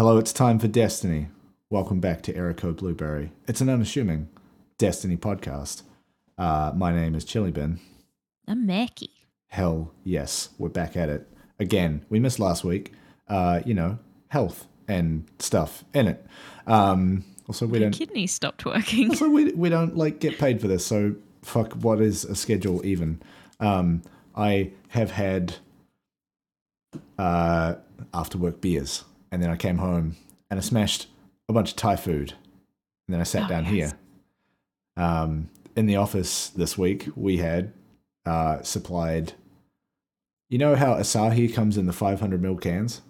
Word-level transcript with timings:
Hello, 0.00 0.16
it's 0.16 0.32
time 0.32 0.58
for 0.58 0.66
Destiny. 0.66 1.28
Welcome 1.68 2.00
back 2.00 2.22
to 2.22 2.32
Erico 2.32 2.74
Blueberry. 2.74 3.32
It's 3.46 3.60
an 3.60 3.68
unassuming 3.68 4.30
Destiny 4.78 5.18
podcast. 5.18 5.82
Uh, 6.38 6.72
my 6.74 6.90
name 6.90 7.14
is 7.14 7.22
chillybin. 7.22 7.80
I'm 8.48 8.66
Meckii. 8.66 9.10
Hell 9.48 9.92
yes, 10.02 10.48
we're 10.56 10.70
back 10.70 10.96
at 10.96 11.10
it 11.10 11.28
again. 11.58 12.06
We 12.08 12.18
missed 12.18 12.38
last 12.38 12.64
week. 12.64 12.94
Uh, 13.28 13.60
you 13.66 13.74
know, 13.74 13.98
health 14.28 14.66
and 14.88 15.26
stuff 15.38 15.84
in 15.92 16.08
it. 16.08 16.26
Um, 16.66 17.22
also, 17.46 17.66
we 17.66 17.72
My 17.72 17.78
don't. 17.80 17.90
My 17.90 17.98
kidney 17.98 18.26
stopped 18.26 18.64
working. 18.64 19.10
Also, 19.10 19.28
we 19.28 19.52
we 19.52 19.68
don't 19.68 19.98
like 19.98 20.18
get 20.18 20.38
paid 20.38 20.62
for 20.62 20.66
this. 20.68 20.86
So 20.86 21.14
fuck. 21.42 21.74
What 21.74 22.00
is 22.00 22.24
a 22.24 22.34
schedule 22.34 22.86
even? 22.86 23.20
Um, 23.60 24.00
I 24.34 24.70
have 24.88 25.10
had 25.10 25.56
uh 27.18 27.74
after 28.14 28.38
work 28.38 28.62
beers, 28.62 29.04
and 29.30 29.42
then 29.42 29.50
I 29.50 29.56
came 29.56 29.78
home 29.78 30.16
and 30.50 30.58
I 30.58 30.62
smashed 30.62 31.06
a 31.48 31.52
bunch 31.52 31.70
of 31.70 31.76
Thai 31.76 31.96
food, 31.96 32.32
and 33.06 33.14
then 33.14 33.20
I 33.20 33.24
sat 33.24 33.44
Oh, 33.44 33.48
down 33.48 33.64
yes. 33.64 33.70
here. 33.70 33.92
Um, 34.96 35.48
in 35.76 35.86
the 35.86 35.96
office 35.96 36.48
this 36.48 36.76
week, 36.76 37.08
we 37.16 37.38
had 37.38 37.72
uh 38.26 38.62
supplied. 38.62 39.32
You 40.48 40.58
know 40.58 40.74
how 40.74 40.94
Asahi 40.94 41.52
comes 41.54 41.76
in 41.78 41.86
the 41.86 41.92
500 41.92 42.42
ml 42.42 42.60
cans, 42.60 43.02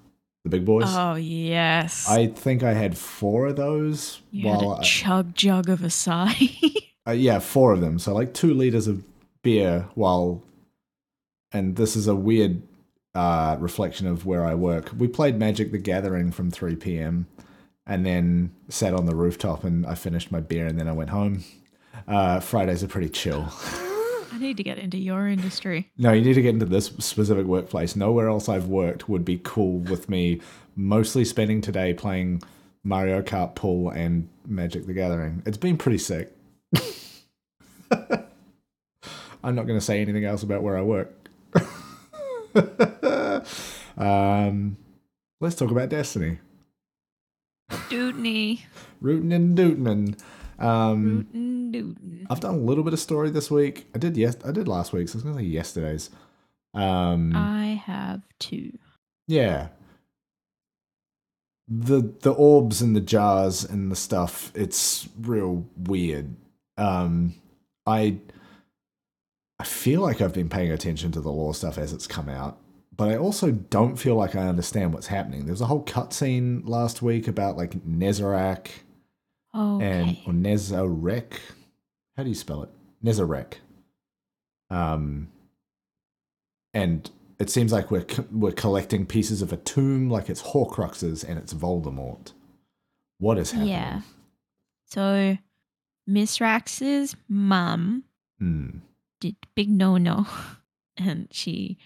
the 0.45 0.51
big 0.51 0.65
boys. 0.65 0.84
Oh 0.87 1.15
yes. 1.15 2.06
I 2.09 2.27
think 2.29 2.62
I 2.62 2.74
had 2.74 2.96
four 2.98 3.46
of 3.46 3.57
those. 3.57 4.21
you 4.30 4.46
had 4.48 4.59
while 4.59 4.73
a 4.74 4.77
I- 4.77 4.82
chug 4.82 5.34
jug 5.34 5.68
of 5.71 5.80
Asahi. 5.80 6.74
uh, 7.09 7.12
yeah, 7.12 7.38
four 7.38 7.73
of 7.73 7.80
them. 7.80 7.98
So 7.98 8.15
like 8.15 8.34
two 8.34 8.52
liters 8.55 8.87
of 8.87 9.02
beer 9.43 9.88
while, 9.95 10.43
and 11.51 11.77
this 11.77 11.96
is 11.96 12.07
a 12.07 12.15
weird 12.15 12.60
uh, 13.15 13.57
reflection 13.59 14.07
of 14.07 14.27
where 14.27 14.45
I 14.45 14.55
work. 14.55 14.91
We 14.97 15.09
played 15.09 15.39
Magic 15.39 15.73
the 15.73 15.79
Gathering 15.79 16.30
from 16.33 16.51
3 16.51 16.77
p.m. 16.77 17.27
and 17.87 18.07
then 18.07 18.52
sat 18.69 18.95
on 18.95 19.07
the 19.07 19.15
rooftop 19.15 19.65
and 19.65 19.87
I 19.87 19.95
finished 19.95 20.30
my 20.30 20.41
beer 20.41 20.67
and 20.67 20.79
then 20.79 20.89
I 20.89 20.93
went 20.93 21.11
home. 21.11 21.45
Uh, 22.07 22.41
Fridays 22.41 22.83
are 22.83 22.89
pretty 22.89 23.09
chill. 23.09 23.49
I 24.33 24.39
need 24.39 24.57
to 24.59 24.63
get 24.63 24.79
into 24.79 24.97
your 24.97 25.27
industry. 25.27 25.91
No, 25.99 26.13
you 26.13 26.23
need 26.23 26.35
to 26.35 26.43
get 26.43 26.55
into 26.55 26.67
this 26.67 26.87
specific 26.99 27.47
workplace. 27.47 27.97
Nowhere 27.97 28.29
else 28.29 28.49
I've 28.49 28.67
worked 28.67 29.09
would 29.09 29.24
be 29.24 29.41
cool 29.43 29.79
with 29.79 30.09
me 30.09 30.41
mostly 30.77 31.24
spending 31.24 31.61
today 31.61 31.93
playing 31.93 32.43
Mario 32.85 33.23
Kart 33.23 33.55
Pool 33.57 33.91
and 33.91 34.29
Magic 34.47 34.87
the 34.87 34.95
Gathering. 34.95 35.43
It's 35.47 35.59
been 35.59 35.77
pretty 35.77 35.99
sick. 35.99 36.33
I'm 39.43 39.55
not 39.55 39.67
going 39.67 39.79
to 39.79 39.85
say 39.85 40.01
anything 40.01 40.24
else 40.24 40.43
about 40.43 40.63
where 40.63 40.77
I 40.77 40.83
work. 40.83 41.13
um, 43.96 44.76
let's 45.40 45.54
talk 45.56 45.70
about 45.70 45.88
Destiny. 45.88 46.38
Dootney. 47.70 48.62
Rootin' 49.01 49.32
and 49.32 49.56
Dootin'. 49.56 50.16
Um, 50.59 51.04
Rootin' 51.04 51.73
dootin'. 51.73 52.26
I've 52.28 52.40
done 52.40 52.54
a 52.54 52.59
little 52.59 52.84
bit 52.84 52.93
of 52.93 53.01
story 53.01 53.30
this 53.30 53.51
week. 53.51 53.87
I 53.95 53.98
did 53.98 54.16
yes, 54.16 54.37
I 54.45 54.52
did 54.52 54.68
last 54.68 54.93
week. 54.93 55.09
So 55.09 55.15
I 55.15 55.16
was 55.16 55.23
going 55.24 55.37
to 55.37 55.40
say 55.43 55.46
yesterday's. 55.46 56.10
Um, 56.74 57.32
I 57.34 57.82
have 57.84 58.23
two. 58.38 58.78
Yeah. 59.26 59.68
The 61.68 62.01
the 62.21 62.32
orbs 62.32 62.82
and 62.82 62.96
the 62.96 63.01
jars 63.01 63.65
and 63.65 63.93
the 63.93 63.96
stuff, 63.96 64.50
it's 64.56 65.09
real 65.21 65.66
weird. 65.76 66.34
Um 66.76 67.34
I 67.87 68.19
I 69.61 69.65
feel 69.65 70.00
like 70.00 70.22
I've 70.22 70.33
been 70.33 70.49
paying 70.49 70.72
attention 70.72 71.12
to 71.12 71.21
the 71.21 71.31
lore 71.31 71.55
stuff 71.55 71.77
as 71.77 71.93
it's 71.93 72.06
come 72.06 72.31
out, 72.31 72.59
but 72.97 73.09
I 73.11 73.16
also 73.19 73.50
don't 73.50 73.97
feel 73.97 74.15
like 74.15 74.34
I 74.34 74.49
understand 74.49 74.94
what's 74.94 75.09
happening. 75.09 75.44
There's 75.44 75.61
a 75.61 75.67
whole 75.67 75.84
cutscene 75.84 76.67
last 76.67 77.03
week 77.03 77.28
about 77.28 77.59
like 77.59 77.72
Nezarec 77.87 78.69
Oh, 79.53 79.79
and 79.81 80.17
or 80.27 80.33
Nezarec. 80.33 81.34
How 82.17 82.23
do 82.23 82.31
you 82.31 82.34
spell 82.34 82.62
it? 82.62 82.71
Nezarec. 83.05 83.55
Um, 84.71 85.29
and 86.73 87.11
it 87.39 87.51
seems 87.51 87.71
like 87.71 87.91
we're 87.91 88.05
co- 88.05 88.25
we're 88.33 88.53
collecting 88.53 89.05
pieces 89.05 89.43
of 89.43 89.53
a 89.53 89.59
tomb, 89.59 90.09
like 90.09 90.31
it's 90.31 90.41
Horcruxes 90.43 91.23
and 91.23 91.39
it's 91.39 91.53
Voldemort. 91.53 92.33
What 93.19 93.37
is 93.37 93.51
happening? 93.51 93.73
Yeah. 93.73 94.01
So, 94.87 95.37
Mithrax's 96.09 97.15
mum 97.29 98.05
Hmm. 98.39 98.79
Did 99.21 99.37
big 99.55 99.69
no 99.71 99.97
no, 99.99 100.27
and 100.97 101.29
she 101.31 101.79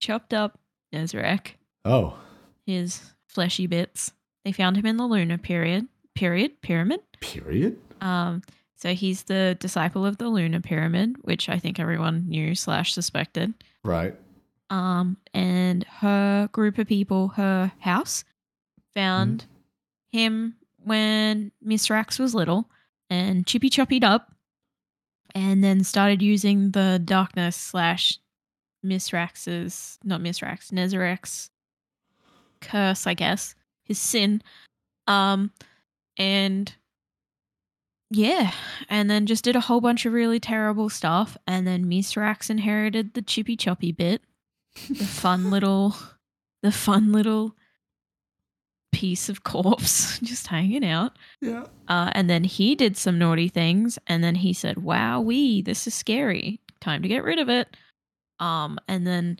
chopped 0.00 0.34
up 0.34 0.58
Nezarec, 0.92 1.52
Oh. 1.84 2.18
his 2.66 3.12
fleshy 3.26 3.66
bits. 3.66 4.12
They 4.44 4.52
found 4.52 4.76
him 4.76 4.86
in 4.86 4.96
the 4.96 5.06
lunar 5.06 5.38
period. 5.38 5.86
Period. 6.14 6.60
Pyramid. 6.62 7.00
Period. 7.20 7.78
Um, 8.00 8.42
so 8.76 8.94
he's 8.94 9.24
the 9.24 9.56
disciple 9.60 10.04
of 10.04 10.16
the 10.18 10.28
lunar 10.28 10.60
pyramid, 10.60 11.16
which 11.22 11.48
I 11.48 11.58
think 11.58 11.78
everyone 11.78 12.28
knew 12.28 12.54
slash 12.54 12.92
suspected. 12.94 13.52
Right. 13.84 14.14
Um, 14.70 15.16
and 15.34 15.84
her 15.84 16.48
group 16.52 16.78
of 16.78 16.86
people, 16.88 17.28
her 17.28 17.72
house, 17.80 18.24
found 18.94 19.44
him 20.10 20.56
when 20.82 21.52
Mithrax 21.64 22.18
was 22.18 22.34
little 22.34 22.68
and 23.08 23.46
chippy 23.46 23.68
choppied 23.70 24.04
up, 24.04 24.32
and 25.34 25.62
then 25.62 25.84
started 25.84 26.22
using 26.22 26.70
the 26.70 27.00
darkness 27.04 27.56
slash 27.56 28.18
Mithrax's 28.84 29.98
not 30.04 30.20
Miss 30.20 30.42
Rax, 30.42 30.70
Nezarec's 30.70 31.50
curse, 32.60 33.06
I 33.06 33.14
guess, 33.14 33.54
his 33.84 33.98
sin. 33.98 34.42
Um, 35.06 35.50
and 36.16 36.72
yeah, 38.10 38.52
and 38.88 39.10
then 39.10 39.26
just 39.26 39.44
did 39.44 39.56
a 39.56 39.60
whole 39.60 39.80
bunch 39.80 40.04
of 40.04 40.12
really 40.12 40.40
terrible 40.40 40.88
stuff, 40.88 41.36
and 41.46 41.66
then 41.66 41.86
Mithrax 41.86 42.50
inherited 42.50 43.14
the 43.14 43.22
chippy 43.22 43.56
choppy 43.56 43.92
bit, 43.92 44.22
the 44.88 45.04
fun 45.04 45.50
little, 45.50 45.94
the 46.62 46.72
fun 46.72 47.12
little 47.12 47.54
piece 48.92 49.28
of 49.28 49.44
corpse 49.44 50.18
just 50.22 50.46
hanging 50.48 50.84
out. 50.84 51.12
Yeah. 51.40 51.64
Uh, 51.88 52.10
and 52.14 52.28
then 52.28 52.44
he 52.44 52.74
did 52.74 52.96
some 52.96 53.18
naughty 53.18 53.48
things, 53.48 53.98
and 54.06 54.22
then 54.24 54.34
he 54.36 54.52
said, 54.52 54.78
"Wow, 54.78 55.20
we 55.20 55.62
this 55.62 55.86
is 55.86 55.94
scary. 55.94 56.60
Time 56.80 57.02
to 57.02 57.08
get 57.08 57.24
rid 57.24 57.38
of 57.38 57.48
it." 57.48 57.76
Um, 58.38 58.78
and 58.88 59.06
then 59.06 59.38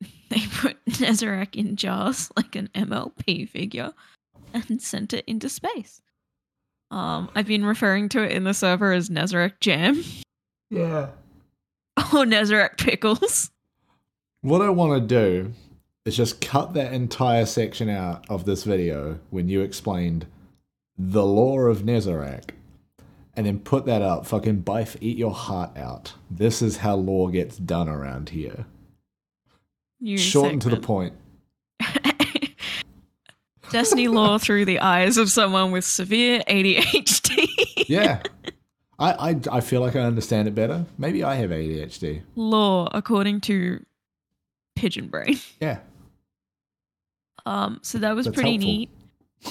they 0.30 0.40
put 0.54 0.84
Nezarec 0.90 1.54
in 1.54 1.76
jars 1.76 2.30
like 2.36 2.56
an 2.56 2.68
MLP 2.74 3.48
figure 3.48 3.92
and 4.52 4.80
sent 4.80 5.12
it 5.12 5.24
into 5.26 5.48
space. 5.48 6.00
Um, 6.90 7.28
I've 7.34 7.46
been 7.46 7.64
referring 7.64 8.08
to 8.10 8.22
it 8.22 8.30
in 8.32 8.44
the 8.44 8.54
server 8.54 8.92
as 8.92 9.08
Nezarec 9.10 9.54
Jam 9.60 10.04
Yeah. 10.70 11.08
or 11.96 12.24
Nezarec 12.24 12.78
Pickles. 12.78 13.50
What 14.42 14.62
I 14.62 14.68
want 14.70 15.00
to 15.00 15.06
do 15.06 15.52
is 16.06 16.16
just 16.16 16.40
cut 16.40 16.72
that 16.74 16.92
entire 16.92 17.44
section 17.44 17.90
out 17.90 18.24
of 18.30 18.44
this 18.44 18.62
video 18.62 19.18
when 19.30 19.48
you 19.48 19.60
explained 19.60 20.24
the 20.96 21.26
law 21.26 21.58
of 21.58 21.82
Nezarec 21.82 22.50
and 23.34 23.44
then 23.44 23.58
put 23.58 23.84
that 23.86 24.02
up. 24.02 24.24
Fucking 24.24 24.62
Byf, 24.62 24.96
eat 25.00 25.18
your 25.18 25.32
heart 25.32 25.76
out. 25.76 26.14
This 26.30 26.62
is 26.62 26.78
how 26.78 26.94
law 26.94 27.26
gets 27.28 27.58
done 27.58 27.88
around 27.88 28.30
here. 28.30 28.66
New 30.00 30.16
Short 30.16 30.52
and 30.52 30.62
to 30.62 30.70
the 30.70 30.76
point. 30.76 31.14
Destiny 33.70 34.06
Law 34.06 34.38
through 34.38 34.64
the 34.64 34.78
eyes 34.78 35.18
of 35.18 35.28
someone 35.28 35.72
with 35.72 35.84
severe 35.84 36.42
ADHD. 36.48 37.48
Yeah. 37.88 38.20
I, 38.98 39.30
I, 39.30 39.40
I 39.52 39.60
feel 39.60 39.80
like 39.80 39.94
I 39.94 40.00
understand 40.00 40.48
it 40.48 40.56
better. 40.56 40.86
Maybe 40.98 41.22
I 41.22 41.36
have 41.36 41.50
ADHD. 41.50 42.22
Law, 42.34 42.88
according 42.90 43.42
to 43.42 43.84
Pigeon 44.74 45.06
Brain. 45.06 45.38
Yeah. 45.60 45.78
Um, 47.46 47.78
so 47.82 47.98
that 47.98 48.14
was 48.14 48.26
That's 48.26 48.34
pretty 48.34 48.50
helpful. 48.52 48.68
neat. 48.70 48.90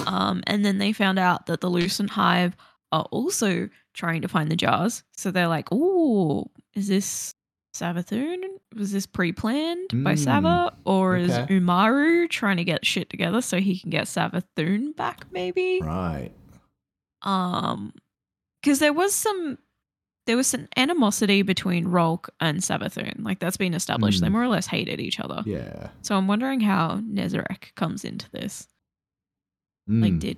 Um, 0.05 0.43
and 0.47 0.63
then 0.65 0.77
they 0.77 0.91
found 0.93 1.17
out 1.17 1.45
that 1.47 1.61
the 1.61 1.69
Lucent 1.69 2.09
Hive 2.11 2.55
are 2.91 3.07
also 3.11 3.69
trying 3.93 4.21
to 4.21 4.27
find 4.27 4.51
the 4.51 4.55
jars. 4.55 5.03
So 5.15 5.31
they're 5.31 5.47
like, 5.47 5.71
"Ooh, 5.71 6.49
is 6.73 6.87
this 6.87 7.33
Savathun? 7.73 8.37
Was 8.75 8.91
this 8.91 9.05
pre-planned 9.05 9.89
by 10.03 10.13
Mm, 10.15 10.19
Sava, 10.19 10.75
or 10.85 11.15
is. 11.17 11.31
Immaru 11.31 12.29
trying 12.29 12.57
to 12.57 12.63
get 12.65 12.85
shit 12.85 13.09
together 13.09 13.41
so 13.41 13.59
he 13.59 13.79
can 13.79 13.89
get 13.89 14.05
Savathun 14.05 14.95
back? 14.95 15.25
Maybe. 15.31 15.79
Right. 15.81 16.31
Um, 17.21 17.93
because 18.61 18.79
there 18.79 18.93
was 18.93 19.13
some." 19.15 19.57
There 20.25 20.35
was 20.37 20.47
some 20.47 20.67
animosity 20.75 21.41
between 21.43 21.87
Rhulk 21.87 22.29
and 22.39 22.59
Savathun. 22.59 23.23
Like 23.23 23.39
that's 23.39 23.57
been 23.57 23.73
established. 23.75 24.21
They 24.21 24.27
Mm. 24.27 24.31
more 24.31 24.43
or 24.43 24.47
less 24.47 24.65
hated 24.67 24.99
each 24.99 25.19
other. 25.19 25.43
Yeah. 25.45 25.89
So 26.01 26.15
I'm 26.17 26.27
wondering 26.27 26.61
how 26.61 26.99
Nezarec 27.01 27.75
comes 27.75 28.03
into 28.03 28.29
this. 28.31 28.67
Like, 29.87 30.13
Mm. 30.13 30.19
did 30.19 30.37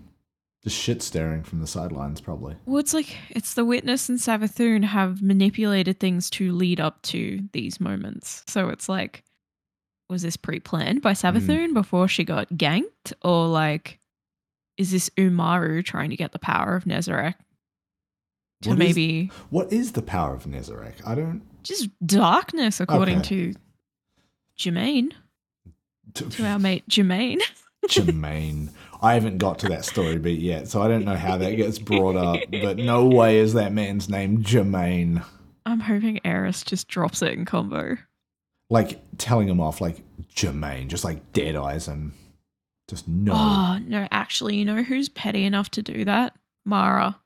Just 0.64 0.76
shit 0.76 1.02
staring 1.02 1.44
from 1.44 1.62
the 1.62 1.68
sidelines, 1.68 2.20
probably. 2.20 2.58
well, 2.66 2.80
it's 2.80 2.94
like 2.94 3.16
it's 3.30 3.54
the 3.54 3.64
witness 3.64 4.10
and 4.10 4.20
Savathun 4.20 4.84
have 4.84 5.22
manipulated 5.22 6.00
things 6.02 6.30
to 6.32 6.52
lead 6.52 6.82
up 6.82 7.02
to 7.04 7.48
these 7.54 7.80
moments. 7.80 8.44
So 8.48 8.68
it's 8.68 8.90
like, 8.90 9.24
was 10.10 10.22
this 10.24 10.36
pre-planned 10.36 11.02
by 11.02 11.14
Savathun 11.14 11.74
before 11.74 12.08
she 12.10 12.26
got 12.26 12.50
ganked, 12.50 13.14
or 13.24 13.48
like, 13.48 14.00
is 14.78 14.92
this 14.92 15.10
Immaru 15.12 15.84
trying 15.86 16.10
to 16.10 16.18
get 16.18 16.34
the 16.34 16.40
power 16.40 16.76
of 16.76 16.84
Nezarec 16.86 17.36
to 18.64 18.70
What 18.70 18.82
is- 18.82 18.96
maybe 18.96 19.32
What 19.50 19.72
is 19.74 19.92
the 19.94 20.02
power 20.02 20.34
of 20.34 20.46
Nezarec? 20.46 21.06
I 21.06 21.16
don't. 21.16 21.42
just 21.64 21.90
darkness, 22.06 22.80
according 22.80 23.20
Okay. 23.20 23.54
to 23.54 23.60
Jermaine, 24.58 25.12
to 26.14 26.46
our 26.46 26.58
mate 26.60 26.88
Jermaine. 26.90 27.40
Jermaine. 27.88 28.70
I 29.02 29.14
haven't 29.14 29.38
got 29.38 29.60
to 29.60 29.70
that 29.70 29.86
story 29.86 30.18
beat 30.18 30.40
yet, 30.40 30.68
so 30.68 30.82
I 30.82 30.88
don't 30.88 31.06
know 31.06 31.16
how 31.16 31.38
that 31.38 31.56
gets 31.56 31.78
brought 31.78 32.16
up. 32.16 32.42
But 32.52 32.78
no 32.78 33.06
way 33.06 33.38
is 33.38 33.54
that 33.54 33.72
man's 33.72 34.10
name 34.10 34.44
Jermaine. 34.44 35.24
I'm 35.66 35.80
hoping 35.82 36.20
Eris 36.26 36.64
just 36.64 36.88
drops 36.88 37.22
it 37.22 37.34
in 37.34 37.46
combo. 37.46 37.98
Like 38.70 39.00
telling 39.18 39.48
him 39.48 39.60
off, 39.62 39.80
like 39.80 40.02
Jermaine, 40.36 40.88
just 40.88 41.04
like 41.04 41.32
dead 41.34 41.56
eyes 41.56 41.88
him. 41.88 42.14
Just 42.88 43.08
no. 43.08 43.34
Oh 43.36 43.80
no, 43.86 44.08
actually, 44.12 44.56
you 44.58 44.66
know 44.66 44.82
who's 44.82 45.10
petty 45.10 45.44
enough 45.44 45.70
to 45.72 45.84
do 45.84 46.04
that? 46.06 46.34
Mara. 46.66 47.18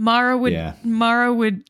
Mara 0.00 0.36
would 0.36 0.52
Yeah. 0.54 0.72
Mara 0.82 1.32
would 1.32 1.68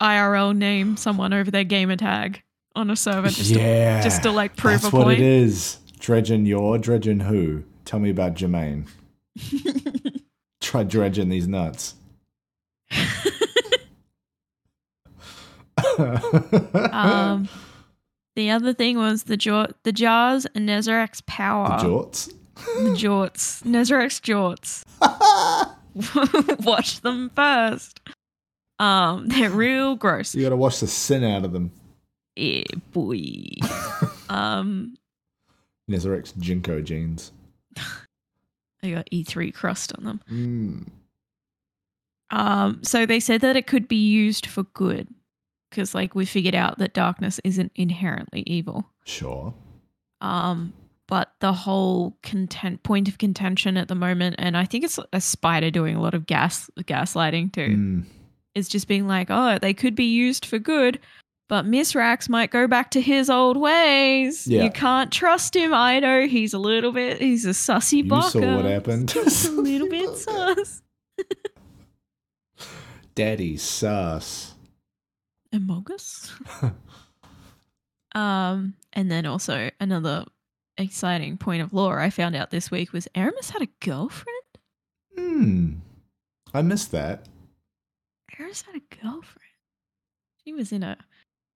IRL 0.00 0.56
name 0.56 0.96
someone 0.96 1.32
over 1.32 1.50
their 1.50 1.64
gamer 1.64 1.96
tag 1.96 2.40
on 2.76 2.88
a 2.88 2.94
server 2.94 3.28
just 3.28 3.50
yeah. 3.50 3.98
to, 3.98 4.04
just 4.04 4.22
to 4.22 4.30
like 4.30 4.56
prove 4.56 4.82
That's 4.82 4.86
a 4.86 4.90
point. 4.92 5.04
what 5.06 5.14
it 5.14 5.20
is. 5.20 5.78
Dredging 5.98 6.46
your, 6.46 6.78
dredging 6.78 7.20
who? 7.20 7.64
Tell 7.84 7.98
me 7.98 8.10
about 8.10 8.34
Jermaine. 8.34 8.88
Try 10.60 10.84
dredging 10.84 11.30
these 11.30 11.48
nuts. 11.48 11.94
um, 15.98 17.48
the 18.36 18.50
other 18.50 18.72
thing 18.72 18.98
was 18.98 19.24
the 19.24 19.36
jaw, 19.36 19.66
the 19.82 19.92
jars 19.92 20.46
and 20.54 20.68
Nezarec's 20.68 21.22
power. 21.26 21.80
the 21.80 21.88
jorts. 21.88 22.32
The 22.54 22.90
jorts. 22.90 23.62
Nezarec's 23.64 24.20
jorts. 24.20 24.84
Watch 26.60 27.00
them 27.00 27.30
first. 27.34 28.00
Um, 28.78 29.26
they're 29.28 29.50
real 29.50 29.96
gross. 29.96 30.34
you 30.34 30.42
gotta 30.42 30.56
wash 30.56 30.80
the 30.80 30.86
sin 30.86 31.24
out 31.24 31.44
of 31.44 31.52
them. 31.52 31.70
Yeah, 32.36 32.64
boy. 32.92 33.20
um, 34.28 34.96
Nezarec's 35.88 36.32
JNCO 36.32 36.84
jeans. 36.84 37.32
they 38.82 38.92
got 38.92 39.08
E3 39.10 39.54
crust 39.54 39.92
on 39.96 40.04
them. 40.04 40.20
Mm. 40.30 40.86
Um, 42.30 42.82
so 42.82 43.06
they 43.06 43.20
said 43.20 43.42
that 43.42 43.56
it 43.56 43.66
could 43.66 43.86
be 43.86 44.08
used 44.08 44.46
for 44.46 44.64
good 44.64 45.06
because, 45.70 45.94
like, 45.94 46.14
we 46.14 46.24
figured 46.24 46.54
out 46.54 46.78
that 46.78 46.94
darkness 46.94 47.40
isn't 47.44 47.70
inherently 47.76 48.42
evil. 48.46 48.90
Sure. 49.04 49.54
Um, 50.20 50.72
but 51.06 51.32
the 51.40 51.52
whole 51.52 52.16
content 52.22 52.82
point 52.82 53.08
of 53.08 53.18
contention 53.18 53.76
at 53.76 53.88
the 53.88 53.94
moment, 53.94 54.36
and 54.38 54.56
I 54.56 54.64
think 54.64 54.84
it's 54.84 54.98
a 55.12 55.20
spider 55.20 55.70
doing 55.70 55.96
a 55.96 56.00
lot 56.02 56.14
of 56.14 56.26
gas 56.26 56.70
gaslighting 56.78 57.52
too, 57.52 57.68
Mm. 57.76 58.04
is 58.54 58.68
just 58.68 58.88
being 58.88 59.06
like, 59.06 59.28
oh, 59.30 59.58
they 59.60 59.74
could 59.74 59.94
be 59.94 60.04
used 60.12 60.46
for 60.46 60.58
good. 60.58 60.98
But 61.46 61.66
Mithrax 61.66 62.28
might 62.30 62.50
go 62.50 62.66
back 62.66 62.90
to 62.92 63.02
his 63.02 63.28
old 63.28 63.58
ways. 63.58 64.46
Yeah. 64.46 64.64
You 64.64 64.70
can't 64.70 65.12
trust 65.12 65.54
him, 65.54 65.74
Ido. 65.74 66.26
He's 66.26 66.54
a 66.54 66.58
little 66.58 66.90
bit, 66.90 67.20
he's 67.20 67.44
a 67.44 67.50
sussy 67.50 67.98
You 67.98 68.04
baka. 68.08 68.30
saw 68.30 68.56
what 68.56 68.64
happened. 68.64 69.10
He's 69.12 69.44
a 69.44 69.50
little 69.60 69.88
bit 69.90 70.16
sus. 70.16 70.82
Daddy 73.14 73.56
sus. 73.56 74.54
Amogus. 75.54 76.32
um, 78.14 78.74
and 78.92 79.10
then 79.10 79.26
also 79.26 79.70
another 79.78 80.24
exciting 80.78 81.36
point 81.38 81.62
of 81.62 81.72
lore 81.72 82.00
I 82.00 82.10
found 82.10 82.34
out 82.34 82.50
this 82.50 82.70
week 82.70 82.92
was 82.92 83.08
Eramis 83.14 83.50
had 83.50 83.62
a 83.62 83.68
girlfriend. 83.84 84.36
Hmm. 85.16 85.72
I 86.52 86.62
missed 86.62 86.90
that. 86.92 87.26
Eramis 88.38 88.64
had 88.64 88.74
a 88.76 88.96
girlfriend. 89.02 89.40
She 90.44 90.52
was 90.52 90.72
in 90.72 90.82
a 90.82 90.96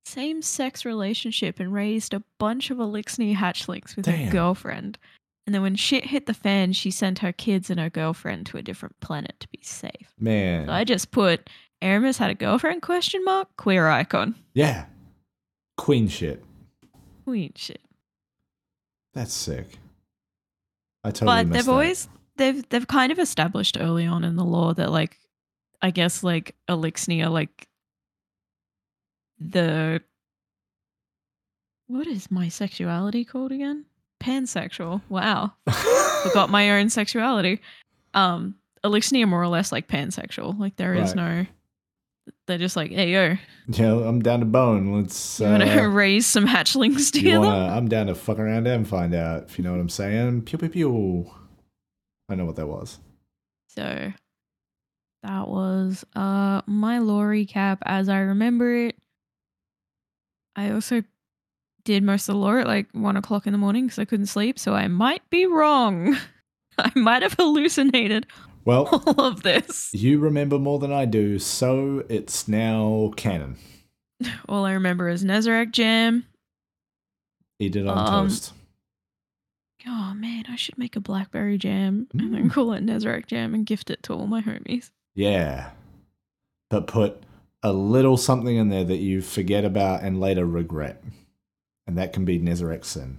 same-sex 0.04 0.84
relationship 0.84 1.60
and 1.60 1.72
raised 1.72 2.14
a 2.14 2.22
bunch 2.38 2.70
of 2.70 2.78
Eliksni 2.78 3.36
hatchlings 3.36 3.94
with 3.96 4.06
Damn. 4.06 4.26
her 4.26 4.32
girlfriend. 4.32 4.96
And 5.46 5.54
then 5.54 5.62
when 5.62 5.76
shit 5.76 6.04
hit 6.06 6.26
the 6.26 6.34
fan, 6.34 6.72
she 6.72 6.90
sent 6.90 7.18
her 7.20 7.32
kids 7.32 7.70
and 7.70 7.80
her 7.80 7.90
girlfriend 7.90 8.46
to 8.46 8.58
a 8.58 8.62
different 8.62 8.98
planet 9.00 9.34
to 9.40 9.48
be 9.48 9.60
safe. 9.62 10.14
Man. 10.18 10.66
So 10.66 10.72
I 10.72 10.84
just 10.84 11.10
put 11.10 11.48
Eramis 11.82 12.18
had 12.18 12.30
a 12.30 12.34
girlfriend 12.34 12.82
question 12.82 13.24
mark 13.24 13.48
queer 13.56 13.88
icon. 13.88 14.34
yeah. 14.54 14.86
Queen 15.76 16.08
shit. 16.08 16.42
Queen 17.24 17.52
shit. 17.54 17.80
That's 19.18 19.34
sick. 19.34 19.66
I 21.02 21.10
totally 21.10 21.44
but 21.44 21.52
they've 21.52 21.64
that. 21.64 21.70
always 21.72 22.08
they've 22.36 22.68
they've 22.68 22.86
kind 22.86 23.10
of 23.10 23.18
established 23.18 23.76
early 23.80 24.06
on 24.06 24.22
in 24.22 24.36
the 24.36 24.44
law 24.44 24.72
that 24.74 24.92
like 24.92 25.18
I 25.82 25.90
guess 25.90 26.22
like 26.22 26.54
Eliksni 26.68 27.28
like 27.28 27.66
the 29.40 30.00
what 31.88 32.06
is 32.06 32.30
my 32.30 32.48
sexuality 32.48 33.24
called 33.24 33.50
again? 33.50 33.86
Pansexual. 34.22 35.02
Wow. 35.08 35.52
Forgot 36.22 36.48
my 36.48 36.78
own 36.78 36.88
sexuality. 36.88 37.60
Um 38.14 38.54
Eliksni 38.84 39.26
more 39.26 39.42
or 39.42 39.48
less 39.48 39.72
like 39.72 39.88
pansexual. 39.88 40.56
Like 40.56 40.76
there 40.76 40.94
is 40.94 41.16
no 41.16 41.44
they're 42.46 42.58
just 42.58 42.76
like, 42.76 42.90
hey 42.90 43.12
yo, 43.12 43.36
Yeah, 43.68 43.94
I'm 44.06 44.20
down 44.22 44.40
to 44.40 44.46
bone. 44.46 44.92
Let's. 44.94 45.40
wanna 45.40 45.66
Uh, 45.66 45.86
raise 45.88 46.26
some 46.26 46.46
hatchlings 46.46 47.10
together? 47.12 47.40
wanna, 47.46 47.74
I'm 47.74 47.88
down 47.88 48.06
to 48.06 48.14
fuck 48.14 48.38
around 48.38 48.66
and 48.66 48.86
find 48.86 49.14
out. 49.14 49.44
If 49.44 49.58
you 49.58 49.64
know 49.64 49.72
what 49.72 49.80
I'm 49.80 49.88
saying. 49.88 50.42
Pew 50.42 50.58
pew 50.58 50.68
pew. 50.68 51.30
I 52.28 52.34
know 52.34 52.44
what 52.44 52.56
that 52.56 52.66
was. 52.66 52.98
So 53.68 54.12
that 55.22 55.48
was 55.48 56.04
uh 56.16 56.62
my 56.66 56.98
law 56.98 57.22
recap 57.22 57.78
as 57.84 58.08
I 58.08 58.18
remember 58.20 58.74
it. 58.86 58.96
I 60.56 60.70
also 60.72 61.02
did 61.84 62.02
most 62.02 62.28
of 62.28 62.34
the 62.34 62.38
lore 62.40 62.58
at 62.60 62.66
like 62.66 62.86
one 62.92 63.16
o'clock 63.16 63.46
in 63.46 63.52
the 63.52 63.58
morning 63.58 63.86
because 63.86 63.98
I 63.98 64.04
couldn't 64.04 64.26
sleep, 64.26 64.58
so 64.58 64.74
I 64.74 64.88
might 64.88 65.28
be 65.30 65.46
wrong. 65.46 66.16
I 66.78 66.92
might 66.94 67.22
have 67.22 67.32
hallucinated 67.34 68.26
Well, 68.68 68.86
all 69.06 69.24
of 69.24 69.42
this. 69.44 69.88
you 69.94 70.18
remember 70.18 70.58
more 70.58 70.78
than 70.78 70.92
I 70.92 71.06
do, 71.06 71.38
so 71.38 72.04
it's 72.10 72.46
now 72.46 73.14
canon. 73.16 73.56
All 74.46 74.66
I 74.66 74.72
remember 74.72 75.08
is 75.08 75.24
Nezarec 75.24 75.72
Jam. 75.72 76.26
Eat 77.58 77.76
it 77.76 77.86
on 77.86 77.96
Um, 77.96 78.26
toast. 78.28 78.52
Oh 79.86 80.12
man, 80.14 80.44
I 80.50 80.56
should 80.56 80.76
make 80.76 80.96
a 80.96 81.00
blackberry 81.00 81.56
jam 81.56 82.08
and 82.12 82.34
then 82.34 82.50
Mm. 82.50 82.52
call 82.52 82.74
it 82.74 82.84
Nezarec 82.84 83.26
Jam 83.26 83.54
and 83.54 83.64
gift 83.64 83.88
it 83.90 84.02
to 84.02 84.12
all 84.12 84.26
my 84.26 84.42
homies. 84.42 84.90
Yeah. 85.14 85.70
But 86.68 86.86
put 86.86 87.22
a 87.62 87.72
little 87.72 88.18
something 88.18 88.54
in 88.54 88.68
there 88.68 88.84
that 88.84 88.98
you 88.98 89.22
forget 89.22 89.64
about 89.64 90.02
and 90.02 90.20
later 90.20 90.44
regret. 90.44 91.02
And 91.86 91.96
that 91.96 92.12
can 92.12 92.26
be 92.26 92.38
Nezarec 92.38 92.84
sin. 92.84 93.18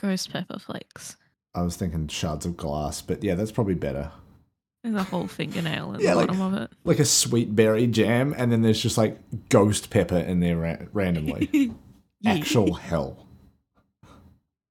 Ghost 0.00 0.30
pepper 0.32 0.60
flakes. 0.60 1.16
I 1.52 1.62
was 1.62 1.74
thinking 1.74 2.06
shards 2.06 2.46
of 2.46 2.56
glass, 2.56 3.02
but 3.02 3.24
yeah, 3.24 3.34
that's 3.34 3.50
probably 3.50 3.74
better. 3.74 4.12
There's 4.84 4.94
a 4.94 5.02
whole 5.02 5.26
fingernail 5.26 5.94
in 5.94 6.00
Yeah, 6.00 6.10
the 6.10 6.16
like- 6.16 6.26
bottom 6.28 6.42
of 6.42 6.54
it. 6.54 6.70
Like 6.84 6.98
a 7.00 7.04
sweet 7.04 7.54
berry 7.56 7.86
jam, 7.86 8.34
and 8.36 8.50
then 8.52 8.62
there's 8.62 8.80
just 8.80 8.96
like 8.98 9.18
ghost 9.48 9.90
pepper 9.90 10.18
in 10.18 10.40
there 10.40 10.56
ra- 10.56 10.86
randomly. 10.92 11.72
Yeah. 12.20 12.32
Actual 12.32 12.74
hell. 12.74 13.28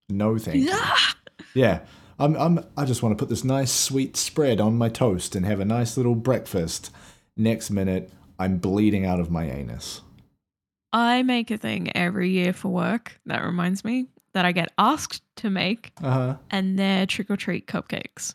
No 0.09 0.37
thank 0.37 0.57
you. 0.57 0.69
Ah! 0.73 1.15
Yeah. 1.53 1.79
I'm, 2.19 2.35
I'm, 2.35 2.65
I 2.75 2.83
just 2.83 3.01
want 3.03 3.17
to 3.17 3.21
put 3.21 3.29
this 3.29 3.43
nice 3.45 3.71
sweet 3.71 4.17
spread 4.17 4.59
on 4.59 4.77
my 4.77 4.89
toast 4.89 5.33
and 5.33 5.45
have 5.45 5.59
a 5.61 5.65
nice 5.65 5.95
little 5.95 6.15
breakfast. 6.15 6.91
Next 7.37 7.69
minute, 7.69 8.11
I'm 8.39 8.57
bleeding 8.57 9.05
out 9.05 9.19
of 9.21 9.31
my 9.31 9.45
anus. 9.45 10.01
I 10.91 11.23
make 11.23 11.51
a 11.51 11.57
thing 11.57 11.95
every 11.95 12.31
year 12.31 12.51
for 12.51 12.69
work 12.69 13.19
that 13.27 13.43
reminds 13.45 13.85
me 13.85 14.07
that 14.33 14.43
I 14.43 14.51
get 14.51 14.73
asked 14.77 15.21
to 15.37 15.49
make, 15.49 15.93
Uh 16.03 16.11
huh. 16.11 16.35
and 16.49 16.77
they're 16.77 17.05
trick 17.05 17.29
or 17.29 17.37
treat 17.37 17.65
cupcakes. 17.67 18.33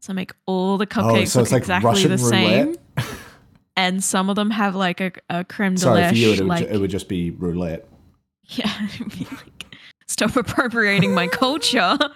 So 0.00 0.12
I 0.12 0.14
make 0.14 0.32
all 0.46 0.78
the 0.78 0.84
Oh, 0.84 0.86
cupcakes 0.86 1.28
so 1.28 1.40
look 1.40 1.50
like 1.52 1.60
exactly 1.62 1.88
Russian 1.90 2.10
the 2.12 2.18
same, 2.18 2.76
and 3.76 4.02
some 4.02 4.30
of 4.30 4.36
them 4.36 4.50
have 4.50 4.74
like 4.76 5.00
a, 5.00 5.12
a 5.28 5.44
creme 5.44 5.74
de 5.74 5.80
Sorry, 5.80 6.08
for 6.08 6.14
you, 6.14 6.32
it 6.32 6.38
would, 6.38 6.46
like 6.48 6.66
ju- 6.68 6.74
it 6.74 6.78
would 6.78 6.90
just 6.90 7.08
be 7.08 7.30
roulette. 7.32 7.86
yeah, 8.50 8.72
like 9.10 9.76
stop 10.06 10.36
appropriating 10.36 11.14
my 11.14 11.26
culture. 11.26 11.98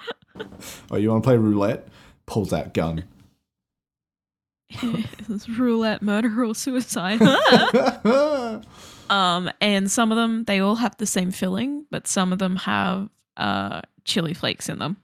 Oh, 0.90 0.96
you 0.96 1.10
want 1.10 1.22
to 1.22 1.26
play 1.28 1.36
roulette? 1.36 1.86
Pulls 2.24 2.54
out 2.54 2.72
gun. 2.72 3.04
it's 4.70 5.46
roulette, 5.46 6.00
murder 6.00 6.42
or 6.42 6.54
suicide. 6.54 7.20
um, 9.10 9.50
and 9.60 9.90
some 9.90 10.10
of 10.10 10.16
them 10.16 10.44
they 10.44 10.60
all 10.60 10.76
have 10.76 10.96
the 10.96 11.04
same 11.06 11.30
filling, 11.30 11.84
but 11.90 12.06
some 12.06 12.32
of 12.32 12.38
them 12.38 12.56
have 12.56 13.10
uh 13.36 13.82
chili 14.04 14.32
flakes 14.32 14.68
in 14.70 14.78
them. 14.78 14.96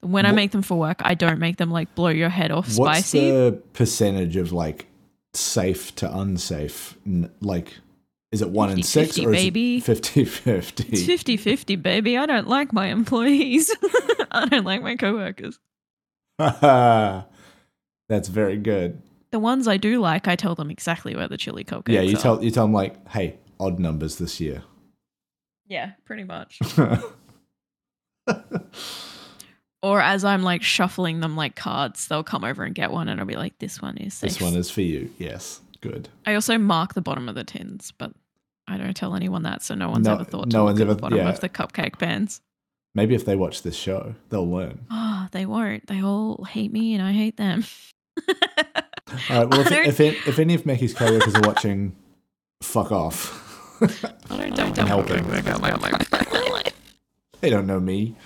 When 0.00 0.26
I 0.26 0.32
make 0.32 0.52
them 0.52 0.62
for 0.62 0.78
work, 0.78 0.98
I 1.00 1.14
don't 1.14 1.38
make 1.40 1.56
them 1.56 1.70
like 1.70 1.94
blow 1.94 2.08
your 2.08 2.28
head 2.28 2.50
off 2.52 2.66
What's 2.76 2.98
spicy. 3.08 3.30
the 3.30 3.62
percentage 3.72 4.36
of 4.36 4.52
like 4.52 4.86
safe 5.34 5.94
to 5.96 6.16
unsafe? 6.18 6.96
Like 7.40 7.74
Is 8.30 8.40
it 8.42 8.50
one 8.50 8.70
in 8.70 8.78
50-50, 8.78 8.84
six 8.84 9.18
or 9.18 9.32
baby. 9.32 9.76
is 9.78 9.88
it 9.88 10.06
50 10.06 10.20
It's 10.20 10.36
50? 10.38 11.06
50 11.06 11.36
50, 11.36 11.76
baby. 11.76 12.16
I 12.16 12.26
don't 12.26 12.46
like 12.48 12.72
my 12.72 12.86
employees. 12.86 13.74
I 14.30 14.46
don't 14.46 14.64
like 14.64 14.82
my 14.82 14.94
coworkers. 14.96 15.58
That's 16.38 17.26
very 18.28 18.56
good. 18.56 19.02
The 19.32 19.38
ones 19.40 19.66
I 19.68 19.76
do 19.76 20.00
like, 20.00 20.28
I 20.28 20.36
tell 20.36 20.54
them 20.54 20.70
exactly 20.70 21.14
where 21.16 21.28
the 21.28 21.36
chili 21.36 21.64
cupcakes 21.64 21.92
Yeah, 21.92 22.00
you 22.02 22.16
are. 22.16 22.20
tell 22.20 22.42
you 22.44 22.50
tell 22.50 22.64
them 22.64 22.72
like, 22.72 23.06
hey, 23.08 23.38
odd 23.60 23.78
numbers 23.80 24.16
this 24.16 24.40
year. 24.40 24.62
Yeah, 25.66 25.92
pretty 26.06 26.24
much. 26.24 26.60
Or 29.82 30.00
as 30.00 30.24
I'm 30.24 30.42
like 30.42 30.62
shuffling 30.62 31.20
them 31.20 31.36
like 31.36 31.54
cards, 31.54 32.08
they'll 32.08 32.24
come 32.24 32.42
over 32.44 32.64
and 32.64 32.74
get 32.74 32.90
one, 32.90 33.08
and 33.08 33.20
I'll 33.20 33.26
be 33.26 33.36
like, 33.36 33.58
"This 33.58 33.80
one 33.80 33.96
is 33.96 34.12
safe." 34.14 34.32
this 34.32 34.40
one 34.40 34.54
is 34.56 34.70
for 34.70 34.80
you. 34.80 35.10
Yes, 35.18 35.60
good. 35.80 36.08
I 36.26 36.34
also 36.34 36.58
mark 36.58 36.94
the 36.94 37.00
bottom 37.00 37.28
of 37.28 37.34
the 37.36 37.44
tins, 37.44 37.92
but 37.96 38.12
I 38.66 38.76
don't 38.76 38.94
tell 38.96 39.14
anyone 39.14 39.44
that, 39.44 39.62
so 39.62 39.74
no 39.76 39.88
one's 39.88 40.06
No- 40.06 40.14
ever 40.14 40.24
thought 40.24 40.48
no 40.48 40.58
to 40.60 40.64
one's 40.64 40.78
look 40.80 40.86
at 40.86 40.90
ever- 40.90 40.94
the 40.94 41.00
bottom 41.00 41.18
yeah. 41.18 41.28
of 41.28 41.40
the 41.40 41.48
cupcake 41.48 41.98
pans. 41.98 42.40
Maybe 42.94 43.14
if 43.14 43.24
they 43.24 43.36
watch 43.36 43.62
this 43.62 43.76
show, 43.76 44.14
they'll 44.30 44.50
learn. 44.50 44.80
Oh, 44.90 45.28
they 45.32 45.46
won't. 45.46 45.86
They 45.86 46.02
all 46.02 46.42
hate 46.44 46.72
me, 46.72 46.94
and 46.94 47.02
I 47.02 47.12
hate 47.12 47.36
them. 47.36 47.64
All 48.28 48.34
right. 49.30 49.48
Well, 49.48 49.60
if, 49.60 49.66
I 49.68 49.70
don't- 49.70 49.86
if, 49.86 50.00
if 50.00 50.38
any 50.40 50.54
of 50.54 50.64
Meckii's 50.64 50.92
coworkers 50.94 51.34
are 51.36 51.42
watching, 51.42 51.94
fuck 52.62 52.90
off. 52.90 53.44
I 53.80 53.86
don't, 54.50 54.56
don't, 54.56 54.78
I'm 54.80 54.86
helping. 54.88 55.22
they 57.40 57.50
don't 57.50 57.66
know 57.66 57.78
me. 57.78 58.16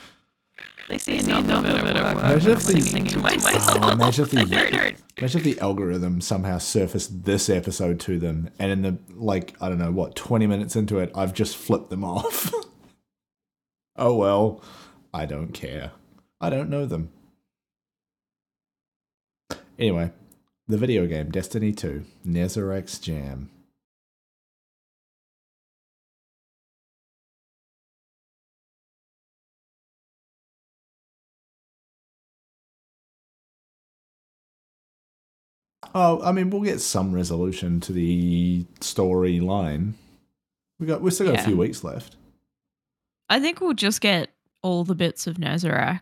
They 0.93 0.99
see 0.99 1.19
a 1.21 1.23
little 1.23 1.63
bit 1.63 1.97
of 1.97 2.15
work. 2.17 2.23
Imagine 2.23 2.51
if 2.53 2.65
the- 2.65 2.75
listening 2.75 3.07
to 3.07 3.19
my 3.21 3.35
Oh, 3.43 3.93
imagine 3.93 4.25
if 4.27 4.31
the 4.31 4.37
Nerd. 4.41 4.97
imagine 5.17 5.39
if 5.41 5.45
the 5.45 5.59
algorithm 5.61 6.21
somehow 6.21 6.59
surfaced 6.59 7.25
this 7.25 7.49
episode 7.49 7.99
to 8.01 8.19
them, 8.19 8.51
and 8.59 8.71
in 8.71 8.83
the 8.83 8.99
like 9.15 9.55
I 9.59 9.71
don't 9.71 9.79
know 9.79 9.91
what 9.91 10.15
twenty 10.15 10.47
minutes 10.47 10.77
into 10.77 10.99
it, 10.99 11.11
I've 11.15 11.33
just 11.33 11.57
flipped 11.57 11.89
them 11.89 12.05
off. 12.17 12.53
oh 13.97 14.15
well, 14.15 14.63
I 15.15 15.25
don't 15.25 15.55
care. 15.55 15.93
I 16.43 16.51
don't 16.51 16.69
know 16.69 16.85
them. 16.85 17.11
Anyway, 19.79 20.11
the 20.69 20.77
video 20.77 21.07
game 21.07 21.31
Destiny 21.31 21.73
Two 21.73 22.05
Nezarec's 22.27 22.99
Jam. 22.99 23.49
Oh, 35.95 36.23
I 36.23 36.33
mean, 36.33 36.51
we'll 36.51 36.63
get 36.63 36.81
some 36.81 37.13
resolution 37.13 37.81
to 37.81 37.93
the 37.93 38.65
storyline. 38.81 39.93
We 40.79 40.87
got 40.87 41.03
we 41.03 41.11
still 41.11 41.31
got 41.31 41.41
a 41.41 41.45
few 41.45 41.57
weeks 41.57 41.85
left. 41.85 42.17
I 43.29 43.41
think 43.41 43.61
we'll 43.61 43.75
just 43.75 44.01
get 44.01 44.31
all 44.63 44.85
the 44.85 44.95
bits 44.95 45.27
of 45.27 45.39
Nazareth, 45.39 46.01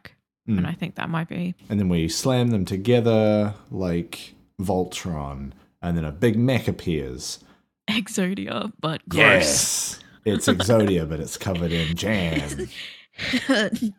Mm. 0.49 0.59
and 0.59 0.67
I 0.67 0.73
think 0.73 0.95
that 0.95 1.11
might 1.11 1.29
be 1.29 1.55
And 1.69 1.79
then 1.79 1.89
we 1.91 2.09
slam 2.09 2.49
them 2.49 2.65
together 2.65 3.55
like 3.71 4.35
Voltron, 4.61 5.53
and 5.83 5.97
then 5.97 6.05
a 6.05 6.11
big 6.13 6.37
mech 6.39 6.67
appears. 6.67 7.41
Exodia, 7.89 8.73
but 8.81 9.07
gross. 9.09 9.23
Yes, 9.23 10.01
it's 10.25 10.47
Exodia, 10.49 11.09
but 11.09 11.21
it's 11.21 11.37
covered 11.37 11.73
in 11.73 11.95
jam. 11.97 12.49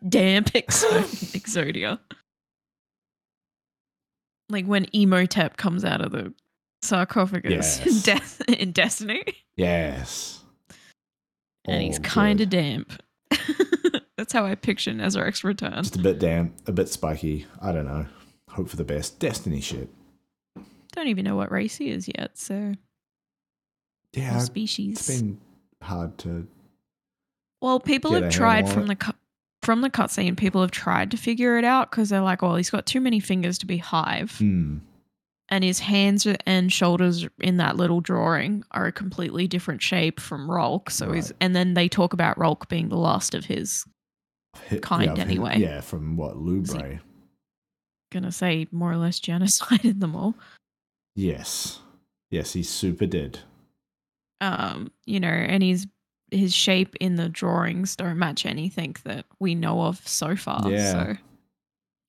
Damp 0.08 0.48
Exodia. 0.52 1.98
Like 4.52 4.66
when 4.66 4.84
Imhotep 4.92 5.56
comes 5.56 5.84
out 5.84 6.00
of 6.00 6.12
the 6.12 6.32
sarcophagus 6.82 7.80
in, 7.80 7.86
Yes. 7.86 8.02
Death, 8.04 8.42
in 8.48 8.70
Destiny, 8.72 9.22
Yes, 9.56 10.40
and 11.64 11.82
he's 11.82 11.98
kind 11.98 12.40
of 12.40 12.50
damp. 12.50 12.92
That's 14.16 14.32
how 14.32 14.44
I 14.44 14.54
picture 14.54 14.92
Nazareth's 14.92 15.42
return. 15.42 15.82
just 15.82 15.96
a 15.96 16.00
bit 16.00 16.18
damp, 16.18 16.54
a 16.66 16.72
bit 16.72 16.88
spiky. 16.88 17.46
I 17.60 17.72
don't 17.72 17.86
know. 17.86 18.06
Hope 18.50 18.68
for 18.68 18.76
the 18.76 18.84
best. 18.84 19.18
Destiny 19.18 19.60
shit. 19.60 19.88
Don't 20.92 21.08
even 21.08 21.24
know 21.24 21.34
what 21.36 21.50
race 21.50 21.76
he 21.76 21.88
is 21.90 22.06
yet, 22.06 22.36
so 22.36 22.74
Yeah, 24.12 24.34
or 24.34 24.36
it's 24.36 24.44
species. 24.46 25.06
been 25.08 25.40
hard 25.80 26.18
to. 26.18 26.46
Well, 27.62 27.80
people 27.80 28.12
have 28.12 28.30
tried 28.30 28.68
from 28.68 28.90
it. 28.90 28.98
the 28.98 29.14
from 29.62 29.80
the 29.80 29.90
cutscene. 29.90 30.36
People 30.36 30.60
have 30.60 30.70
tried 30.70 31.10
to 31.12 31.16
figure 31.16 31.58
it 31.58 31.64
out 31.64 31.90
because 31.90 32.08
they're 32.08 32.20
like, 32.20 32.42
"Well, 32.42 32.56
he's 32.56 32.70
got 32.70 32.86
too 32.86 33.00
many 33.00 33.20
fingers 33.20 33.58
to 33.58 33.66
be 33.66 33.76
Hive, 33.78 34.36
Hmm. 34.38 34.78
and 35.48 35.62
his 35.64 35.78
hands 35.80 36.26
and 36.46 36.72
shoulders 36.72 37.26
in 37.40 37.58
that 37.58 37.76
little 37.76 38.00
drawing 38.00 38.64
are 38.72 38.86
a 38.86 38.92
completely 38.92 39.46
different 39.46 39.82
shape 39.82 40.18
from 40.20 40.50
Rhulk." 40.50 40.90
So 40.90 41.12
he's, 41.12 41.32
and 41.40 41.54
then 41.54 41.74
they 41.74 41.88
talk 41.88 42.12
about 42.12 42.38
Rhulk 42.38 42.68
being 42.68 42.88
the 42.88 42.96
last 42.98 43.34
of 43.34 43.44
his. 43.46 43.84
Hit- 44.66 44.82
Kind 44.82 45.16
yeah, 45.16 45.22
anyway. 45.24 45.58
Yeah, 45.58 45.80
from 45.80 46.16
what 46.16 46.36
Lubre. 46.36 47.00
Gonna 48.12 48.32
say 48.32 48.66
more 48.70 48.92
or 48.92 48.98
less 48.98 49.18
genocided 49.20 50.00
them 50.00 50.14
all. 50.14 50.34
Yes, 51.16 51.80
yes, 52.30 52.52
he's 52.52 52.68
super 52.68 53.06
dead. 53.06 53.38
Um, 54.42 54.90
you 55.06 55.20
know, 55.20 55.28
and 55.28 55.62
his 55.62 55.86
his 56.32 56.54
shape 56.54 56.96
in 57.00 57.16
the 57.16 57.28
drawings 57.28 57.94
don't 57.96 58.18
match 58.18 58.46
anything 58.46 58.96
that 59.04 59.26
we 59.38 59.54
know 59.54 59.82
of 59.82 60.06
so 60.06 60.34
far. 60.36 60.70
Yeah. 60.70 60.92
So 60.92 61.16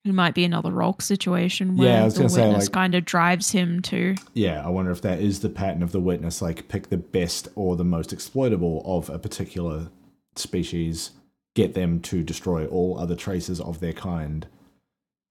it 0.06 0.12
might 0.14 0.34
be 0.34 0.44
another 0.44 0.70
Rhulk 0.70 1.00
situation 1.02 1.76
Yeah, 1.76 1.84
where 1.84 2.00
I 2.02 2.04
was 2.04 2.14
the 2.14 2.20
gonna 2.20 2.28
say, 2.30 2.46
witness 2.46 2.64
like- 2.66 2.72
kind 2.72 2.94
of 2.94 3.04
drives 3.04 3.50
him 3.52 3.80
to 3.82 4.14
Yeah, 4.34 4.64
I 4.64 4.68
wonder 4.68 4.90
if 4.90 5.00
that 5.02 5.20
is 5.20 5.40
the 5.40 5.48
pattern 5.48 5.82
of 5.82 5.92
the 5.92 6.00
witness. 6.00 6.42
Like, 6.42 6.68
pick 6.68 6.88
the 6.90 6.96
best 6.98 7.48
or 7.54 7.76
the 7.76 7.84
most 7.84 8.12
exploitable 8.12 8.82
of 8.84 9.08
a 9.10 9.18
particular 9.18 9.88
species, 10.36 11.12
get 11.54 11.74
them 11.74 12.00
to 12.00 12.22
destroy 12.22 12.66
all 12.66 12.98
other 12.98 13.14
traces 13.16 13.60
of 13.60 13.80
their 13.80 13.92
kind, 13.92 14.46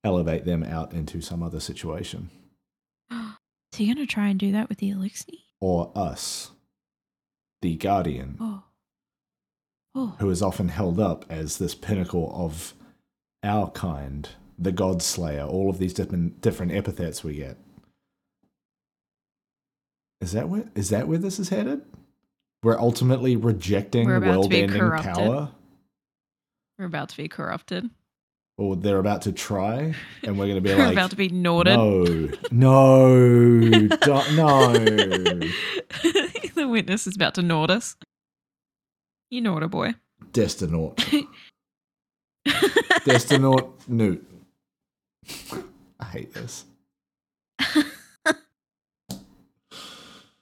elevate 0.03 0.45
them 0.45 0.63
out 0.63 0.93
into 0.93 1.21
some 1.21 1.43
other 1.43 1.59
situation. 1.59 2.29
Is 3.11 3.77
he 3.77 3.87
gonna 3.87 4.05
try 4.05 4.27
and 4.29 4.39
do 4.39 4.51
that 4.53 4.69
with 4.69 4.77
the 4.79 4.91
Eliksni? 4.91 5.39
Or 5.59 5.91
us, 5.95 6.51
the 7.61 7.75
Guardian, 7.75 8.37
Oh. 8.39 8.63
Oh. 9.95 10.15
who 10.19 10.29
is 10.29 10.41
often 10.41 10.69
held 10.69 10.99
up 10.99 11.25
as 11.29 11.57
this 11.57 11.75
pinnacle 11.75 12.31
of 12.35 12.73
our 13.43 13.69
kind, 13.71 14.29
the 14.57 14.71
God 14.71 15.01
Slayer, 15.01 15.43
all 15.43 15.69
of 15.69 15.77
these 15.77 15.93
different 15.93 16.41
different 16.41 16.71
epithets 16.71 17.23
we 17.23 17.35
get. 17.35 17.57
Is 20.21 20.31
that 20.31 20.47
where 20.49 20.69
is 20.75 20.89
that 20.89 21.07
where 21.07 21.17
this 21.17 21.39
is 21.39 21.49
headed? 21.49 21.81
We're 22.63 22.79
ultimately 22.79 23.35
rejecting 23.35 24.07
We're 24.07 24.15
about 24.15 24.43
to 24.43 24.49
be 24.49 24.61
world-ending 24.61 24.79
corrupted. 24.79 25.13
power, 25.15 25.49
We're 26.79 26.85
about 26.85 27.09
to 27.09 27.17
be 27.17 27.27
corrupted. 27.27 27.89
or 28.57 28.77
they're 28.77 28.99
about 28.99 29.23
to 29.23 29.33
try, 29.33 29.93
and 30.23 30.39
we're 30.39 30.45
going 30.47 30.55
to 30.55 30.61
be 30.61 30.69
We're 30.73 30.85
like, 30.85 30.93
about 30.93 31.09
to 31.09 31.17
be 31.17 31.27
Norded. 31.29 31.75
no, 32.53 33.59
no, 34.31 34.71
no. 34.71 34.71
the 36.55 36.67
witness 36.69 37.05
is 37.05 37.17
about 37.17 37.35
to 37.35 37.41
Nord 37.41 37.69
us. 37.69 37.97
You 39.33 39.41
Norder 39.41 39.67
boy. 39.67 39.95
Destinaut, 40.31 41.03
Destinaut, 43.03 43.81
Newt. 43.87 44.23
I 45.99 46.05
hate 46.05 46.35
this. 46.35 46.65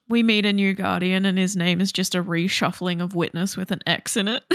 we 0.10 0.24
meet 0.24 0.46
a 0.46 0.52
new 0.52 0.74
guardian 0.74 1.26
and 1.26 1.38
his 1.38 1.56
name 1.56 1.80
is 1.80 1.94
just 1.94 2.16
a 2.16 2.22
reshuffling 2.22 3.02
of 3.02 3.16
witness 3.16 3.56
with 3.56 3.72
an 3.72 3.80
X 3.88 4.18
in 4.18 4.28
it. 4.28 4.44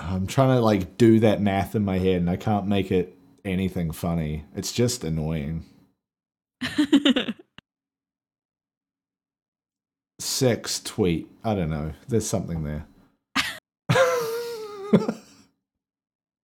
I'm 0.00 0.26
trying 0.26 0.56
to 0.56 0.60
like 0.60 0.98
do 0.98 1.20
that 1.20 1.40
math 1.40 1.76
in 1.76 1.84
my 1.84 1.98
head 1.98 2.16
and 2.16 2.28
I 2.28 2.34
can't 2.34 2.66
make 2.66 2.90
it 2.90 3.16
anything 3.44 3.92
funny. 3.92 4.46
It's 4.56 4.72
just 4.72 5.04
annoying. 5.04 5.64
Sex 10.42 10.80
tweet. 10.80 11.28
I 11.44 11.54
don't 11.54 11.70
know. 11.70 11.92
There's 12.08 12.26
something 12.26 12.64
there. 12.64 12.84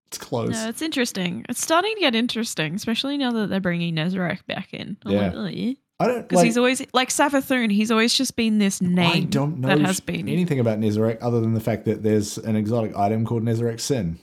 it's 0.07 0.19
close. 0.19 0.51
no, 0.51 0.69
it's 0.69 0.83
interesting. 0.83 1.45
It's 1.49 1.61
starting 1.61 1.95
to 1.97 2.01
get 2.01 2.15
interesting, 2.15 2.77
especially 2.77 3.19
now 3.19 3.33
that 3.33 3.49
they're 3.51 3.59
bringing 3.61 3.97
Nezarec 3.97 4.47
back 4.47 4.73
in. 4.73 4.97
I'm 5.05 5.13
Yeah. 5.13 5.21
like, 5.23 5.35
oh, 5.35 5.47
yeah. 5.47 5.73
I 5.99 6.07
don't 6.07 6.23
Because 6.29 6.37
like, 6.37 6.45
he's 6.45 6.57
always 6.57 6.87
like 6.95 7.09
Savathun. 7.09 7.73
He's 7.73 7.91
always 7.91 8.15
just 8.15 8.37
been 8.37 8.59
this 8.59 8.81
name 8.81 9.11
I 9.11 9.21
don't 9.21 9.59
know 9.59 9.67
that 9.67 9.81
has 9.81 9.99
been. 9.99 10.29
anything 10.29 10.61
about 10.61 10.79
Nezarec 10.79 11.19
other 11.21 11.41
than 11.41 11.55
the 11.55 11.61
fact 11.61 11.87
that 11.87 12.05
there's 12.05 12.39
an 12.39 12.55
exotic 12.55 12.97
item 12.97 13.27
called 13.27 13.43
Nezarec 13.43 13.81
Sin. 13.81 14.21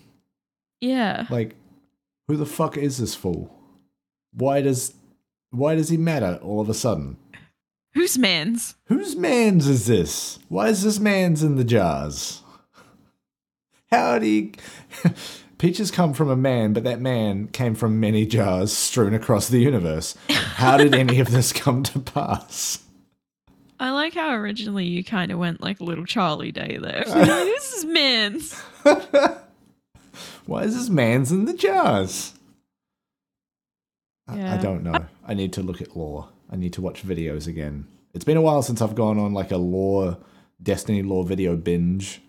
yeah, 0.80 1.26
Like, 1.30 1.56
who 2.30 2.38
the 2.38 2.46
fuck 2.46 2.78
is 2.78 2.98
this 2.98 3.14
fool? 3.14 3.54
Why 4.32 4.62
does 4.62 4.94
why 5.52 5.76
does 5.76 5.90
he 5.90 5.98
matter 5.98 6.40
all 6.42 6.62
of 6.62 6.70
a 6.70 6.74
sudden? 6.74 7.18
Who's 7.96 8.18
man's? 8.18 8.76
Whose 8.86 9.16
man's 9.16 9.68
is 9.68 9.88
this? 9.88 10.38
Why 10.48 10.68
is 10.70 10.84
this 10.84 11.00
man's 11.00 11.42
in 11.42 11.56
the 11.56 11.64
jars? 11.64 12.42
How 13.92 14.20
did 14.20 14.24
he? 14.24 14.54
Peaches 15.58 15.90
come 15.90 16.14
from 16.14 16.30
a 16.30 16.36
man, 16.36 16.74
but 16.74 16.84
that 16.84 17.00
man 17.00 17.48
came 17.48 17.74
from 17.76 18.00
many 18.00 18.26
jars 18.26 18.72
strewn 18.74 19.14
across 19.14 19.48
the 19.48 19.60
universe. 19.60 20.16
How 20.30 20.78
did 20.78 20.94
any 20.94 21.20
of 21.20 21.32
this 21.32 21.52
come 21.54 21.82
to 21.84 22.00
pass? 22.00 22.84
I 23.80 23.92
like 23.92 24.14
how 24.14 24.34
originally 24.34 24.86
you 24.86 25.04
kind 25.04 25.32
of 25.32 25.40
went 25.40 25.62
like 25.62 25.80
a 25.80 25.84
little 25.84 26.06
Charlie 26.06 26.52
Day 26.52 26.78
there. 26.82 27.04
this 27.08 27.74
is 27.74 27.86
man's. 27.86 28.54
Why 30.46 30.64
is 30.64 30.76
this 30.76 30.90
man's 30.90 31.32
in 31.32 31.46
the 31.46 31.54
jars? 31.54 32.34
I- 34.28 34.56
I 34.56 34.58
don't 34.58 34.84
know. 34.84 35.06
I 35.26 35.34
need 35.34 35.54
to 35.54 35.62
look 35.64 35.82
at 35.82 35.96
lore. 35.96 36.30
I 36.52 36.56
need 36.56 36.74
to 36.74 36.82
watch 36.82 37.06
videos 37.06 37.48
again. 37.48 37.88
It's 38.14 38.26
been 38.26 38.38
a 38.38 38.42
while 38.42 38.62
since 38.62 38.82
I've 38.82 38.96
gone 38.96 39.20
on 39.20 39.34
like 39.34 39.52
a 39.52 39.58
lore, 39.58 40.18
Destiny 40.62 41.02
lore 41.04 41.26
video 41.26 41.56
binge 41.56 42.22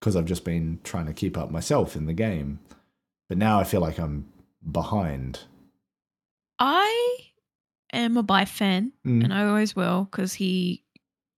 because 0.00 0.14
I've 0.14 0.24
just 0.26 0.44
been 0.44 0.78
trying 0.84 1.06
to 1.06 1.12
keep 1.12 1.36
up 1.36 1.50
myself 1.50 1.96
in 1.96 2.06
the 2.06 2.12
game. 2.12 2.60
But 3.28 3.38
now 3.38 3.58
I 3.58 3.64
feel 3.64 3.80
like 3.80 3.98
I'm 3.98 4.26
behind. 4.70 5.40
I 6.58 7.16
am 7.92 8.16
a 8.16 8.22
Byf 8.24 8.48
fan, 8.48 8.92
Mm. 9.04 9.24
and 9.24 9.34
I 9.34 9.44
always 9.46 9.74
will 9.74 10.04
because 10.10 10.32
he, 10.34 10.84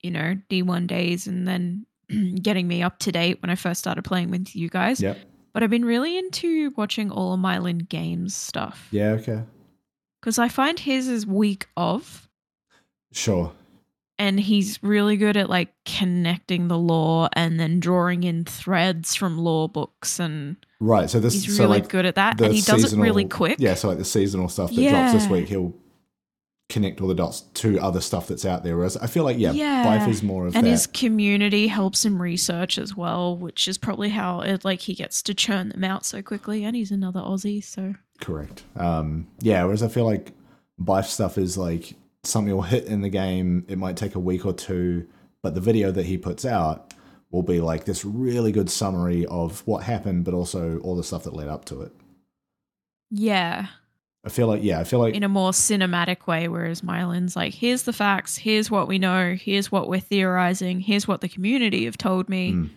you 0.03 0.11
know, 0.11 0.37
D1 0.51 0.87
days 0.87 1.27
and 1.27 1.47
then 1.49 1.87
getting 2.43 2.69
me 2.69 2.83
up 2.83 2.99
to 3.01 3.13
date 3.13 3.41
when 3.43 3.51
I 3.51 3.55
first 3.55 3.81
started 3.81 4.03
playing 4.05 4.31
with 4.31 4.55
you 4.55 4.69
guys. 4.69 5.01
Yep. 5.01 5.19
But 5.55 5.63
I've 5.63 5.71
been 5.71 5.85
really 5.85 6.17
into 6.19 6.73
watching 6.77 7.11
all 7.11 7.33
of 7.35 7.41
Myelin 7.41 7.89
Games 7.89 8.35
stuff 8.37 8.87
Yeah, 8.91 9.13
okay. 9.13 9.43
Because 10.21 10.39
I 10.39 10.49
find 10.49 10.79
his 10.79 11.09
is 11.09 11.27
weak 11.27 11.67
of. 11.77 12.29
Sure. 13.13 13.53
and 14.19 14.39
he's 14.39 14.83
really 14.83 15.17
good 15.17 15.37
at 15.37 15.49
like 15.49 15.73
connecting 15.87 16.69
the 16.69 16.77
lore 16.79 17.29
and 17.35 17.59
then 17.59 17.79
drawing 17.81 18.23
in 18.25 18.45
threads 18.45 19.15
from 19.15 19.39
lore 19.39 19.69
books 19.69 20.19
and 20.21 20.57
Right. 20.81 21.09
So 21.09 21.19
this 21.21 21.33
he's 21.35 21.57
so 21.57 21.65
really 21.65 21.81
like 21.81 21.89
good 21.89 22.05
at 22.05 22.17
that 22.17 22.41
and 22.41 22.53
he 22.55 22.61
does 22.61 22.93
it 22.93 22.99
really 22.99 23.25
quick 23.25 23.57
Yeah, 23.61 23.75
so 23.75 23.89
like 23.89 23.99
the 23.99 24.05
seasonal 24.05 24.49
stuff 24.49 24.71
that 24.75 24.89
drops 24.91 25.13
this 25.13 25.29
week, 25.29 25.49
he'll 25.49 25.73
connect 26.69 27.01
all 27.01 27.09
the 27.09 27.15
dots 27.15 27.41
to 27.55 27.79
other 27.81 28.01
stuff 28.01 28.29
that's 28.29 28.45
out 28.45 28.63
there. 28.63 28.77
Whereas 28.77 28.97
I 28.99 29.07
feel 29.07 29.25
like 29.25 29.39
yeah, 29.39 29.53
Yeah. 29.53 29.85
Byf 29.87 30.09
is 30.09 30.23
more 30.23 30.47
of 30.47 30.55
and 30.55 30.67
that. 30.67 30.71
his 30.71 30.87
community 30.87 31.67
helps 31.69 32.05
him 32.05 32.21
research 32.21 32.77
as 32.77 32.95
well 32.95 33.35
which 33.37 33.67
is 33.67 33.79
probably 33.79 34.11
how 34.11 34.41
it 34.43 34.65
like 34.65 34.81
he 34.83 34.95
gets 34.95 35.23
to 35.23 35.35
churn 35.35 35.71
them 35.71 35.83
out 35.85 36.05
so 36.05 36.21
quickly 36.23 36.65
and 36.65 36.77
he's 36.77 36.91
another 36.91 37.21
aussie 37.21 37.65
so 37.65 37.95
Correct. 38.21 38.65
Um, 38.77 39.27
yeah, 39.41 39.65
whereas 39.65 39.83
I 39.83 39.89
feel 39.89 40.05
like 40.05 40.33
Byf 40.81 41.05
stuff 41.07 41.39
is 41.39 41.57
like 41.57 41.95
something 42.25 42.53
will 42.55 42.63
hit 42.63 42.85
in 42.85 43.01
the 43.03 43.09
game. 43.09 43.65
It 43.69 43.79
might 43.79 43.97
take 43.97 44.15
a 44.15 44.21
week 44.21 44.45
or 44.45 44.53
two, 44.53 45.07
but 45.43 45.55
the 45.55 45.61
video 45.61 45.91
that 45.93 46.07
he 46.07 46.19
puts 46.19 46.45
out 46.45 46.95
will 47.31 47.43
be 47.43 47.61
like 47.61 47.85
this 47.85 48.05
really 48.05 48.53
good 48.53 48.71
summary 48.71 49.25
of 49.27 49.61
what 49.67 49.83
happened, 49.85 50.25
but 50.25 50.35
also 50.35 50.79
all 50.81 50.97
the 50.97 51.05
stuff 51.05 51.25
that 51.25 51.35
led 51.35 51.49
up 51.49 51.65
to 51.67 51.83
it. 51.83 51.93
yeah 53.11 53.67
I 54.25 54.31
feel 54.31 54.49
like 54.49 54.63
yeah, 54.63 54.81
I 54.81 54.85
feel 54.85 54.99
like 54.99 55.15
in 55.15 55.23
a 55.23 55.29
more 55.29 55.53
cinematic 55.53 56.27
way 56.27 56.49
whereas 56.49 56.83
Myelin's 56.83 57.37
like 57.37 57.55
here's 57.55 57.85
the 57.85 57.93
facts 57.93 58.37
here's 58.37 58.71
what 58.71 58.89
we 58.89 58.99
know 58.99 59.35
here's 59.41 59.71
what 59.73 59.89
we're 59.89 60.01
theorizing 60.01 60.81
here's 60.81 61.07
what 61.09 61.21
the 61.21 61.29
community 61.29 61.85
have 61.85 61.97
told 61.97 62.29
me 62.29 62.53
Mm. 62.53 62.71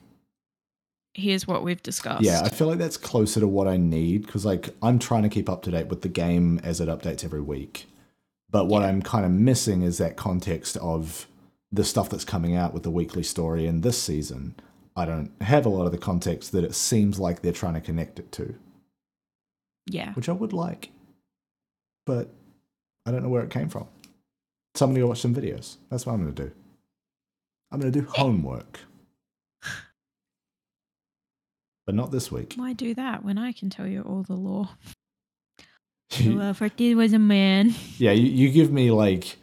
Here's 1.13 1.47
what 1.47 1.63
we've 1.63 1.81
discussed 1.83 2.23
Yeah, 2.23 2.41
I 2.43 2.49
feel 2.49 2.67
like 2.67 2.79
that's 2.79 2.97
closer 2.97 3.39
to 3.39 3.47
what 3.47 3.67
I 3.67 3.77
need 3.77 4.25
because, 4.25 4.45
like, 4.45 4.69
I'm 4.81 4.99
trying 4.99 5.23
to 5.23 5.29
keep 5.29 5.49
up 5.49 5.61
to 5.63 5.71
date 5.71 5.87
with 5.87 6.01
the 6.01 6.09
game 6.09 6.59
as 6.63 6.79
it 6.79 6.87
updates 6.87 7.23
every 7.23 7.41
week. 7.41 7.87
But 8.49 8.65
what 8.65 8.81
Yeah. 8.81 8.87
I'm 8.87 9.01
kind 9.01 9.25
of 9.25 9.31
missing 9.31 9.81
is 9.81 9.97
that 9.97 10.15
context 10.17 10.77
of 10.77 11.27
the 11.71 11.83
stuff 11.83 12.09
that's 12.09 12.25
coming 12.25 12.55
out 12.55 12.73
with 12.73 12.83
the 12.83 12.91
weekly 12.91 13.23
story 13.23 13.65
in 13.65 13.81
this 13.81 14.01
season. 14.01 14.55
I 14.95 15.05
don't 15.05 15.31
have 15.41 15.65
a 15.65 15.69
lot 15.69 15.85
of 15.85 15.93
the 15.93 15.97
context 15.97 16.51
that 16.51 16.65
it 16.65 16.75
seems 16.75 17.17
like 17.17 17.41
they're 17.41 17.53
trying 17.53 17.75
to 17.75 17.81
connect 17.81 18.19
it 18.19 18.29
to, 18.33 18.55
yeah 19.85 20.11
which 20.13 20.27
I 20.27 20.33
would 20.33 20.51
like. 20.51 20.91
But 22.05 22.29
I 23.05 23.11
don't 23.11 23.23
know 23.23 23.29
where 23.29 23.43
it 23.43 23.49
came 23.49 23.69
from. 23.69 23.87
So 24.75 24.85
I'm 24.85 24.91
going 24.91 25.01
to 25.01 25.07
watch 25.07 25.21
some 25.21 25.33
videos. 25.33 25.77
That's 25.89 26.05
what 26.05 26.13
I'm 26.13 26.21
going 26.23 26.35
to 26.35 26.43
do. 26.47 26.51
I'm 27.71 27.79
going 27.79 27.91
to 27.91 28.01
do 28.01 28.05
homework. 28.07 28.81
But 31.85 31.95
not 31.95 32.11
this 32.11 32.31
week. 32.31 32.53
Why 32.55 32.73
do 32.73 32.93
that 32.93 33.25
when 33.25 33.37
I 33.37 33.51
can 33.51 33.69
tell 33.69 33.87
you 33.87 34.01
all 34.01 34.23
the 34.23 34.35
lore? 34.35 34.69
Whoever 36.13 36.69
did 36.69 36.95
was 36.95 37.13
a 37.13 37.19
man. 37.19 37.73
Yeah, 37.97 38.11
you, 38.11 38.25
you 38.27 38.51
give 38.51 38.71
me 38.71 38.91
like 38.91 39.37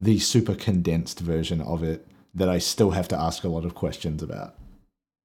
the 0.00 0.18
super 0.18 0.54
condensed 0.54 1.20
version 1.20 1.60
of 1.60 1.82
it 1.82 2.06
that 2.34 2.48
I 2.48 2.58
still 2.58 2.90
have 2.92 3.08
to 3.08 3.18
ask 3.20 3.44
a 3.44 3.48
lot 3.48 3.64
of 3.64 3.74
questions 3.74 4.22
about 4.22 4.54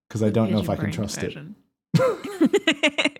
because 0.08 0.22
I 0.24 0.30
don't 0.30 0.52
know 0.52 0.60
if 0.60 0.70
I 0.70 0.76
can 0.76 0.92
trust 0.92 1.18
it. 1.24 1.36
it. 1.96 3.20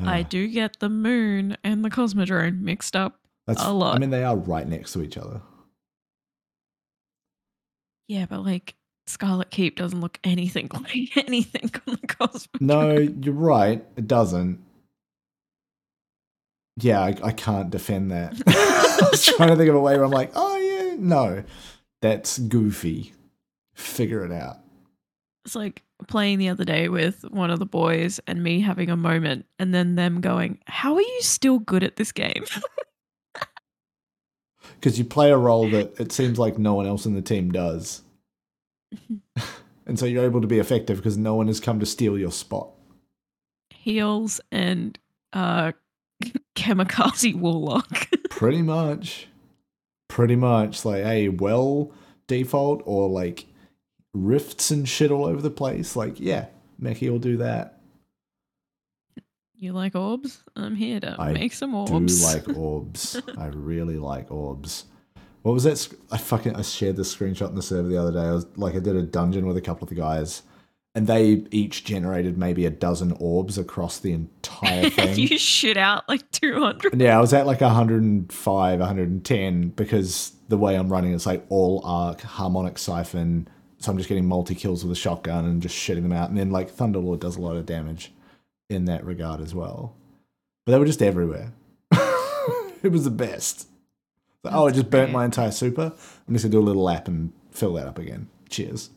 I 0.00 0.20
Uh, 0.20 0.24
do 0.28 0.46
get 0.46 0.78
the 0.78 0.88
moon 0.88 1.56
and 1.64 1.84
the 1.84 1.90
cosmodrome 1.90 2.60
mixed 2.60 2.94
up. 2.94 3.18
that's, 3.46 3.62
a 3.62 3.72
lot. 3.72 3.96
I 3.96 3.98
mean, 3.98 4.10
they 4.10 4.22
are 4.22 4.36
right 4.36 4.66
next 4.66 4.92
to 4.92 5.02
each 5.02 5.16
other. 5.18 5.40
Yeah, 8.06 8.26
but 8.26 8.44
like 8.44 8.74
Scarlet 9.08 9.50
Keep 9.50 9.76
doesn't 9.76 10.00
look 10.00 10.18
anything 10.24 10.68
like 10.74 11.16
anything 11.26 11.70
on 11.86 11.98
the 12.00 12.06
cosmodrome. 12.06 12.60
No, 12.60 12.96
you're 12.96 13.34
right. 13.34 13.84
It 13.96 14.06
doesn't. 14.06 14.64
Yeah, 16.80 17.00
I, 17.00 17.16
I 17.24 17.32
can't 17.32 17.70
defend 17.70 18.12
that. 18.12 18.40
I 18.46 19.08
was 19.10 19.24
trying 19.24 19.48
to 19.48 19.56
think 19.56 19.68
of 19.68 19.74
a 19.74 19.80
way 19.80 19.96
where 19.96 20.04
I'm 20.04 20.12
like, 20.12 20.30
oh 20.34 20.56
yeah, 20.56 20.96
no, 20.98 21.42
that's 22.00 22.38
goofy. 22.38 23.12
Figure 23.74 24.24
it 24.24 24.32
out. 24.32 24.58
It's 25.44 25.56
like 25.56 25.82
playing 26.06 26.38
the 26.38 26.50
other 26.50 26.64
day 26.64 26.88
with 26.88 27.24
one 27.30 27.50
of 27.50 27.58
the 27.58 27.66
boys 27.66 28.20
and 28.26 28.42
me 28.42 28.60
having 28.60 28.90
a 28.90 28.96
moment 28.96 29.46
and 29.58 29.74
then 29.74 29.96
them 29.96 30.20
going, 30.20 30.58
How 30.66 30.94
are 30.94 31.00
you 31.00 31.18
still 31.20 31.58
good 31.58 31.82
at 31.82 31.96
this 31.96 32.12
game? 32.12 32.44
because 34.74 34.98
you 34.98 35.04
play 35.04 35.30
a 35.30 35.36
role 35.36 35.68
that 35.70 35.98
it 35.98 36.12
seems 36.12 36.38
like 36.38 36.58
no 36.58 36.74
one 36.74 36.86
else 36.86 37.06
in 37.06 37.14
the 37.14 37.22
team 37.22 37.50
does. 37.50 38.02
and 39.86 39.98
so 39.98 40.06
you're 40.06 40.24
able 40.24 40.40
to 40.40 40.46
be 40.46 40.58
effective 40.58 40.96
because 40.98 41.16
no 41.16 41.34
one 41.34 41.46
has 41.46 41.60
come 41.60 41.80
to 41.80 41.86
steal 41.86 42.18
your 42.18 42.32
spot. 42.32 42.70
Heals 43.70 44.40
and 44.50 44.98
uh 45.32 45.72
kamikaze 46.56 47.34
warlock. 47.34 48.08
Pretty 48.30 48.62
much. 48.62 49.28
Pretty 50.08 50.36
much. 50.36 50.84
Like, 50.84 51.04
hey, 51.04 51.28
well 51.28 51.92
default 52.26 52.82
or 52.84 53.08
like 53.08 53.46
rifts 54.14 54.70
and 54.70 54.88
shit 54.88 55.10
all 55.10 55.24
over 55.26 55.42
the 55.42 55.50
place. 55.50 55.96
Like, 55.96 56.20
yeah, 56.20 56.46
Meckii 56.80 57.10
will 57.10 57.18
do 57.18 57.38
that. 57.38 57.80
you 59.56 59.72
like 59.72 59.94
orbs? 59.96 60.44
I'm 60.54 60.76
here 60.76 61.00
to 61.00 61.16
I 61.18 61.32
make 61.32 61.52
some 61.52 61.74
orbs. 61.74 62.24
I 62.24 62.38
Do 62.38 62.46
like 62.46 62.58
orbs. 62.58 63.20
I 63.36 63.46
really 63.46 63.98
like 63.98 64.30
orbs. 64.30 64.84
What 65.48 65.54
was 65.54 65.64
that? 65.64 65.88
I 66.10 66.18
fucking 66.18 66.56
I 66.56 66.60
shared 66.60 66.96
this 66.96 67.16
screenshot 67.16 67.48
in 67.48 67.54
the 67.54 67.62
server 67.62 67.88
the 67.88 67.96
other 67.96 68.12
day. 68.12 68.18
I 68.20 68.32
was 68.32 68.46
like, 68.58 68.74
I 68.74 68.80
did 68.80 68.96
a 68.96 69.02
dungeon 69.02 69.46
with 69.46 69.56
a 69.56 69.62
couple 69.62 69.84
of 69.84 69.88
the 69.88 69.94
guys, 69.94 70.42
and 70.94 71.06
they 71.06 71.46
each 71.50 71.86
generated 71.86 72.36
maybe 72.36 72.66
a 72.66 72.70
dozen 72.70 73.12
orbs 73.12 73.56
across 73.56 73.98
the 73.98 74.12
entire 74.12 74.90
thing. 74.90 75.16
you 75.18 75.38
shit 75.38 75.78
out 75.78 76.06
like 76.06 76.30
200. 76.32 76.92
And 76.92 77.00
yeah, 77.00 77.16
I 77.16 77.20
was 77.22 77.32
at 77.32 77.46
like 77.46 77.62
105, 77.62 78.78
110 78.78 79.68
because 79.70 80.32
the 80.48 80.58
way 80.58 80.76
I'm 80.76 80.92
running 80.92 81.14
it's 81.14 81.24
like 81.24 81.46
all 81.48 81.80
arc, 81.82 82.20
harmonic 82.20 82.76
siphon. 82.76 83.48
So 83.78 83.90
I'm 83.90 83.96
just 83.96 84.10
getting 84.10 84.26
multi 84.26 84.54
kills 84.54 84.84
with 84.84 84.92
a 84.92 85.00
shotgun 85.00 85.46
and 85.46 85.62
just 85.62 85.74
shitting 85.74 86.02
them 86.02 86.12
out. 86.12 86.28
And 86.28 86.36
then 86.36 86.50
like 86.50 86.70
Thunderlord 86.70 87.20
does 87.20 87.38
a 87.38 87.40
lot 87.40 87.56
of 87.56 87.64
damage 87.64 88.12
in 88.68 88.84
that 88.84 89.02
regard 89.02 89.40
as 89.40 89.54
well. 89.54 89.96
But 90.66 90.72
they 90.72 90.78
were 90.78 90.84
just 90.84 91.00
everywhere. 91.00 91.54
it 92.82 92.92
was 92.92 93.04
the 93.04 93.10
best. 93.10 93.67
Oh, 94.52 94.66
I 94.68 94.70
just 94.70 94.90
burnt 94.90 95.12
my 95.12 95.24
entire 95.24 95.50
super. 95.50 95.92
I'm 96.26 96.34
just 96.34 96.44
gonna 96.44 96.52
do 96.52 96.60
a 96.60 96.62
little 96.68 96.82
lap 96.82 97.08
and 97.08 97.32
fill 97.50 97.74
that 97.74 97.86
up 97.86 97.98
again. 97.98 98.28
Cheers. 98.50 98.90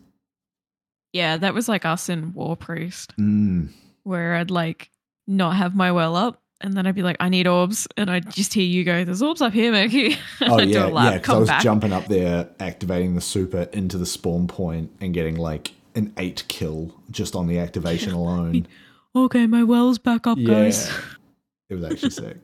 Yeah, 1.13 1.37
that 1.37 1.53
was 1.53 1.67
like 1.67 1.85
us 1.85 2.07
in 2.09 2.31
Warpriest, 2.33 3.07
Mm. 3.19 3.69
where 4.03 4.35
I'd 4.35 4.51
like 4.51 4.89
not 5.27 5.55
have 5.57 5.75
my 5.75 5.91
well 5.91 6.15
up. 6.15 6.37
And 6.63 6.75
then 6.75 6.85
I'd 6.85 6.93
be 6.93 7.01
like, 7.01 7.17
I 7.19 7.27
need 7.29 7.47
orbs. 7.47 7.87
And 7.97 8.09
I'd 8.11 8.29
just 8.31 8.53
hear 8.53 8.63
you 8.63 8.83
go, 8.83 9.03
There's 9.03 9.21
orbs 9.23 9.41
up 9.41 9.51
here, 9.51 9.71
Meckii. 9.71 10.15
Oh 10.41 10.59
I'd 10.59 10.69
yeah, 10.69 10.83
do 10.87 10.87
a 10.87 10.93
lap, 10.93 11.11
yeah. 11.13 11.17
Because 11.17 11.35
I 11.35 11.39
was 11.39 11.49
back. 11.49 11.63
jumping 11.63 11.91
up 11.91 12.05
there, 12.05 12.49
activating 12.59 13.15
the 13.15 13.21
super 13.21 13.63
into 13.73 13.97
the 13.97 14.05
spawn 14.05 14.47
point, 14.47 14.91
and 15.01 15.13
getting 15.13 15.37
like 15.37 15.71
an 15.95 16.13
eight 16.17 16.43
kill 16.47 16.93
just 17.09 17.35
on 17.35 17.47
the 17.47 17.57
activation 17.59 18.13
alone. 18.21 18.67
Okay, 19.15 19.47
my 19.47 19.63
well's 19.63 19.97
back 19.97 20.27
up, 20.27 20.37
guys. 20.43 20.89
It 21.69 21.75
was 21.75 21.85
actually 21.85 22.09
sick. 22.09 22.37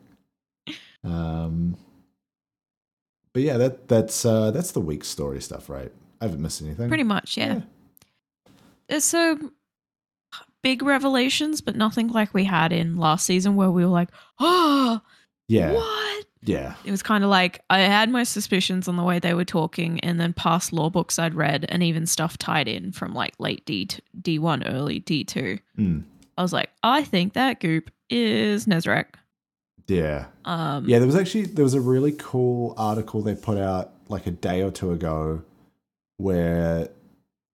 Um, 1.03 1.75
but 3.37 3.43
yeah, 3.43 3.57
that 3.57 3.87
that's 3.87 4.25
uh, 4.25 4.49
that's 4.49 4.71
the 4.71 4.81
week 4.81 5.03
story 5.03 5.39
stuff, 5.43 5.69
right? 5.69 5.91
I 6.19 6.25
haven't 6.25 6.41
missed 6.41 6.59
anything. 6.63 6.87
Pretty 6.87 7.03
much, 7.03 7.37
yeah. 7.37 7.61
There's 8.89 9.03
some 9.03 9.53
big 10.63 10.81
revelations, 10.81 11.61
but 11.61 11.75
nothing 11.75 12.07
like 12.07 12.33
we 12.33 12.45
had 12.45 12.73
in 12.73 12.97
last 12.97 13.27
season 13.27 13.55
where 13.55 13.69
we 13.69 13.85
were 13.85 13.91
like, 13.91 14.09
oh, 14.39 15.01
Yeah, 15.47 15.73
what? 15.73 16.25
yeah, 16.41 16.73
It 16.83 16.89
was 16.89 17.03
kind 17.03 17.23
of 17.23 17.29
like 17.29 17.61
I 17.69 17.81
had 17.81 18.09
my 18.09 18.23
suspicions 18.23 18.87
on 18.87 18.95
the 18.97 19.03
way 19.03 19.19
they 19.19 19.35
were 19.35 19.45
talking, 19.45 19.99
and 19.99 20.19
then 20.19 20.33
past 20.33 20.73
law 20.73 20.89
books 20.89 21.19
I'd 21.19 21.35
read, 21.35 21.67
and 21.69 21.83
even 21.83 22.07
stuff 22.07 22.39
tied 22.39 22.67
in 22.67 22.91
from 22.91 23.13
like 23.13 23.35
late 23.37 23.63
D 23.67 23.87
D1, 24.19 24.63
early 24.65 24.99
D2. 24.99 25.59
Mm. 25.77 26.03
I 26.39 26.41
was 26.41 26.53
like, 26.53 26.71
I 26.81 27.03
think 27.03 27.33
that 27.33 27.59
goop 27.59 27.91
is 28.09 28.65
Nezarec. 28.65 29.09
Yeah, 29.87 30.25
Um, 30.45 30.87
yeah. 30.87 30.99
There 30.99 31.07
was 31.07 31.15
actually 31.15 31.45
there 31.45 31.63
was 31.63 31.73
a 31.73 31.81
really 31.81 32.11
cool 32.11 32.73
article 32.77 33.21
they 33.21 33.35
put 33.35 33.57
out 33.57 33.91
like 34.09 34.27
a 34.27 34.31
day 34.31 34.61
or 34.61 34.71
two 34.71 34.91
ago 34.91 35.43
where 36.17 36.89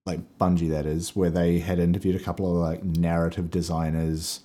like 0.06 0.20
Bungie 0.38 0.70
that 0.72 0.86
is, 0.86 1.16
where 1.16 1.30
they 1.30 1.60
had 1.60 1.80
interviewed 1.80 2.16
a 2.20 2.24
couple 2.24 2.48
of 2.48 2.56
like 2.58 2.84
narrative 2.84 3.50
designers 3.50 4.42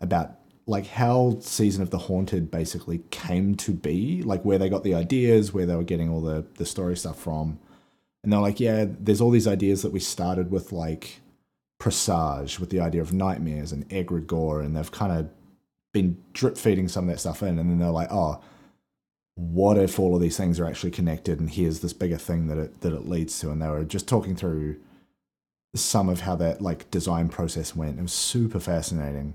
about 0.00 0.32
like 0.66 0.86
how 0.86 1.38
Season 1.40 1.82
of 1.82 1.90
the 1.90 1.98
Haunted 1.98 2.50
basically 2.50 3.02
came 3.10 3.54
to 3.56 3.72
be, 3.72 4.22
like 4.22 4.44
where 4.44 4.58
they 4.58 4.68
got 4.68 4.84
the 4.84 4.94
ideas, 4.94 5.54
where 5.54 5.64
they 5.64 5.76
were 5.76 5.84
getting 5.84 6.10
all 6.10 6.20
the 6.20 6.44
the 6.56 6.66
story 6.66 6.96
stuff 6.96 7.18
from. 7.18 7.58
And 8.22 8.32
they're 8.32 8.40
like, 8.40 8.60
yeah, 8.60 8.84
there's 8.88 9.20
all 9.20 9.30
these 9.30 9.46
ideas 9.46 9.82
that 9.82 9.92
we 9.92 10.00
started 10.00 10.50
with 10.50 10.72
like 10.72 11.20
Presage 11.78 12.58
with 12.58 12.70
the 12.70 12.80
idea 12.80 13.00
of 13.00 13.12
nightmares 13.12 13.70
and 13.70 13.88
egregore, 13.88 14.64
and 14.64 14.76
they've 14.76 14.90
kind 14.90 15.12
of 15.12 15.30
been 16.00 16.16
drip 16.32 16.56
feeding 16.56 16.88
some 16.88 17.04
of 17.04 17.14
that 17.14 17.20
stuff 17.20 17.42
in, 17.42 17.58
and 17.58 17.70
then 17.70 17.78
they're 17.78 17.90
like, 17.90 18.12
oh, 18.12 18.40
what 19.34 19.78
if 19.78 19.98
all 19.98 20.14
of 20.14 20.20
these 20.20 20.36
things 20.36 20.58
are 20.58 20.66
actually 20.66 20.90
connected, 20.90 21.40
and 21.40 21.50
here's 21.50 21.80
this 21.80 21.92
bigger 21.92 22.18
thing 22.18 22.48
that 22.48 22.58
it 22.58 22.80
that 22.80 22.92
it 22.92 23.08
leads 23.08 23.38
to, 23.40 23.50
and 23.50 23.60
they 23.60 23.68
were 23.68 23.84
just 23.84 24.08
talking 24.08 24.36
through 24.36 24.76
some 25.74 26.08
of 26.08 26.20
how 26.20 26.34
that 26.36 26.60
like 26.60 26.90
design 26.90 27.28
process 27.28 27.76
went. 27.76 27.98
It 27.98 28.02
was 28.02 28.12
super 28.12 28.60
fascinating, 28.60 29.34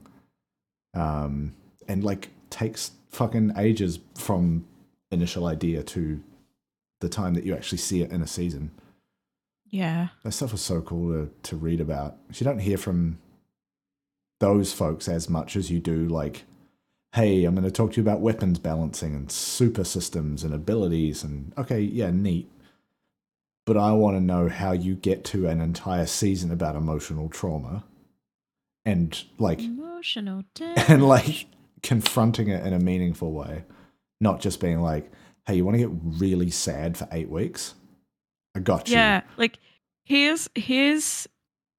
um, 0.94 1.54
and 1.88 2.04
like 2.04 2.30
takes 2.50 2.92
fucking 3.10 3.54
ages 3.58 4.00
from 4.16 4.66
initial 5.12 5.46
idea 5.46 5.84
to 5.84 6.22
the 7.00 7.10
time 7.10 7.34
that 7.36 7.46
you 7.46 7.54
actually 7.54 7.78
see 7.78 8.02
it 8.02 8.12
in 8.12 8.22
a 8.22 8.28
season. 8.28 8.72
Yeah. 9.66 10.10
That 10.24 10.34
stuff 10.34 10.52
was 10.52 10.62
so 10.62 10.82
cool 10.82 11.12
to, 11.14 11.32
to 11.50 11.56
read 11.56 11.82
about. 11.82 12.18
You 12.34 12.44
don't 12.44 12.60
hear 12.60 12.78
from 12.78 13.20
those 14.40 14.72
folks 14.72 15.08
as 15.08 15.30
much 15.30 15.56
as 15.56 15.72
you 15.72 15.80
do, 15.80 16.08
like, 16.08 16.44
hey, 17.14 17.46
I'm 17.46 17.54
going 17.54 17.64
to 17.64 17.72
talk 17.72 17.92
to 17.92 17.98
you 17.98 18.04
about 18.04 18.22
weapons 18.22 18.58
balancing 18.58 19.14
and 19.16 19.32
super 19.32 19.84
systems 19.84 20.44
and 20.44 20.54
abilities. 20.54 21.24
And 21.24 21.54
okay, 21.58 21.80
yeah, 21.80 22.10
neat. 22.10 22.52
But 23.66 23.78
I 23.78 23.94
want 23.94 24.18
to 24.18 24.22
know 24.22 24.50
how 24.50 24.72
you 24.72 24.96
get 24.96 25.24
to 25.26 25.48
an 25.48 25.62
entire 25.62 26.08
season 26.08 26.52
about 26.52 26.76
emotional 26.76 27.30
trauma 27.30 27.86
and 28.84 29.24
like, 29.38 29.62
Emotional 29.62 30.44
and 30.90 31.08
like 31.08 31.46
confronting 31.82 32.50
it 32.50 32.66
in 32.66 32.74
a 32.74 32.80
meaningful 32.80 33.32
way, 33.32 33.64
not 34.20 34.42
just 34.42 34.60
being 34.60 34.82
like, 34.82 35.10
hey, 35.46 35.56
you 35.56 35.64
want 35.64 35.76
to 35.76 35.88
get 35.88 35.92
really 36.20 36.50
sad 36.50 36.98
for 36.98 37.08
eight 37.12 37.30
weeks? 37.30 37.76
I 38.56 38.60
got 38.60 38.90
you. 38.90 38.96
Yeah, 38.96 39.22
like 39.38 39.60
here's 40.04 40.50
here's 40.56 41.28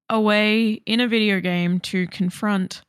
a 0.09 0.19
way 0.19 0.81
in 0.85 0.99
a 0.99 1.07
video 1.07 1.39
game 1.39 1.79
to 1.81 2.07
confront 2.07 2.81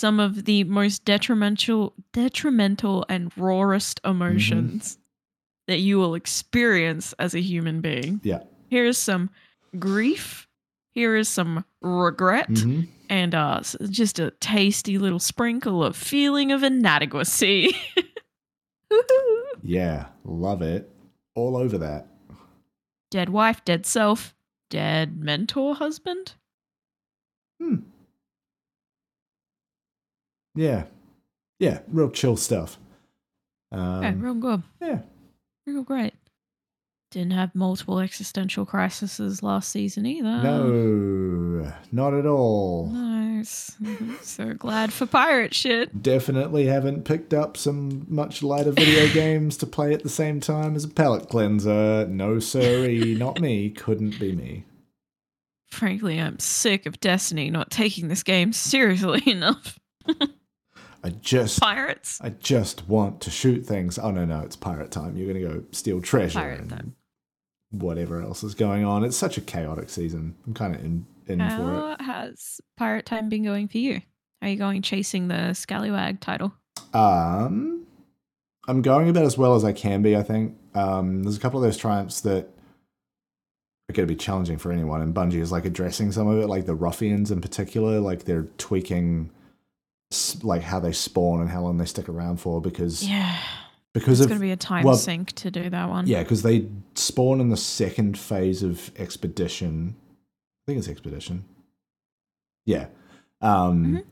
some 0.00 0.18
of 0.18 0.44
the 0.46 0.64
most 0.64 1.04
detrimental 1.04 1.92
detrimental 2.12 3.04
and 3.08 3.30
rawest 3.36 4.00
emotions 4.04 4.98
that 5.68 5.80
you 5.80 5.98
will 5.98 6.14
experience 6.14 7.12
as 7.18 7.34
a 7.34 7.40
human 7.40 7.80
being. 7.82 8.18
Yeah. 8.24 8.42
Here 8.68 8.86
is 8.86 8.96
some 8.98 9.28
grief, 9.78 10.48
here 10.92 11.16
is 11.16 11.28
some 11.28 11.64
regret, 11.82 12.48
Mhm. 12.48 12.88
and 13.10 13.34
uh 13.34 13.60
just 13.90 14.18
a 14.18 14.30
tasty 14.40 14.96
little 14.98 15.18
sprinkle 15.18 15.84
of 15.84 15.94
feeling 15.96 16.50
of 16.52 16.62
inadequacy. 16.62 17.76
Yeah. 19.62 20.06
Love 20.24 20.62
it. 20.62 20.90
All 21.34 21.56
over 21.56 21.76
that. 21.78 22.06
dead 23.10 23.28
wife, 23.28 23.62
dead 23.64 23.84
self, 23.84 24.34
dead 24.70 25.18
mentor 25.18 25.74
husband. 25.74 26.34
Hmm. 27.60 27.76
Yeah. 30.54 30.84
Yeah. 31.58 31.80
Real 31.88 32.10
chill 32.10 32.36
stuff. 32.36 32.78
Um, 33.72 34.02
yeah, 34.02 34.14
real 34.16 34.34
good. 34.34 34.62
yeah. 34.80 35.00
Real 35.66 35.82
great. 35.82 36.14
Didn't 37.12 37.32
have 37.32 37.54
multiple 37.56 37.98
existential 37.98 38.64
crises 38.64 39.42
last 39.42 39.68
season 39.70 40.06
either. 40.06 40.42
No, 40.44 41.72
not 41.90 42.14
at 42.14 42.24
all. 42.24 42.86
Nice. 42.86 43.76
so 44.22 44.54
glad 44.54 44.92
for 44.92 45.06
pirate 45.06 45.52
shit. 45.52 46.02
Definitely 46.02 46.66
haven't 46.66 47.04
picked 47.04 47.34
up 47.34 47.56
some 47.56 48.06
much 48.08 48.44
lighter 48.44 48.70
video 48.70 49.08
games 49.12 49.56
to 49.56 49.66
play 49.66 49.92
at 49.92 50.04
the 50.04 50.08
same 50.08 50.38
time 50.38 50.76
as 50.76 50.84
a 50.84 50.88
palate 50.88 51.28
cleanser. 51.28 52.06
No, 52.06 52.38
sirree, 52.38 53.16
not 53.16 53.40
me. 53.40 53.70
Couldn't 53.70 54.20
be 54.20 54.32
me. 54.32 54.64
Frankly, 55.68 56.20
I'm 56.20 56.38
sick 56.38 56.86
of 56.86 57.00
Destiny 57.00 57.50
not 57.50 57.72
taking 57.72 58.06
this 58.06 58.22
game 58.22 58.52
seriously 58.52 59.22
enough. 59.26 59.80
I 61.02 61.10
just, 61.10 61.60
Pirates. 61.60 62.20
I 62.20 62.30
just 62.30 62.86
want 62.88 63.20
to 63.22 63.30
shoot 63.30 63.64
things. 63.64 63.98
Oh 63.98 64.10
no, 64.10 64.24
no, 64.24 64.40
it's 64.40 64.56
pirate 64.56 64.90
time. 64.90 65.16
You're 65.16 65.26
gonna 65.32 65.44
go 65.46 65.64
steal 65.72 66.00
treasure 66.02 66.38
Pirate 66.38 66.60
and 66.60 66.70
time. 66.70 66.96
whatever 67.70 68.20
else 68.22 68.42
is 68.44 68.54
going 68.54 68.84
on. 68.84 69.04
It's 69.04 69.16
such 69.16 69.38
a 69.38 69.40
chaotic 69.40 69.88
season. 69.88 70.34
I'm 70.46 70.54
kind 70.54 70.74
of 70.74 70.84
in 70.84 71.06
in 71.26 71.38
for 71.38 71.44
it. 71.44 72.02
How 72.02 72.22
has 72.22 72.60
pirate 72.76 73.06
time 73.06 73.28
been 73.28 73.44
going 73.44 73.68
for 73.68 73.78
you? 73.78 74.02
Are 74.42 74.48
you 74.48 74.56
going 74.56 74.82
chasing 74.82 75.28
the 75.28 75.54
Scallywag 75.54 76.20
title? 76.20 76.52
Um, 76.92 77.86
I'm 78.68 78.82
going 78.82 79.08
about 79.08 79.24
as 79.24 79.38
well 79.38 79.54
as 79.54 79.64
I 79.64 79.72
can 79.72 80.02
be. 80.02 80.16
I 80.16 80.22
think 80.22 80.56
um, 80.74 81.22
there's 81.22 81.36
a 81.36 81.40
couple 81.40 81.58
of 81.58 81.64
those 81.64 81.76
triumphs 81.76 82.20
that 82.22 82.48
are 83.88 83.92
going 83.92 84.06
to 84.08 84.12
be 84.14 84.16
challenging 84.16 84.56
for 84.58 84.72
anyone, 84.72 85.02
and 85.02 85.14
Bungie 85.14 85.40
is 85.40 85.52
like 85.52 85.64
addressing 85.64 86.12
some 86.12 86.26
of 86.28 86.38
it, 86.38 86.46
like 86.46 86.66
the 86.66 86.74
ruffians 86.74 87.30
in 87.30 87.40
particular. 87.40 88.00
Like 88.00 88.24
they're 88.24 88.48
tweaking, 88.58 89.30
like 90.42 90.62
how 90.62 90.80
they 90.80 90.92
spawn 90.92 91.40
and 91.40 91.48
how 91.50 91.62
long 91.62 91.78
they 91.78 91.84
stick 91.84 92.08
around 92.08 92.38
for, 92.40 92.60
because 92.60 93.06
Yeah. 93.06 93.36
because 93.92 94.20
It's 94.20 94.26
going 94.28 94.40
to 94.40 94.44
be 94.44 94.50
a 94.52 94.56
time 94.56 94.84
well, 94.84 94.96
sink 94.96 95.32
to 95.32 95.50
do 95.50 95.70
that 95.70 95.88
one. 95.88 96.06
yeah, 96.06 96.22
because 96.22 96.42
they 96.42 96.68
spawn 96.94 97.40
in 97.40 97.48
the 97.50 97.56
second 97.56 98.18
phase 98.18 98.62
of 98.62 98.90
expedition. 98.96 99.94
I 99.98 100.62
think 100.66 100.78
it's 100.78 100.88
expedition. 100.88 101.44
Yeah. 102.66 102.86
Um, 103.40 103.86
Mhm. 103.86 104.04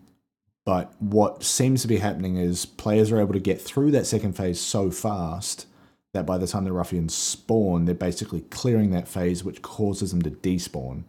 But 0.64 0.92
what 1.00 1.42
seems 1.44 1.80
to 1.80 1.88
be 1.88 1.96
happening 1.96 2.36
is 2.36 2.66
players 2.66 3.10
are 3.10 3.18
able 3.20 3.32
to 3.32 3.40
get 3.40 3.58
through 3.58 3.90
that 3.92 4.06
second 4.06 4.34
phase 4.34 4.60
so 4.60 4.90
fast 4.90 5.64
that 6.12 6.26
by 6.26 6.36
the 6.36 6.46
time 6.46 6.64
the 6.64 6.72
ruffians 6.72 7.14
spawn, 7.14 7.86
they're 7.86 7.94
basically 7.94 8.42
clearing 8.50 8.90
that 8.90 9.08
phase, 9.08 9.42
which 9.42 9.62
causes 9.62 10.10
them 10.10 10.20
to 10.22 10.30
despawn. 10.30 11.04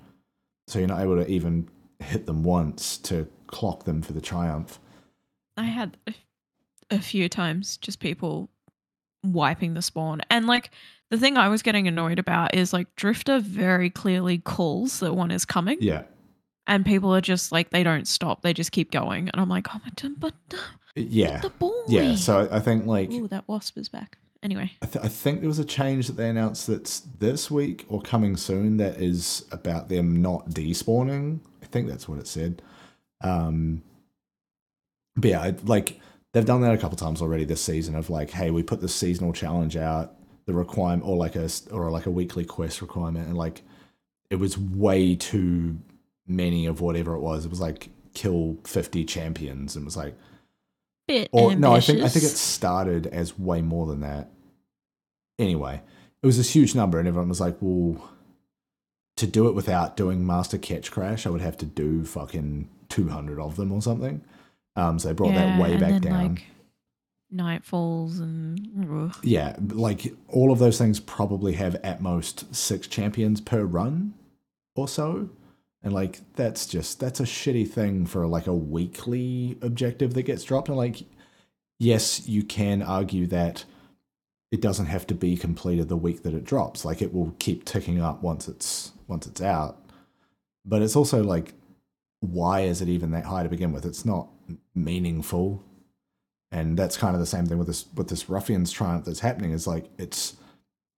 So 0.68 0.80
you're 0.80 0.88
not 0.88 1.02
able 1.02 1.18
to 1.18 1.30
even 1.30 1.68
hit 2.00 2.26
them 2.26 2.44
once 2.44 2.98
to 3.00 3.28
clock 3.50 3.84
them 3.86 4.02
for 4.02 4.14
the 4.14 4.22
triumph. 4.22 4.80
I 5.58 5.64
had 5.64 5.98
a, 6.90 7.00
few 7.00 7.28
times 7.30 7.78
just 7.78 8.00
people 8.00 8.50
wiping 9.24 9.74
the 9.74 9.82
spawn. 9.82 10.22
And 10.30 10.48
like 10.48 10.72
the 11.10 11.18
thing 11.18 11.38
I 11.38 11.50
was 11.50 11.62
getting 11.62 11.88
annoyed 11.88 12.20
about 12.20 12.56
is 12.56 12.72
like 12.74 12.96
Drifter 12.96 13.40
very 13.40 13.90
clearly 13.90 14.38
calls 14.38 15.00
that 15.02 15.14
one 15.14 15.32
is 15.32 15.46
coming. 15.46 15.78
Yeah. 15.82 16.04
And 16.68 16.86
people 16.86 17.14
are 17.14 17.22
just 17.22 17.52
like, 17.52 17.72
they 17.72 17.84
don't 17.84 18.08
stop. 18.08 18.42
They 18.42 18.54
just 18.54 18.72
keep 18.72 18.92
going. 18.92 19.30
And 19.30 19.42
I'm 19.42 19.50
like, 19.50 19.68
oh 19.76 19.80
my 19.84 19.92
god, 20.02 20.20
but 20.20 20.34
uh, 20.54 20.58
Yeah. 20.96 21.40
the 21.42 21.50
boy. 21.50 21.74
Yeah. 21.88 22.16
So 22.16 22.48
I 22.52 22.60
think 22.60 22.86
like 22.86 23.10
that 23.30 23.48
wasp 23.48 23.78
is 23.78 23.90
back. 23.90 24.18
Anyway. 24.42 24.72
I, 24.82 24.86
th- 24.86 25.04
I 25.04 25.10
think 25.10 25.42
there 25.42 25.50
was 25.50 25.60
a 25.60 25.66
change 25.66 26.08
that 26.08 26.14
they 26.16 26.30
announced 26.30 26.68
that's 26.68 27.02
this 27.02 27.52
week 27.52 27.86
or 27.90 28.02
coming 28.02 28.38
soon 28.38 28.78
that 28.78 29.02
is 29.02 29.46
about 29.52 29.90
them 29.90 30.22
not 30.22 30.52
despawning. 30.52 31.42
I 31.62 31.66
think 31.66 31.90
that's 31.90 32.08
what 32.08 32.20
it 32.20 32.28
said. 32.28 32.62
Um, 33.22 33.84
but 35.16 35.30
yeah, 35.30 35.52
like 35.64 36.00
they've 36.34 36.46
done 36.46 36.62
that 36.62 36.74
a 36.74 36.78
couple 36.78 36.98
times 36.98 37.22
already 37.22 37.46
this 37.46 37.62
season. 37.62 37.96
Of 37.96 38.10
like, 38.10 38.32
hey, 38.32 38.52
we 38.52 38.64
put 38.64 38.82
the 38.82 38.88
seasonal 38.88 39.34
challenge 39.34 39.76
out, 39.76 40.16
the 40.46 40.54
requirement, 40.54 41.04
or 41.06 41.18
like 41.18 41.36
a 41.36 41.50
or 41.72 41.92
like 41.92 42.06
a 42.06 42.12
weekly 42.12 42.46
quest 42.46 42.82
requirement, 42.82 43.28
and 43.28 43.38
like 43.38 43.62
it 44.30 44.38
was 44.38 44.58
way 44.58 45.16
too 45.16 45.80
many 46.28 46.66
of 46.66 46.82
whatever 46.82 47.16
it 47.16 47.22
was. 47.22 47.46
It 47.46 47.50
was 47.50 47.60
like 47.60 47.90
kill 48.14 48.58
fifty 48.66 49.04
champions, 49.06 49.76
and 49.76 49.84
it 49.84 49.86
was 49.86 49.98
like 49.98 50.16
Bit 51.10 51.30
or 51.32 51.56
no, 51.56 51.74
I 51.74 51.80
think 51.80 52.02
I 52.02 52.08
think 52.08 52.24
it 52.24 52.38
started 52.38 53.08
as 53.08 53.38
way 53.38 53.64
more 53.64 53.88
than 53.88 54.02
that. 54.02 54.30
Anyway, 55.40 55.82
it 56.22 56.26
was 56.28 56.38
this 56.38 56.54
huge 56.54 56.76
number, 56.76 57.00
and 57.00 57.08
everyone 57.08 57.30
was 57.30 57.42
like, 57.42 57.58
"Well, 57.62 58.12
to 59.18 59.26
do 59.26 59.48
it 59.48 59.56
without 59.56 59.98
doing 59.98 60.24
Master 60.24 60.60
Ketchcrash, 60.60 61.26
I 61.26 61.32
would 61.32 61.42
have 61.42 61.58
to 61.58 61.66
do 61.66 62.06
fucking 62.06 62.70
two 62.90 63.08
hundred 63.10 63.40
of 63.40 63.56
them 63.56 63.72
or 63.72 63.82
something." 63.82 64.22
Um, 64.76 65.00
so 65.00 65.08
they 65.10 65.14
brought 65.14 65.36
that 65.36 65.50
Yeah, 65.50 65.62
way 65.62 65.72
and 65.72 65.80
back 65.80 66.02
down. 66.02 66.36
Like, 66.36 66.44
Nightfalls 67.34 68.20
and 68.20 69.12
ugh. 69.12 69.16
yeah, 69.24 69.56
like 69.60 70.14
all 70.30 70.52
of 70.52 70.58
those 70.58 70.80
things 70.80 71.00
probably 71.00 71.54
have 71.54 71.76
at 71.76 72.02
most 72.02 72.56
six 72.56 72.88
champions 72.88 73.40
per 73.40 73.64
run 73.66 74.16
or 74.76 74.88
so. 74.88 75.30
And 75.84 75.94
like 75.94 76.22
that's 76.36 76.66
just 76.66 77.00
that's 77.00 77.20
a 77.20 77.24
shitty 77.24 77.70
thing 77.70 78.08
for 78.08 78.26
like 78.26 78.48
a 78.48 78.54
weekly 78.54 79.58
objective 79.62 80.16
that 80.16 80.24
gets 80.24 80.44
dropped. 80.44 80.70
And 80.70 80.78
like 80.78 81.04
yes, 81.78 82.28
you 82.28 82.42
can 82.44 82.82
argue 82.82 83.28
that 83.28 83.64
it 84.52 84.60
doesn't 84.60 84.88
have 84.88 85.06
to 85.06 85.14
be 85.14 85.38
completed 85.38 85.88
the 85.88 85.96
week 85.96 86.24
that 86.24 86.34
it 86.34 86.44
drops. 86.46 86.84
Like 86.84 87.00
it 87.00 87.14
will 87.14 87.36
keep 87.38 87.64
ticking 87.64 88.02
up 88.02 88.24
once 88.24 88.48
it's 88.48 88.94
once 89.08 89.28
it's 89.28 89.42
out. 89.42 89.78
But 90.66 90.82
it's 90.82 90.96
also 90.96 91.24
like 91.24 91.54
why 92.22 92.62
is 92.62 92.82
it 92.82 92.90
even 92.90 93.12
that 93.12 93.26
high 93.26 93.44
to 93.44 93.50
begin 93.50 93.72
with? 93.72 93.86
It's 93.86 94.06
not 94.06 94.30
meaningful. 94.76 95.64
And 96.52 96.78
that's 96.78 96.98
kind 96.98 97.14
of 97.14 97.20
the 97.20 97.26
same 97.28 97.46
thing 97.46 97.58
with 97.58 97.68
this 97.68 97.86
with 97.94 98.10
this 98.10 98.30
ruffians 98.30 98.72
triumph 98.72 99.06
that's 99.06 99.20
happening. 99.20 99.52
Is 99.52 99.68
like 99.68 99.90
it's 99.98 100.36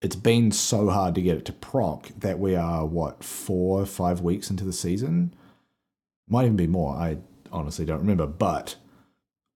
it's 0.02 0.16
been 0.16 0.50
so 0.50 0.88
hard 0.90 1.14
to 1.14 1.22
get 1.22 1.38
it 1.38 1.44
to 1.46 1.52
proc 1.52 2.08
that 2.18 2.38
we 2.38 2.56
are 2.56 2.84
what 2.84 3.22
four 3.24 3.86
five 3.86 4.20
weeks 4.20 4.50
into 4.50 4.64
the 4.64 4.72
season 4.72 5.32
might 6.28 6.44
even 6.44 6.56
be 6.56 6.66
more 6.66 6.94
i 6.94 7.16
honestly 7.50 7.84
don't 7.84 8.00
remember 8.00 8.26
but 8.26 8.76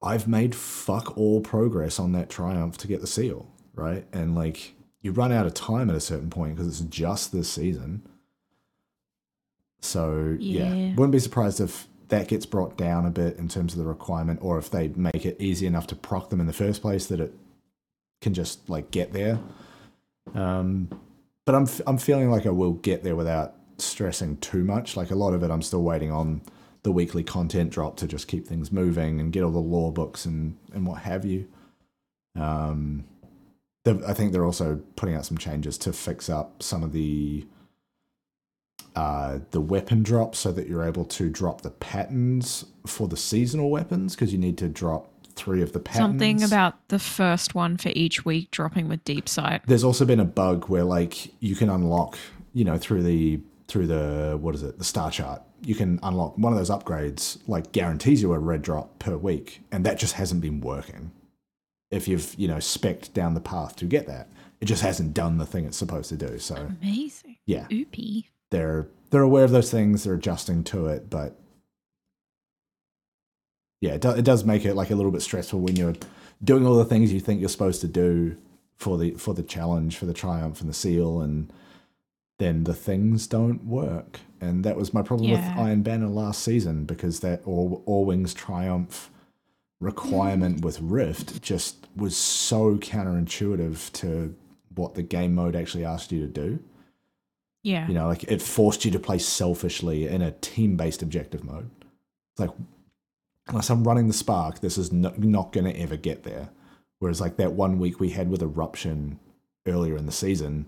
i've 0.02 0.28
made 0.28 0.54
fuck 0.54 1.16
all 1.16 1.40
progress 1.40 1.98
on 1.98 2.12
that 2.12 2.30
triumph 2.30 2.78
to 2.78 2.86
get 2.86 3.00
the 3.00 3.06
seal 3.06 3.50
right 3.74 4.06
and 4.12 4.34
like 4.34 4.74
you 5.02 5.12
run 5.12 5.32
out 5.32 5.46
of 5.46 5.54
time 5.54 5.90
at 5.90 5.96
a 5.96 6.00
certain 6.00 6.30
point 6.30 6.54
because 6.54 6.68
it's 6.68 6.88
just 6.88 7.32
this 7.32 7.48
season 7.48 8.06
so 9.80 10.36
yeah. 10.38 10.72
Yeah. 10.72 10.94
wouldn't 10.94 11.12
be 11.12 11.18
surprised 11.18 11.60
if 11.60 11.86
that 12.08 12.28
gets 12.28 12.46
brought 12.46 12.76
down 12.76 13.04
a 13.04 13.10
bit 13.10 13.36
in 13.36 13.48
terms 13.48 13.72
of 13.72 13.78
the 13.78 13.84
requirement 13.84 14.38
or 14.42 14.58
if 14.58 14.70
they 14.70 14.88
make 14.88 15.26
it 15.26 15.36
easy 15.40 15.66
enough 15.66 15.86
to 15.88 15.96
proc 15.96 16.30
them 16.30 16.40
in 16.40 16.46
the 16.46 16.52
first 16.52 16.82
place 16.82 17.06
that 17.06 17.20
it 17.20 17.34
can 18.20 18.32
just 18.32 18.68
like 18.70 18.90
get 18.90 19.12
there 19.12 19.38
um, 20.34 20.88
but 21.44 21.54
I'm 21.54 21.68
I'm 21.86 21.98
feeling 21.98 22.30
like 22.30 22.46
I 22.46 22.50
will 22.50 22.72
get 22.72 23.04
there 23.04 23.16
without 23.16 23.54
stressing 23.78 24.38
too 24.38 24.64
much. 24.64 24.96
Like 24.96 25.10
a 25.10 25.14
lot 25.14 25.32
of 25.32 25.42
it, 25.42 25.50
I'm 25.50 25.62
still 25.62 25.82
waiting 25.82 26.10
on 26.10 26.42
the 26.82 26.92
weekly 26.92 27.22
content 27.22 27.70
drop 27.70 27.96
to 27.96 28.06
just 28.06 28.28
keep 28.28 28.46
things 28.46 28.70
moving 28.70 29.20
and 29.20 29.32
get 29.32 29.42
all 29.42 29.50
the 29.50 29.58
law 29.58 29.90
books 29.90 30.24
and 30.24 30.56
and 30.74 30.86
what 30.86 31.02
have 31.02 31.24
you. 31.24 31.48
Um, 32.34 33.04
I 33.86 34.14
think 34.14 34.32
they're 34.32 34.44
also 34.44 34.80
putting 34.96 35.14
out 35.14 35.24
some 35.24 35.38
changes 35.38 35.78
to 35.78 35.92
fix 35.92 36.28
up 36.28 36.62
some 36.62 36.82
of 36.82 36.92
the 36.92 37.46
uh, 38.96 39.38
the 39.52 39.60
weapon 39.60 40.02
drops 40.02 40.38
so 40.40 40.50
that 40.52 40.66
you're 40.66 40.82
able 40.82 41.04
to 41.04 41.28
drop 41.30 41.60
the 41.60 41.70
patterns 41.70 42.64
for 42.86 43.06
the 43.06 43.16
seasonal 43.16 43.70
weapons 43.70 44.14
because 44.14 44.32
you 44.32 44.38
need 44.38 44.56
to 44.58 44.68
drop 44.68 45.12
three 45.34 45.60
of 45.62 45.72
the 45.72 45.78
patterns. 45.78 46.12
Something 46.12 46.42
about 46.42 46.88
the 46.88 46.98
first 46.98 47.54
one 47.54 47.76
for 47.76 47.90
each 47.94 48.24
week 48.24 48.50
dropping 48.50 48.88
with 48.88 49.04
deep 49.04 49.28
sight. 49.28 49.60
there's 49.66 49.84
also 49.84 50.04
been 50.06 50.18
a 50.20 50.24
bug 50.24 50.68
where 50.68 50.82
like 50.84 51.30
you 51.40 51.54
can 51.54 51.68
unlock 51.68 52.18
you 52.54 52.64
know 52.64 52.78
through 52.78 53.02
the 53.02 53.38
through 53.68 53.86
the 53.86 54.38
what 54.40 54.54
is 54.54 54.62
it 54.62 54.78
the 54.78 54.84
star 54.84 55.10
chart 55.10 55.42
you 55.62 55.74
can 55.74 55.98
unlock 56.02 56.38
one 56.38 56.52
of 56.54 56.58
those 56.58 56.70
upgrades 56.70 57.38
like 57.46 57.72
guarantees 57.72 58.22
you 58.22 58.32
a 58.32 58.38
red 58.38 58.62
drop 58.62 58.98
per 58.98 59.16
week 59.16 59.60
and 59.70 59.84
that 59.84 59.98
just 59.98 60.14
hasn't 60.14 60.40
been 60.40 60.60
working 60.62 61.10
if 61.90 62.08
you've 62.08 62.34
you 62.38 62.48
know 62.48 62.56
specced 62.56 63.12
down 63.12 63.34
the 63.34 63.40
path 63.40 63.76
to 63.76 63.84
get 63.84 64.06
that 64.06 64.28
it 64.60 64.64
just 64.64 64.82
hasn't 64.82 65.12
done 65.12 65.36
the 65.36 65.44
thing 65.46 65.66
it's 65.66 65.76
supposed 65.76 66.08
to 66.08 66.16
do 66.16 66.38
so 66.38 66.68
Amazing. 66.82 67.36
yeah 67.44 67.66
Oopie. 67.70 68.24
They're 68.50 68.88
they're 69.10 69.22
aware 69.22 69.44
of 69.44 69.50
those 69.50 69.70
things 69.70 70.04
they're 70.04 70.14
adjusting 70.14 70.62
to 70.64 70.86
it 70.86 71.08
but 71.10 71.38
yeah 73.80 73.92
it, 73.92 74.00
do, 74.00 74.10
it 74.10 74.24
does 74.24 74.44
make 74.44 74.64
it 74.64 74.74
like 74.74 74.90
a 74.90 74.94
little 74.94 75.12
bit 75.12 75.22
stressful 75.22 75.60
when 75.60 75.76
you're 75.76 75.94
doing 76.42 76.66
all 76.66 76.76
the 76.76 76.84
things 76.84 77.12
you 77.12 77.20
think 77.20 77.40
you're 77.40 77.48
supposed 77.48 77.80
to 77.80 77.88
do 77.88 78.36
for 78.76 78.98
the 78.98 79.12
for 79.12 79.34
the 79.34 79.42
challenge 79.42 79.96
for 79.96 80.06
the 80.06 80.14
triumph 80.14 80.60
and 80.60 80.68
the 80.68 80.74
seal 80.74 81.20
and 81.20 81.52
then 82.38 82.64
the 82.64 82.74
things 82.74 83.26
don't 83.26 83.64
work. 83.64 84.20
And 84.40 84.64
that 84.64 84.76
was 84.76 84.92
my 84.92 85.02
problem 85.02 85.30
with 85.30 85.40
iron 85.40 85.82
banner 85.82 86.08
last 86.08 86.42
season 86.42 86.84
because 86.84 87.20
that 87.20 87.42
all, 87.46 87.82
all 87.86 88.04
wings 88.04 88.34
triumph 88.34 89.10
requirement 89.80 90.60
mm. 90.60 90.64
with 90.64 90.80
rift 90.80 91.40
just 91.42 91.86
was 91.96 92.16
so 92.16 92.76
counterintuitive 92.76 93.90
to 93.92 94.34
what 94.74 94.94
the 94.94 95.02
game 95.02 95.34
mode 95.34 95.56
actually 95.56 95.84
asked 95.84 96.12
you 96.12 96.20
to 96.20 96.26
do 96.26 96.58
Yeah. 97.66 97.88
you 97.88 97.94
know, 97.94 98.06
like 98.06 98.22
it 98.22 98.40
forced 98.40 98.84
you 98.84 98.92
to 98.92 99.00
play 99.00 99.18
selfishly 99.18 100.06
in 100.06 100.22
a 100.22 100.30
team 100.30 100.76
based 100.76 101.02
objective 101.02 101.42
mode. 101.42 101.68
It's 102.30 102.38
like, 102.38 102.50
unless 103.48 103.70
I'm 103.70 103.82
running 103.82 104.06
the 104.06 104.14
spark, 104.14 104.60
this 104.60 104.78
is 104.78 104.92
not, 104.92 105.18
not 105.18 105.50
going 105.52 105.64
to 105.64 105.76
ever 105.76 105.96
get 105.96 106.22
there. 106.22 106.50
Whereas, 107.00 107.20
like 107.20 107.38
that 107.38 107.54
one 107.54 107.80
week 107.80 107.98
we 107.98 108.10
had 108.10 108.30
with 108.30 108.40
Eruption 108.40 109.18
earlier 109.66 109.96
in 109.96 110.06
the 110.06 110.12
season, 110.12 110.66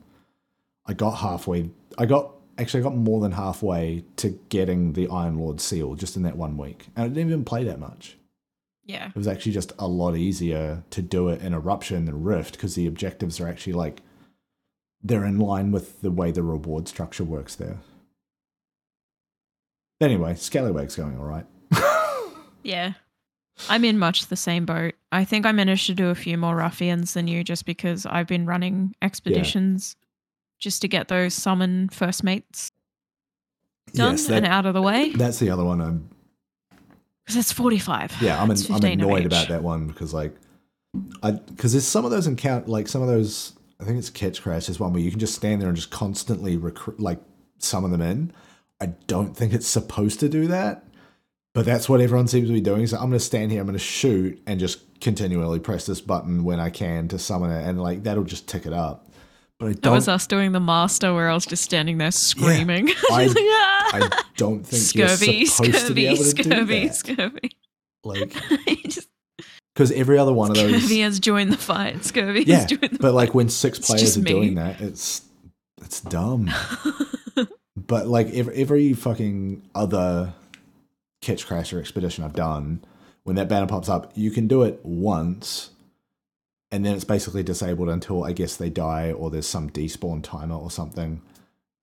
I 0.86 0.92
got 0.92 1.18
halfway. 1.18 1.70
I 1.98 2.04
got 2.06 2.32
actually 2.58 2.80
I 2.80 2.82
got 2.82 2.96
more 2.96 3.20
than 3.20 3.30
halfway 3.32 4.04
to 4.16 4.30
getting 4.48 4.94
the 4.94 5.06
Iron 5.08 5.38
Lord 5.38 5.60
seal 5.60 5.94
just 5.94 6.16
in 6.16 6.24
that 6.24 6.36
one 6.36 6.56
week, 6.56 6.88
and 6.96 7.04
I 7.04 7.08
didn't 7.08 7.28
even 7.28 7.44
play 7.44 7.62
that 7.62 7.78
much. 7.78 8.16
yeah. 8.84 9.06
It 9.10 9.14
was 9.16 9.28
actually 9.28 9.52
just 9.52 9.72
a 9.78 9.86
lot 9.86 10.16
easier 10.16 10.82
to 10.90 11.00
do 11.00 11.28
it 11.28 11.42
in 11.42 11.54
Eruption 11.54 12.06
than 12.06 12.24
Rift 12.24 12.54
because 12.54 12.74
the 12.74 12.88
objectives 12.88 13.40
are 13.40 13.46
actually 13.46 13.74
like 13.74 14.02
they're 15.02 15.24
in 15.24 15.38
line 15.38 15.70
with 15.72 16.00
the 16.00 16.10
way 16.10 16.30
the 16.30 16.42
reward 16.42 16.88
structure 16.88 17.24
works 17.24 17.54
there. 17.54 17.78
Anyway, 20.00 20.34
Scallywag's 20.34 20.96
going 20.96 21.18
all 21.18 21.24
right. 21.24 21.46
Yeah. 22.64 22.94
I'm 23.68 23.84
in 23.84 23.98
much 23.98 24.26
the 24.26 24.36
same 24.36 24.66
boat. 24.66 24.94
I 25.10 25.24
think 25.24 25.46
I 25.46 25.52
managed 25.52 25.86
to 25.86 25.94
do 25.94 26.08
a 26.10 26.14
few 26.14 26.36
more 26.36 26.54
ruffians 26.56 27.14
than 27.14 27.26
you 27.26 27.42
just 27.42 27.64
because 27.64 28.04
I've 28.04 28.26
been 28.26 28.46
running 28.46 28.94
expeditions 29.02 29.96
just 30.58 30.82
to 30.82 30.88
get 30.88 31.08
those 31.08 31.34
summon 31.34 31.88
first 31.88 32.22
mates 32.22 32.70
done 33.94 34.12
yes, 34.12 34.28
and 34.28 34.46
out 34.46 34.66
of 34.66 34.74
the 34.74 34.82
way. 34.82 35.10
that's 35.10 35.38
the 35.38 35.50
other 35.50 35.64
one. 35.64 35.80
I'm 35.80 36.10
Because 37.24 37.36
it's 37.36 37.52
45. 37.52 38.16
yeah, 38.20 38.40
I'm, 38.40 38.50
an, 38.50 38.58
I'm 38.70 38.84
annoyed 38.84 39.26
about 39.26 39.48
that 39.48 39.62
one 39.62 39.86
because 39.88 40.12
like, 40.12 40.34
I 41.22 41.32
because 41.32 41.72
there's 41.72 41.86
some 41.86 42.04
of 42.04 42.10
those 42.10 42.26
encounter 42.26 42.66
like 42.66 42.86
some 42.86 43.02
of 43.02 43.08
those. 43.08 43.54
I 43.80 43.84
think 43.84 43.98
it's 43.98 44.10
Ketchcrash. 44.10 44.66
There's 44.66 44.80
one 44.80 44.92
where 44.92 45.02
you 45.02 45.10
can 45.10 45.20
just 45.20 45.34
stand 45.34 45.60
there 45.62 45.68
and 45.68 45.76
just 45.76 45.90
constantly 45.90 46.56
recruit 46.56 46.98
like 47.00 47.20
summon 47.58 47.90
them 47.92 48.00
in. 48.02 48.32
I 48.80 48.86
don't 49.06 49.36
think 49.36 49.52
it's 49.52 49.66
supposed 49.68 50.20
to 50.20 50.28
do 50.28 50.46
that, 50.48 50.84
but 51.54 51.64
that's 51.66 51.88
what 51.88 52.00
everyone 52.00 52.28
seems 52.28 52.48
to 52.48 52.52
be 52.54 52.60
doing. 52.60 52.86
So 52.86 52.96
I'm 52.96 53.04
going 53.08 53.12
to 53.12 53.20
stand 53.20 53.50
here, 53.52 53.60
I'm 53.60 53.66
going 53.66 53.78
to 53.78 53.84
shoot, 53.84 54.40
and 54.46 54.58
just 54.60 55.00
continually 55.00 55.60
press 55.60 55.86
this 55.86 56.00
button 56.00 56.42
when 56.44 56.58
I 56.60 56.70
can 56.70 57.08
to 57.08 57.18
summon 57.18 57.50
it, 57.52 57.66
and 57.68 57.80
like 57.80 58.02
that'll 58.04 58.24
just 58.24 58.48
tick 58.48 58.66
it 58.66 58.72
up. 58.72 59.04
But 59.58 59.66
I 59.66 59.68
That 59.70 59.80
don't. 59.82 59.94
was 59.94 60.06
us 60.08 60.26
doing 60.28 60.52
the 60.52 60.60
master 60.60 61.12
where 61.14 61.28
I 61.28 61.34
was 61.34 61.44
just 61.46 61.64
standing 61.64 61.98
there 61.98 62.12
screaming. 62.12 62.88
I- 63.12 63.24
Just 63.24 63.36
like, 63.36 63.44
"Ah!" 63.48 63.90
I 63.94 64.22
don't 64.36 64.64
think 64.64 64.82
scurvy, 64.82 65.32
you're 65.38 65.46
supposed 65.46 65.86
to 65.88 65.94
be 65.94 66.06
able 66.06 66.16
to 66.18 66.24
scurvy, 66.24 66.80
do 66.80 66.86
that. 66.88 66.94
scurvy. 66.94 67.50
Like, 68.04 68.32
just, 68.84 69.08
because 69.78 69.92
every 69.92 70.18
other 70.18 70.32
one 70.32 70.50
of 70.50 70.56
those, 70.56 70.82
scurvy 70.82 71.00
has 71.02 71.20
joined 71.20 71.52
the 71.52 71.56
fight. 71.56 72.04
Scurvy 72.04 72.42
yeah. 72.42 72.56
has 72.56 72.66
joined 72.66 72.94
the 72.94 72.98
But 72.98 73.14
like 73.14 73.32
when 73.32 73.48
six 73.48 73.78
players 73.78 74.16
are 74.16 74.22
me. 74.22 74.28
doing 74.28 74.54
that, 74.56 74.80
it's 74.80 75.22
it's 75.80 76.00
dumb. 76.00 76.50
but 77.76 78.08
like 78.08 78.26
every, 78.30 78.56
every 78.56 78.92
fucking 78.92 79.62
other 79.76 80.34
catch 81.22 81.46
crasher 81.46 81.78
expedition 81.78 82.24
I've 82.24 82.32
done, 82.32 82.84
when 83.22 83.36
that 83.36 83.48
banner 83.48 83.68
pops 83.68 83.88
up, 83.88 84.10
you 84.16 84.32
can 84.32 84.48
do 84.48 84.64
it 84.64 84.80
once, 84.82 85.70
and 86.72 86.84
then 86.84 86.96
it's 86.96 87.04
basically 87.04 87.44
disabled 87.44 87.88
until 87.88 88.24
I 88.24 88.32
guess 88.32 88.56
they 88.56 88.70
die 88.70 89.12
or 89.12 89.30
there's 89.30 89.46
some 89.46 89.70
despawn 89.70 90.24
timer 90.24 90.56
or 90.56 90.72
something, 90.72 91.22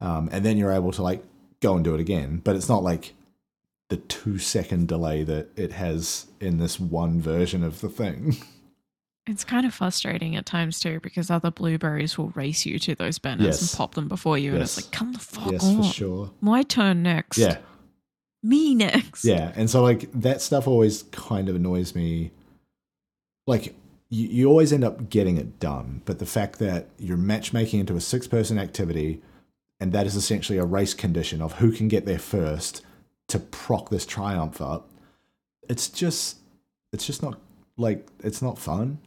um, 0.01 0.27
and 0.33 0.43
then 0.43 0.57
you're 0.57 0.73
able 0.73 0.91
to 0.91 1.01
like 1.01 1.23
go 1.61 1.75
and 1.75 1.85
do 1.85 1.93
it 1.95 2.01
again. 2.01 2.41
But 2.43 2.57
it's 2.57 2.67
not 2.67 2.83
like 2.83 3.13
the 3.89 3.97
two 3.97 4.37
second 4.39 4.87
delay 4.87 5.23
that 5.23 5.49
it 5.55 5.73
has 5.73 6.27
in 6.39 6.57
this 6.57 6.79
one 6.79 7.21
version 7.21 7.63
of 7.63 7.81
the 7.81 7.89
thing. 7.89 8.35
It's 9.27 9.43
kind 9.43 9.65
of 9.65 9.73
frustrating 9.73 10.35
at 10.35 10.45
times 10.45 10.79
too 10.79 10.99
because 11.01 11.31
other 11.31 11.49
blueberries 11.49 12.15
will 12.15 12.29
race 12.35 12.63
you 12.63 12.77
to 12.77 12.93
those 12.93 13.17
banners 13.17 13.45
Yes. 13.45 13.61
and 13.61 13.77
pop 13.77 13.95
them 13.95 14.07
before 14.07 14.37
you, 14.37 14.53
and 14.53 14.61
it's 14.61 14.77
like, 14.77 14.91
come 14.91 15.13
the 15.13 15.19
fuck 15.19 15.51
yes, 15.51 15.63
on. 15.65 15.77
for 15.77 15.83
sure. 15.91 16.31
My 16.41 16.61
turn 16.61 17.01
next. 17.01 17.39
Yeah. 17.39 17.57
Me 18.43 18.75
next. 18.75 19.25
Yeah, 19.25 19.51
and 19.55 19.67
so 19.67 19.81
like 19.81 20.11
that 20.13 20.41
stuff 20.41 20.67
always 20.67 21.01
kind 21.11 21.49
of 21.49 21.55
annoys 21.55 21.95
me. 21.95 22.29
Like 23.47 23.75
you, 24.09 24.27
you 24.27 24.47
always 24.47 24.71
end 24.71 24.83
up 24.83 25.09
getting 25.09 25.37
it 25.37 25.59
done, 25.59 26.03
but 26.05 26.19
the 26.19 26.27
fact 26.27 26.59
that 26.59 26.89
you're 26.99 27.17
matchmaking 27.17 27.79
into 27.79 27.95
a 27.95 28.01
six 28.01 28.27
person 28.27 28.59
activity, 28.59 29.23
and 29.79 29.91
that 29.93 30.05
is 30.05 30.15
essentially 30.15 30.59
a 30.59 30.65
race 30.65 30.93
condition 30.93 31.41
of 31.41 31.53
who 31.53 31.71
can 31.71 31.87
get 31.87 32.05
there 32.05 32.19
first 32.19 32.83
to 33.29 33.39
proc 33.39 33.89
this 33.89 34.05
triumph 34.05 34.61
up. 34.61 34.89
It's 35.67 35.89
just, 35.89 36.37
it's 36.93 37.05
just 37.05 37.23
not 37.23 37.39
like 37.77 38.07
it's 38.23 38.41
not 38.41 38.57
fun. 38.59 38.99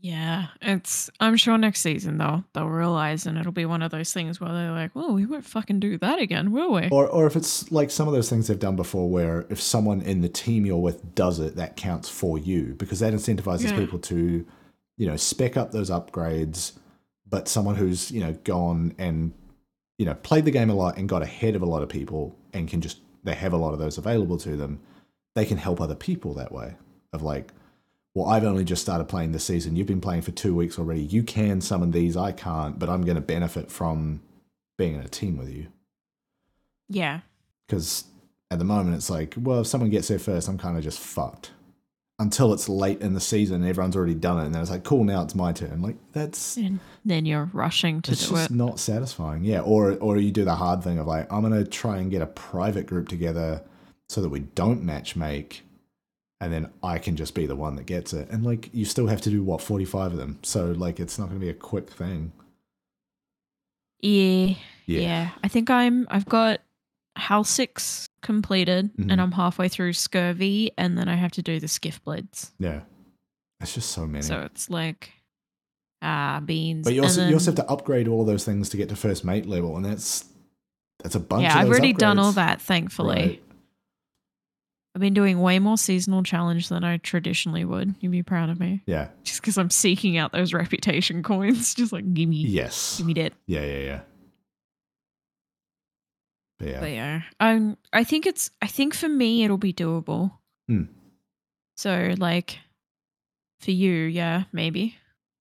Yeah. 0.00 0.48
It's 0.60 1.10
I'm 1.20 1.36
sure 1.36 1.56
next 1.56 1.80
season 1.80 2.18
though, 2.18 2.42
they'll 2.54 2.66
realize 2.66 3.24
and 3.24 3.38
it'll 3.38 3.52
be 3.52 3.66
one 3.66 3.82
of 3.82 3.92
those 3.92 4.12
things 4.12 4.40
where 4.40 4.52
they're 4.52 4.72
like, 4.72 4.94
Well, 4.96 5.12
we 5.12 5.26
won't 5.26 5.44
fucking 5.44 5.78
do 5.78 5.96
that 5.98 6.18
again, 6.20 6.50
will 6.50 6.72
we? 6.72 6.88
Or, 6.90 7.06
or 7.06 7.26
if 7.26 7.36
it's 7.36 7.70
like 7.70 7.90
some 7.90 8.08
of 8.08 8.14
those 8.14 8.28
things 8.28 8.48
they've 8.48 8.58
done 8.58 8.74
before, 8.74 9.08
where 9.08 9.46
if 9.48 9.60
someone 9.60 10.00
in 10.02 10.20
the 10.20 10.28
team 10.28 10.66
you're 10.66 10.76
with 10.78 11.14
does 11.14 11.38
it, 11.38 11.54
that 11.54 11.76
counts 11.76 12.08
for 12.08 12.36
you 12.36 12.74
because 12.78 12.98
that 12.98 13.12
incentivizes 13.14 13.70
Yeah. 13.70 13.76
people 13.78 14.00
to, 14.00 14.44
you 14.96 15.06
know, 15.06 15.16
spec 15.16 15.56
up 15.56 15.70
those 15.70 15.88
upgrades. 15.90 16.72
But 17.28 17.46
someone 17.48 17.76
who's 17.76 18.10
you 18.10 18.20
know 18.20 18.32
gone 18.44 18.94
and 18.98 19.32
you 19.98 20.04
know 20.04 20.14
played 20.14 20.44
the 20.44 20.50
game 20.50 20.68
a 20.68 20.74
lot 20.74 20.98
and 20.98 21.08
got 21.08 21.22
ahead 21.22 21.54
of 21.54 21.62
a 21.62 21.66
lot 21.66 21.82
of 21.82 21.88
people 21.88 22.36
and 22.52 22.68
can 22.68 22.80
just 22.80 22.98
they 23.24 23.34
have 23.34 23.52
a 23.52 23.56
lot 23.56 23.72
of 23.72 23.78
those 23.78 23.98
available 23.98 24.36
to 24.38 24.56
them, 24.56 24.80
they 25.34 25.44
can 25.44 25.58
help 25.58 25.80
other 25.80 25.94
people 25.94 26.34
that 26.34 26.52
way. 26.52 26.74
Of 27.12 27.22
like, 27.22 27.52
well, 28.14 28.26
I've 28.26 28.44
only 28.44 28.64
just 28.64 28.82
started 28.82 29.04
playing 29.04 29.32
this 29.32 29.44
season. 29.44 29.76
You've 29.76 29.86
been 29.86 30.00
playing 30.00 30.22
for 30.22 30.30
two 30.32 30.54
weeks 30.54 30.78
already. 30.78 31.02
You 31.02 31.22
can 31.22 31.60
summon 31.60 31.90
these, 31.90 32.16
I 32.16 32.32
can't, 32.32 32.78
but 32.78 32.88
I'm 32.88 33.02
going 33.02 33.16
to 33.16 33.20
benefit 33.22 33.70
from 33.70 34.22
being 34.78 34.94
in 34.94 35.00
a 35.02 35.08
team 35.08 35.36
with 35.36 35.50
you 35.50 35.66
Yeah. 36.88 37.20
because 37.66 38.04
at 38.50 38.58
the 38.58 38.64
moment 38.64 38.96
it's 38.96 39.10
like, 39.10 39.34
well, 39.36 39.60
if 39.60 39.66
someone 39.66 39.90
gets 39.90 40.08
there 40.08 40.18
first, 40.18 40.48
I'm 40.48 40.58
kind 40.58 40.76
of 40.76 40.82
just 40.82 40.98
fucked. 40.98 41.50
Until 42.18 42.52
it's 42.52 42.68
late 42.68 43.00
in 43.00 43.14
the 43.14 43.20
season, 43.20 43.64
everyone's 43.64 43.96
already 43.96 44.14
done 44.14 44.38
it, 44.38 44.44
and 44.46 44.54
then 44.54 44.62
it's 44.62 44.70
like, 44.70 44.84
cool, 44.84 45.02
now 45.04 45.22
it's 45.22 45.34
my 45.34 45.52
turn. 45.52 45.82
Like 45.82 45.96
that's 46.12 46.56
And 46.56 46.78
then 47.04 47.26
you're 47.26 47.50
rushing 47.52 48.00
to 48.02 48.10
do 48.10 48.12
it. 48.12 48.18
it's 48.20 48.28
do 48.28 48.34
just 48.36 48.50
it. 48.50 48.54
not 48.54 48.78
satisfying. 48.78 49.44
Yeah, 49.44 49.60
or 49.60 49.92
or 49.94 50.16
you 50.18 50.30
do 50.30 50.44
the 50.44 50.54
hard 50.54 50.82
thing 50.84 50.98
of 50.98 51.06
like, 51.06 51.32
I'm 51.32 51.42
gonna 51.42 51.64
try 51.64 51.98
and 51.98 52.10
get 52.10 52.22
a 52.22 52.26
private 52.26 52.86
group 52.86 53.08
together 53.08 53.62
so 54.08 54.20
that 54.22 54.28
we 54.28 54.40
don't 54.40 54.82
match 54.82 55.16
make, 55.16 55.62
and 56.40 56.52
then 56.52 56.70
I 56.82 56.98
can 56.98 57.16
just 57.16 57.34
be 57.34 57.46
the 57.46 57.56
one 57.56 57.76
that 57.76 57.86
gets 57.86 58.12
it. 58.12 58.28
And 58.30 58.44
like, 58.44 58.68
you 58.72 58.84
still 58.84 59.06
have 59.08 59.20
to 59.22 59.30
do 59.30 59.42
what 59.42 59.60
45 59.62 60.12
of 60.12 60.18
them, 60.18 60.38
so 60.42 60.66
like, 60.72 61.00
it's 61.00 61.18
not 61.18 61.28
gonna 61.28 61.40
be 61.40 61.48
a 61.48 61.54
quick 61.54 61.90
thing. 61.90 62.32
Yeah, 64.00 64.54
Yeah. 64.86 65.00
yeah. 65.00 65.30
I 65.44 65.48
think 65.48 65.70
I'm. 65.70 66.06
I've 66.10 66.26
got 66.26 66.60
House 67.16 67.50
Six 67.50 68.08
completed, 68.22 68.90
Mhm. 68.96 69.10
and 69.12 69.20
I'm 69.20 69.32
halfway 69.32 69.68
through 69.68 69.92
Scurvy, 69.92 70.70
and 70.78 70.96
then 70.96 71.08
I 71.08 71.14
have 71.16 71.32
to 71.32 71.42
do 71.42 71.60
the 71.60 71.68
Skiff 71.68 72.02
Blades. 72.04 72.52
Yeah, 72.58 72.80
it's 73.60 73.74
just 73.74 73.90
so 73.90 74.06
many. 74.06 74.22
So 74.22 74.40
it's 74.42 74.70
like 74.70 75.10
ah 76.00 76.40
beans. 76.44 76.84
but 76.84 76.94
you 76.94 77.02
also 77.02 77.26
you 77.28 77.34
also 77.34 77.50
have 77.52 77.56
to 77.56 77.68
upgrade 77.70 78.08
all 78.08 78.24
those 78.24 78.44
things 78.44 78.68
to 78.70 78.76
get 78.76 78.88
to 78.88 78.96
first 78.96 79.24
mate 79.24 79.46
level, 79.46 79.76
and 79.76 79.84
that's 79.84 80.24
that's 81.02 81.14
a 81.14 81.20
bunch. 81.20 81.42
yeah, 81.42 81.58
I've 81.58 81.68
already 81.68 81.92
done 81.92 82.18
all 82.18 82.32
that. 82.32 82.60
Thankfully, 82.62 83.14
Right. 83.16 83.42
I've 84.94 85.00
been 85.00 85.14
doing 85.14 85.40
way 85.40 85.58
more 85.58 85.78
seasonal 85.78 86.22
challenge 86.22 86.68
than 86.68 86.84
I 86.84 86.98
traditionally 86.98 87.64
would. 87.64 87.94
You'd 88.00 88.12
be 88.12 88.22
proud 88.22 88.50
of 88.50 88.60
me, 88.60 88.82
Yeah. 88.86 89.08
just 89.24 89.40
because 89.40 89.56
I'm 89.58 89.70
seeking 89.70 90.16
out 90.18 90.32
those 90.32 90.52
reputation 90.52 91.22
coins. 91.22 91.74
Just 91.76 91.92
like 91.94 92.12
give 92.12 92.28
me, 92.28 92.36
Yes. 92.46 92.98
give 92.98 93.06
me 93.06 93.14
that. 93.14 93.32
Yeah. 93.46 93.64
Yeah. 93.64 93.78
Yeah. 93.78 94.00
But 96.62 96.70
yeah. 96.70 96.80
But 96.80 96.90
yeah, 96.92 97.22
um, 97.40 97.76
I 97.92 98.04
think 98.04 98.24
it's. 98.24 98.50
I 98.62 98.68
think 98.68 98.94
for 98.94 99.08
me, 99.08 99.42
it'll 99.42 99.58
be 99.58 99.72
doable. 99.72 100.30
Hmm. 100.68 100.84
So 101.76 102.14
like, 102.18 102.58
for 103.58 103.72
you, 103.72 103.92
yeah, 103.92 104.44
maybe. 104.52 104.96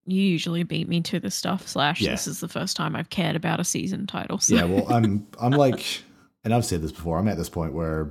You 0.08 0.20
usually 0.22 0.64
beat 0.64 0.90
me 0.90 1.02
to 1.02 1.20
the 1.20 1.30
stuff. 1.30 1.68
Slash, 1.68 2.02
Yeah. 2.02 2.12
this 2.12 2.26
is 2.26 2.40
the 2.40 2.48
first 2.48 2.76
time 2.76 2.96
I've 2.96 3.12
cared 3.12 3.36
about 3.36 3.60
a 3.60 3.64
season 3.64 4.08
title. 4.08 4.40
So. 4.40 4.56
yeah 4.56 4.66
well 4.66 4.92
i'm 4.92 5.28
i'm 5.40 5.52
like 5.52 6.02
and 6.44 6.54
i've 6.56 6.66
said 6.66 6.82
this 6.82 6.92
before 6.92 7.20
i'm 7.20 7.28
at 7.28 7.38
this 7.38 7.50
point 7.50 7.72
where 7.74 8.10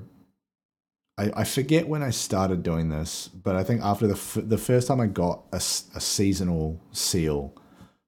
i 1.18 1.32
i 1.38 1.44
forget 1.44 1.88
when 1.88 2.00
i 2.02 2.10
started 2.10 2.62
doing 2.62 2.88
this 2.90 3.26
but 3.26 3.56
i 3.56 3.64
think 3.64 3.82
after 3.82 4.06
the 4.06 4.14
f- 4.14 4.38
the 4.40 4.56
first 4.56 4.86
time 4.86 5.00
i 5.00 5.06
got 5.06 5.42
a, 5.52 5.56
a, 5.56 6.00
seasonal 6.00 6.80
seal 6.92 7.52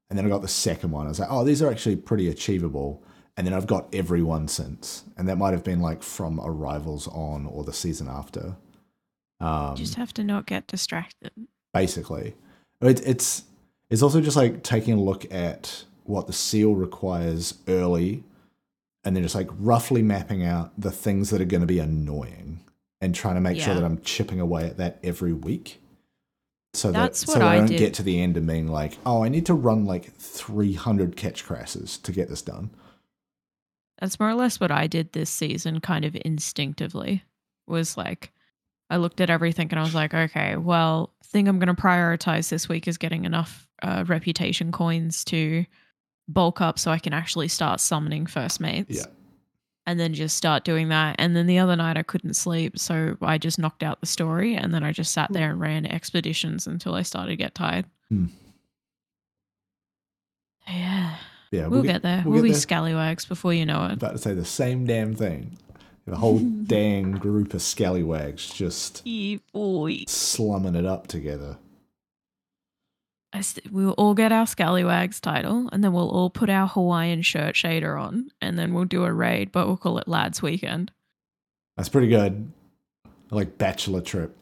and 0.09 0.17
then 0.17 0.25
i 0.25 0.29
got 0.29 0.43
the 0.43 0.49
second 0.49 0.93
one 0.93 1.07
i 1.07 1.09
was 1.09 1.19
like 1.19 1.29
oh 1.31 1.43
these 1.43 1.61
are 1.61 1.71
actually 1.71 1.97
pretty 1.97 2.29
achievable 2.29 3.03
and 3.37 3.47
then 3.47 3.55
i've 3.55 3.67
got 3.67 3.87
everyone 3.95 4.47
since 4.49 5.05
and 5.17 5.29
that 5.29 5.37
might 5.39 5.53
have 5.53 5.65
been 5.65 5.81
like 5.81 6.03
from 6.03 6.41
arrivals 6.41 7.09
on 7.09 7.47
or 7.47 7.65
the 7.65 7.73
season 7.73 8.09
after 8.09 8.57
um 9.41 9.75
just 9.77 9.95
have 9.97 10.13
to 10.15 10.23
not 10.25 10.47
get 10.47 10.67
distracted. 10.67 11.33
basically. 11.75 12.35
It, 12.81 13.01
it's 13.07 13.45
it's 13.91 14.03
also 14.03 14.21
just 14.21 14.37
like 14.37 14.63
taking 14.63 14.95
a 14.95 15.01
look 15.01 15.33
at 15.33 15.85
what 16.05 16.27
the 16.27 16.33
seal 16.33 16.75
requires 16.75 17.55
early, 17.69 18.25
and 19.05 19.15
then 19.15 19.23
just 19.23 19.35
like 19.35 19.49
roughly 19.59 20.03
mapping 20.03 20.45
out 20.45 20.73
the 20.79 20.91
things 20.91 21.31
that 21.31 21.41
are 21.41 21.45
going 21.47 21.61
to 21.61 21.67
be 21.67 21.79
annoying, 21.79 22.61
and 23.01 23.15
trying 23.15 23.35
to 23.37 23.41
make 23.41 23.61
sure 23.61 23.75
that 23.75 23.85
I'm 23.85 24.01
chipping 24.03 24.41
away 24.41 24.67
at 24.67 24.77
that 24.79 24.99
every 25.03 25.33
week. 25.33 25.81
So 26.75 26.91
That's 26.91 27.21
that 27.25 27.33
so 27.33 27.41
I 27.41 27.55
I 27.55 27.57
don't 27.59 27.67
did. 27.67 27.79
get 27.79 27.95
to 27.95 28.03
the 28.03 28.21
end 28.21 28.37
and 28.37 28.47
being 28.47 28.67
like, 28.69 28.97
oh, 29.05 29.23
I 29.23 29.29
need 29.29 29.47
to 29.47 29.55
run 29.55 29.85
like 29.85 30.13
300 30.17 31.17
Ketchcrashes 31.17 32.01
to 32.03 32.13
get 32.13 32.29
this 32.29 32.43
done. 32.43 32.71
That's 34.03 34.19
more 34.19 34.29
or 34.29 34.35
less 34.35 34.59
what 34.59 34.73
I 34.73 34.89
did 34.89 35.13
this 35.13 35.31
season, 35.31 35.79
kind 35.79 36.05
of 36.05 36.17
instinctively. 36.25 37.23
Was 37.69 37.97
like, 37.97 38.33
I 38.91 38.97
looked 38.97 39.21
at 39.21 39.31
everything 39.31 39.69
and 39.71 39.79
I 39.79 39.85
was 39.85 39.95
like, 39.95 40.13
okay, 40.13 40.57
well, 40.57 41.15
thing 41.25 41.47
I'm 41.47 41.61
going 41.61 41.73
to 41.73 41.81
prioritize 41.81 42.49
this 42.49 42.69
week 42.69 42.89
is 42.89 42.99
getting 42.99 43.25
enough 43.25 43.69
uh, 43.81 44.03
reputation 44.09 44.73
coins 44.73 45.25
to 45.27 45.65
bulk 46.27 46.61
up 46.61 46.81
so 46.81 46.91
I 46.91 46.99
can 46.99 47.13
actually 47.13 47.47
start 47.47 47.79
summoning 47.79 48.27
first 48.27 48.59
mates. 48.59 48.97
Yeah. 48.97 49.07
And 49.87 50.01
then 50.01 50.15
just 50.15 50.37
start 50.37 50.65
doing 50.65 50.89
that. 50.89 51.15
And 51.21 51.37
then 51.37 51.47
the 51.47 51.61
other 51.61 51.77
night 51.77 51.97
I 51.97 52.03
couldn't 52.03 52.35
sleep. 52.35 52.81
So 52.81 53.17
I 53.23 53.39
just 53.39 53.61
knocked 53.61 53.85
out 53.85 54.01
the 54.01 54.07
story 54.07 54.57
and 54.57 54.75
then 54.75 54.83
I 54.83 54.91
just 54.91 55.13
sat 55.13 55.33
there 55.33 55.49
and 55.49 55.61
ran 55.61 55.87
expeditions 55.87 56.67
until 56.67 56.97
I 56.97 57.03
started 57.03 57.31
to 57.31 57.37
get 57.37 57.55
tired. 57.55 57.85
Hmm. 58.09 58.27
Yeah. 60.67 61.19
Yeah, 61.53 61.67
We'll, 61.69 61.83
get, 61.83 62.03
there. 62.03 62.23
We'll, 62.27 62.37
get 62.39 62.43
be 62.45 62.51
there. 62.53 62.59
scallywags 62.61 63.25
before 63.27 63.53
you 63.55 63.65
know 63.67 63.79
I'm 63.79 63.91
it. 63.93 63.95
about 63.95 64.13
to 64.13 64.19
say 64.19 64.33
the 64.35 64.45
same 64.45 64.87
damn 64.87 65.15
thing. 65.15 65.57
The 66.07 66.17
whole 66.17 66.39
dang 66.67 67.13
group 67.13 67.55
of 67.55 67.63
scallywags 67.63 68.49
just 68.51 69.03
Yeah, 69.05 69.37
slumming 70.09 70.75
it 70.75 70.87
up 70.87 71.07
together. 71.07 71.59
I 73.35 73.41
st- 73.43 73.71
we'll 73.73 73.93
all 73.93 74.15
get 74.15 74.31
our 74.33 74.47
Scallywags 74.47 75.19
title, 75.21 75.69
and 75.73 75.83
then 75.85 75.93
we'll 75.95 76.11
all 76.11 76.29
put 76.29 76.51
our 76.51 76.67
Hawaiian 76.69 77.23
shirt 77.23 77.55
shader 77.55 77.99
on, 77.99 78.31
and 78.43 78.59
then 78.59 78.75
we'll 78.75 78.85
do 78.85 79.05
a 79.05 79.13
raid, 79.13 79.53
but 79.53 79.67
we'll 79.67 79.79
call 79.79 79.97
it 79.99 80.07
Lads 80.09 80.43
Weekend. 80.43 80.91
That's 81.79 81.89
pretty 81.89 82.09
good. 82.09 82.53
Like 83.31 83.57
bachelor 83.57 84.03
trip, 84.03 84.37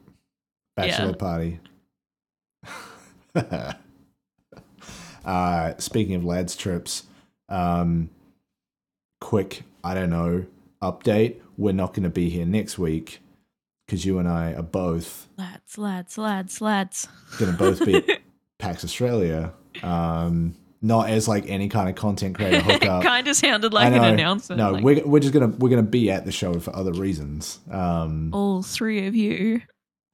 bachelor 0.77 1.11
Yeah. 1.11 1.15
party. 1.15 1.61
uh, 5.25 5.75
speaking 5.79 6.15
of 6.15 6.25
lads 6.25 6.57
trips, 6.57 7.05
um, 7.49 8.11
quick, 9.21 9.63
I 9.85 9.95
don't 9.95 10.11
know, 10.11 10.47
update. 10.83 11.37
We're 11.57 11.73
not 11.73 11.95
going 11.95 12.05
to 12.05 12.11
be 12.11 12.29
here 12.31 12.47
next 12.47 12.79
week 12.79 13.21
because 13.87 14.05
you 14.05 14.19
and 14.19 14.29
I 14.29 14.55
are 14.55 14.63
both 14.63 15.29
Lads, 15.37 15.79
lads, 15.79 16.19
lads, 16.19 16.61
lads. 16.61 17.09
going 17.39 17.53
to 17.53 17.59
both 17.59 17.85
be 17.85 18.03
PAX 18.59 18.85
Australia. 18.85 19.53
Um, 19.83 20.57
not 20.83 21.11
as 21.11 21.29
like 21.29 21.49
any 21.49 21.69
kind 21.69 21.89
of 21.91 21.95
content 21.95 22.37
creator 22.37 22.61
hookup. 22.61 23.03
kind 23.03 23.29
of 23.29 23.37
sounded 23.37 23.73
like 23.75 23.93
an 23.93 24.03
announcement. 24.03 24.59
No, 24.59 24.73
like, 24.73 24.85
we're, 24.85 25.07
we're 25.07 25.21
just 25.21 25.35
gonna 25.35 25.49
we're 25.49 25.69
gonna 25.69 25.83
be 25.83 26.11
at 26.11 26.25
the 26.25 26.33
show 26.33 26.59
for 26.59 26.75
other 26.75 26.93
reasons. 26.93 27.59
Um, 27.71 28.31
all 28.33 28.63
three 28.63 29.07
of 29.07 29.15
you 29.15 29.61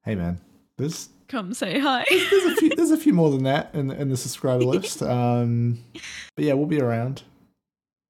hey 0.07 0.15
man, 0.15 0.41
there's 0.79 1.11
come 1.29 1.55
say 1.55 1.79
hi. 1.79 2.05
there's 2.11 2.45
a 2.45 2.57
few 2.57 2.71
there's 2.77 2.91
a 2.91 2.97
few 2.97 3.13
more 3.13 3.31
than 3.31 3.45
that 3.45 3.71
in 3.75 3.91
in 3.91 4.09
the 4.09 4.17
subscriber 4.17 4.65
list. 4.65 5.03
Um, 5.03 5.79
but 6.35 6.45
yeah, 6.45 6.55
we'll 6.55 6.67
be 6.67 6.81
around 6.81 7.23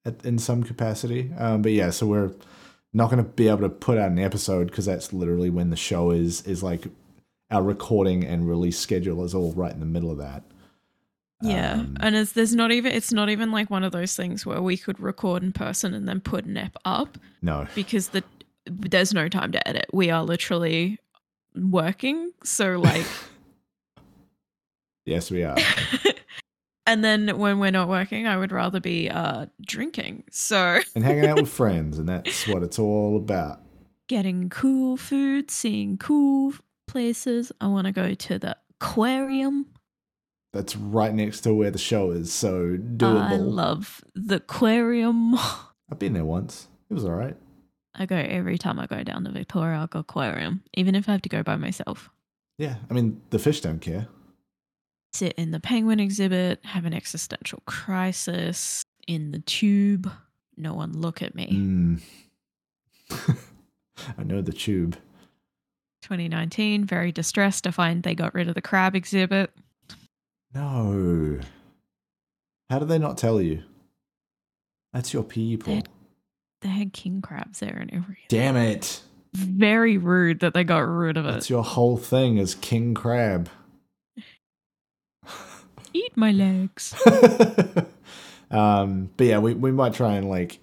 at, 0.05 0.25
in 0.25 0.39
some 0.39 0.63
capacity. 0.63 1.31
Um, 1.39 1.63
but 1.63 1.73
yeah, 1.73 1.91
so 1.91 2.07
we're 2.07 2.33
not 2.93 3.11
going 3.11 3.23
to 3.23 3.29
be 3.31 3.49
able 3.49 3.61
to 3.61 3.69
put 3.69 3.99
out 3.99 4.11
an 4.11 4.19
episode 4.19 4.69
because 4.69 4.87
that's 4.87 5.13
literally 5.13 5.51
when 5.51 5.71
the 5.71 5.77
show 5.77 6.11
is 6.11 6.43
is 6.43 6.63
like 6.63 6.87
our 7.51 7.63
recording 7.63 8.25
and 8.25 8.49
release 8.49 8.79
schedule 8.79 9.25
is 9.25 9.35
all 9.35 9.53
right 9.53 9.73
in 9.73 9.81
the 9.81 9.87
middle 9.87 10.11
of 10.11 10.19
that. 10.19 10.43
yeah, 11.43 11.75
Um, 11.75 11.97
and 12.01 12.17
it's 12.17 12.33
there's 12.33 12.55
not 12.55 12.73
even 12.73 12.93
it's 12.93 13.13
not 13.13 13.29
even 13.29 13.53
like 13.53 13.71
one 13.71 13.85
of 13.85 13.93
those 13.93 14.17
things 14.17 14.45
where 14.47 14.63
we 14.63 14.77
could 14.77 14.99
record 14.99 15.43
in 15.43 15.53
person 15.53 15.95
and 15.95 16.09
then 16.09 16.21
put 16.21 16.45
an 16.45 16.57
ep 16.57 16.77
up 16.85 17.19
no, 17.43 17.67
because 17.75 18.09
the 18.09 18.25
there's 18.69 19.15
no 19.15 19.29
time 19.29 19.53
to 19.53 19.69
edit. 19.69 19.87
We 19.93 20.11
are 20.11 20.25
literally 20.25 20.99
working, 21.57 22.33
so 22.45 22.79
like. 22.79 23.07
yes, 25.05 25.31
we 25.31 25.43
are. 25.43 25.57
and 26.87 27.05
then 27.05 27.39
when 27.39 27.59
we're 27.59 27.71
not 27.71 27.89
working, 27.89 28.27
I 28.27 28.37
would 28.37 28.53
rather 28.53 28.81
be 28.81 29.11
uh, 29.11 29.47
drinking. 29.65 30.25
So 30.31 30.81
and 30.95 31.05
hanging 31.05 31.27
out 31.27 31.41
with 31.41 31.51
friends, 31.51 31.99
and 31.99 32.09
that's 32.09 32.47
what 32.47 32.63
it's 32.63 32.79
all 32.79 33.17
about. 33.17 33.61
getting 34.09 34.49
cool 34.49 34.97
food, 34.97 35.51
seeing 35.51 35.99
cool 35.99 36.55
places. 36.87 37.53
I 37.61 37.67
want 37.69 37.87
to 37.87 37.93
go 37.93 38.15
to 38.15 38.39
the 38.39 38.57
aquarium. 38.81 39.67
That's 40.53 40.77
right 40.77 41.13
next 41.13 41.41
to 41.43 41.53
where 41.53 41.71
the 41.71 41.79
show 41.79 42.13
is, 42.13 42.33
so 42.33 42.79
doable. 42.79 43.21
I 43.21 43.37
love 43.37 44.03
the 44.15 44.37
aquarium. 44.37 45.35
I've 45.91 45.99
been 45.99 46.15
there 46.15 46.25
once. 46.25 46.69
It 46.89 46.95
was 46.95 47.05
all 47.05 47.11
right. 47.11 47.37
I 47.99 48.07
go 48.07 48.17
every 48.17 48.59
time 48.59 48.79
I 48.79 48.87
go 48.87 49.03
down 49.03 49.25
to 49.25 49.31
Victoria. 49.31 49.89
Aquarium, 49.93 50.63
even 50.75 50.95
if 50.95 51.09
I 51.09 51.13
have 51.13 51.23
to 51.23 51.29
go 51.29 51.43
by 51.43 51.57
myself. 51.57 52.11
Yeah, 52.59 52.77
I 52.91 52.95
mean 52.95 53.21
the 53.31 53.39
fish 53.39 53.61
don't 53.61 53.81
care. 53.81 54.09
Sit 55.13 55.33
in 55.35 55.51
the 55.51 55.61
penguin 55.61 55.99
exhibit, 56.01 56.61
have 56.65 56.85
an 56.85 56.93
existential 56.93 57.63
crisis 57.67 58.85
in 59.07 59.31
the 59.31 59.39
tube. 59.41 60.11
No 60.57 60.75
one 60.75 60.93
look 60.93 61.23
at 61.23 61.35
me. 61.35 62.01
Mm. 63.11 63.37
I 64.19 64.23
know 64.23 64.43
the 64.43 64.53
tube. 64.53 64.97
2019, 66.03 66.85
very 66.85 67.13
distressed 67.13 67.65
to 67.65 67.73
find 67.73 68.03
they 68.03 68.15
got 68.15 68.35
rid 68.35 68.49
of 68.49 68.55
the 68.55 68.63
crab 68.63 68.95
exhibit. 68.95 69.51
No. 70.55 71.41
How 72.71 72.79
did 72.79 72.89
they 72.89 72.99
not 72.99 73.19
tell 73.19 73.41
you? 73.41 73.63
That's 74.93 75.13
your 75.13 75.25
people. 75.25 75.75
They- 75.75 75.83
They 76.63 76.69
had 76.69 76.93
king 76.93 77.21
crabs 77.23 77.61
there 77.61 77.77
and 77.77 77.93
everything. 77.93 78.25
Damn 78.29 78.57
it. 78.57 79.03
Very 79.35 79.99
rude 79.99 80.41
that 80.41 80.55
they 80.55 80.65
got 80.65 80.79
rid 80.79 81.17
of 81.17 81.27
it. 81.27 81.33
That's 81.33 81.51
your 81.51 81.63
whole 81.63 81.97
thing 81.97 82.39
is 82.39 82.55
king 82.55 82.95
crab. 82.95 83.49
Eat 85.93 86.17
my 86.17 86.33
legs. 86.33 86.95
um, 88.51 89.11
but 89.17 89.27
yeah, 89.27 89.39
we, 89.39 89.55
we 89.55 89.73
might 89.73 89.95
try 89.95 90.15
and 90.15 90.29
like 90.29 90.59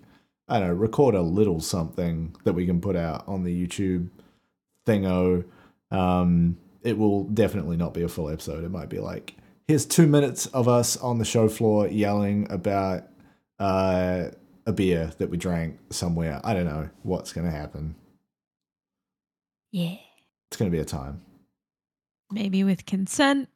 I 0.47 0.59
don't 0.59 0.69
know, 0.69 0.73
record 0.73 1.15
a 1.15 1.21
little 1.21 1.61
something 1.61 2.35
that 2.43 2.53
we 2.53 2.65
can 2.65 2.81
put 2.81 2.95
out 2.95 3.23
on 3.27 3.43
the 3.43 3.67
YouTube 3.67 4.09
thingo. 4.85 5.45
Um, 5.89 6.57
it 6.81 6.97
will 6.97 7.23
definitely 7.23 7.77
not 7.77 7.93
be 7.93 8.01
a 8.01 8.09
full 8.09 8.29
episode. 8.29 8.63
It 8.63 8.71
might 8.71 8.89
be 8.89 8.99
like 8.99 9.35
here's 9.67 9.85
two 9.85 10.07
minutes 10.07 10.45
of 10.47 10.67
us 10.67 10.97
on 10.97 11.17
the 11.17 11.25
show 11.25 11.47
floor 11.47 11.87
yelling 11.87 12.47
about 12.51 13.03
uh, 13.59 14.25
a 14.65 14.71
beer 14.73 15.11
that 15.17 15.29
we 15.29 15.37
drank 15.37 15.77
somewhere. 15.89 16.39
I 16.43 16.53
don't 16.53 16.65
know 16.65 16.89
what's 17.03 17.33
gonna 17.33 17.51
happen. 17.51 17.95
Yeah. 19.71 19.95
It's 20.49 20.57
gonna 20.57 20.71
be 20.71 20.79
a 20.79 20.85
time. 20.85 21.21
Maybe 22.31 22.63
with 22.63 22.85
consent, 22.85 23.49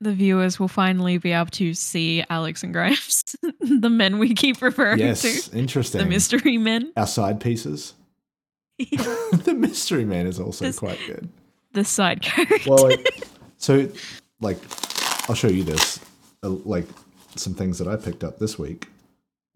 the 0.00 0.12
viewers 0.12 0.58
will 0.60 0.68
finally 0.68 1.18
be 1.18 1.32
able 1.32 1.50
to 1.52 1.74
see 1.74 2.24
Alex 2.28 2.62
and 2.62 2.72
Grimes, 2.72 3.22
the 3.60 3.90
men 3.90 4.18
we 4.18 4.34
keep 4.34 4.60
referring 4.62 4.98
Yes, 4.98 5.22
to, 5.22 5.28
Yes, 5.28 5.48
interesting. 5.54 6.00
the 6.02 6.06
mystery 6.06 6.58
men. 6.58 6.92
Our 6.96 7.06
side 7.06 7.40
pieces. 7.40 7.94
the 8.78 9.54
mystery 9.56 10.04
man 10.04 10.26
is 10.26 10.38
also 10.40 10.64
This- 10.66 10.78
quite 10.78 10.98
good. 11.06 11.28
the 11.72 11.84
side 11.84 12.22
character. 12.22 12.70
Well, 12.70 12.90
so 13.56 13.88
like, 14.40 14.58
I'll 15.28 15.34
show 15.36 15.48
you 15.48 15.62
this. 15.64 15.98
Uh, 16.42 16.50
like 16.50 16.86
some 17.36 17.54
things 17.54 17.78
that 17.78 17.88
I 17.88 17.96
picked 17.96 18.22
up 18.22 18.38
this 18.38 18.58
week. 18.58 18.88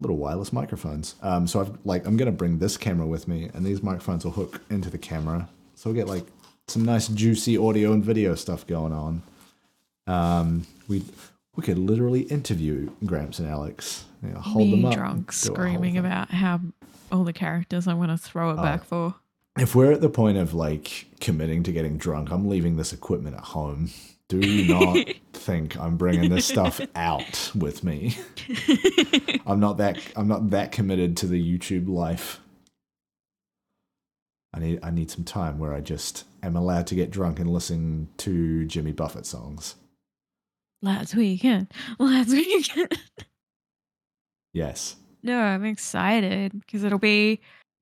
Little 0.01 0.17
wireless 0.17 0.53
microphones. 0.53 1.15
Um, 1.21 1.45
so 1.45 1.59
I've 1.59 1.77
like 1.83 2.05
I'm 2.07 2.15
gonna 2.15 2.31
bring 2.31 2.59
this 2.59 2.77
camera 2.77 3.05
with 3.05 3.27
me, 3.27 3.49
and 3.53 3.65
these 3.65 3.83
microphones 3.83 4.23
will 4.23 4.31
hook 4.31 4.61
into 4.69 4.89
the 4.89 4.97
camera, 4.97 5.49
so 5.75 5.89
we'll 5.89 5.95
get 5.97 6.07
like 6.07 6.25
some 6.69 6.85
nice 6.85 7.07
juicy 7.09 7.57
audio 7.57 7.91
and 7.91 8.03
video 8.03 8.33
stuff 8.35 8.65
going 8.65 8.93
on. 8.93 9.21
Um, 10.07 10.65
we 10.87 11.03
we 11.55 11.63
could 11.63 11.77
literally 11.77 12.21
interview 12.21 12.89
Gramps 13.05 13.39
and 13.39 13.47
Alex. 13.49 14.05
You 14.23 14.29
know, 14.29 14.39
hold 14.39 14.67
Me 14.67 14.71
them 14.71 14.85
up, 14.85 14.93
drunk, 14.93 15.15
and 15.15 15.25
do 15.27 15.31
a 15.31 15.55
whole 15.55 15.55
screaming 15.55 15.97
about 15.97 16.29
how 16.31 16.61
all 17.11 17.23
the 17.25 17.33
characters 17.33 17.87
I 17.87 17.93
want 17.93 18.11
to 18.11 18.17
throw 18.17 18.51
it 18.51 18.57
Oh. 18.59 18.63
back 18.63 18.83
for. 18.85 19.15
If 19.57 19.75
we're 19.75 19.91
at 19.91 19.99
the 19.99 20.09
point 20.09 20.37
of 20.37 20.53
like 20.53 21.07
committing 21.19 21.63
to 21.63 21.71
getting 21.73 21.97
drunk, 21.97 22.31
I'm 22.31 22.47
leaving 22.47 22.77
this 22.77 22.93
equipment 22.93 23.35
at 23.35 23.43
home. 23.43 23.89
Do 24.29 24.67
not 24.67 25.07
think 25.33 25.75
I'm 25.77 25.97
bringing 25.97 26.29
this 26.29 26.45
stuff 26.45 26.79
out 26.95 27.51
with 27.55 27.83
me. 27.83 28.15
I'm 29.45 29.59
not 29.59 29.77
that 29.77 29.99
I'm 30.15 30.27
not 30.27 30.51
that 30.51 30.71
committed 30.71 31.17
to 31.17 31.27
the 31.27 31.41
YouTube 31.41 31.89
life. 31.89 32.39
I 34.53 34.59
need 34.59 34.79
I 34.83 34.91
need 34.91 35.09
some 35.11 35.23
time 35.23 35.57
where 35.57 35.73
I 35.73 35.81
just 35.81 36.25
am 36.43 36.55
allowed 36.55 36.87
to 36.87 36.95
get 36.95 37.11
drunk 37.11 37.39
and 37.39 37.51
listen 37.51 38.09
to 38.17 38.65
Jimmy 38.65 38.91
Buffett 38.91 39.25
songs. 39.25 39.75
Last 40.81 41.15
weekend. 41.15 41.71
Last 41.97 42.29
weekend. 42.29 42.97
Yes. 44.53 44.95
No, 45.21 45.39
I'm 45.39 45.65
excited 45.65 46.53
because 46.61 46.83
it'll 46.83 46.99
be 46.99 47.41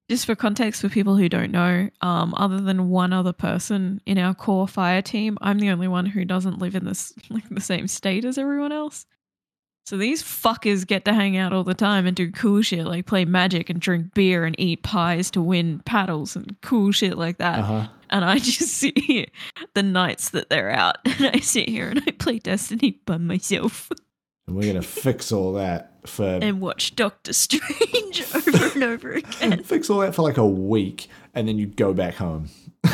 just 0.10 0.26
for 0.26 0.36
context 0.36 0.82
for 0.82 0.90
people 0.90 1.18
who 1.18 1.28
don't 1.28 1.52
know. 1.52 1.90
Um, 2.02 2.34
other 2.38 2.60
than 2.62 2.90
one 2.90 3.14
other 3.14 3.34
person 3.34 4.02
in 4.06 4.18
our 4.18 4.34
core 4.34 4.68
fire 4.68 5.02
team, 5.02 5.38
I'm 5.42 5.60
the 5.60 5.70
only 5.70 5.88
one 5.88 6.06
who 6.06 6.24
doesn't 6.26 6.60
live 6.60 6.76
in 6.76 6.86
this 6.86 7.14
like 7.30 7.48
the 7.50 7.62
same 7.62 7.88
state 7.88 8.26
as 8.26 8.38
everyone 8.38 8.72
else. 8.72 9.06
So 9.86 9.96
these 9.96 10.22
fuckers 10.22 10.86
get 10.86 11.06
to 11.06 11.14
hang 11.14 11.38
out 11.38 11.54
all 11.54 11.64
the 11.64 11.74
time 11.74 12.06
and 12.06 12.16
do 12.16 12.30
cool 12.30 12.62
shit 12.62 12.86
like 12.86 13.06
play 13.06 13.24
magic 13.24 13.70
and 13.70 13.80
drink 13.80 14.14
beer 14.14 14.44
and 14.44 14.54
eat 14.60 14.84
pies 14.84 15.32
to 15.32 15.42
win 15.42 15.80
paddles 15.86 16.36
and 16.36 16.58
cool 16.62 16.92
shit 16.92 17.18
like 17.18 17.38
that. 17.38 17.60
Uh-huh. 17.60 17.88
And 18.10 18.26
I 18.26 18.38
just 18.40 18.74
sit 18.74 18.98
here 18.98 19.28
the 19.76 19.84
nights 19.84 20.32
that 20.32 20.50
they're 20.50 20.72
out 20.72 20.98
and 21.06 21.28
I 21.34 21.40
sit 21.40 21.70
here 21.70 21.90
and 21.90 22.04
I 22.06 22.12
play 22.12 22.40
Destiny 22.40 23.00
by 23.06 23.18
myself 23.18 23.90
And 24.46 24.58
we're 24.58 24.68
gonna 24.68 24.82
fix 24.82 25.32
all 25.32 25.54
that 25.54 25.97
for 26.08 26.40
and 26.42 26.60
watch 26.62 26.96
Doctor 26.96 27.34
Strange 27.34 28.24
over 28.36 28.66
and 28.74 28.84
over 28.84 29.12
again. 29.14 29.64
fix 29.64 29.90
all 29.90 30.00
that 30.00 30.16
for 30.16 30.22
like 30.24 30.38
a 30.38 30.46
week 30.46 31.08
and 31.34 31.48
then 31.48 31.58
you 31.58 31.66
go 31.68 31.94
back 31.94 32.16
home. 32.16 32.50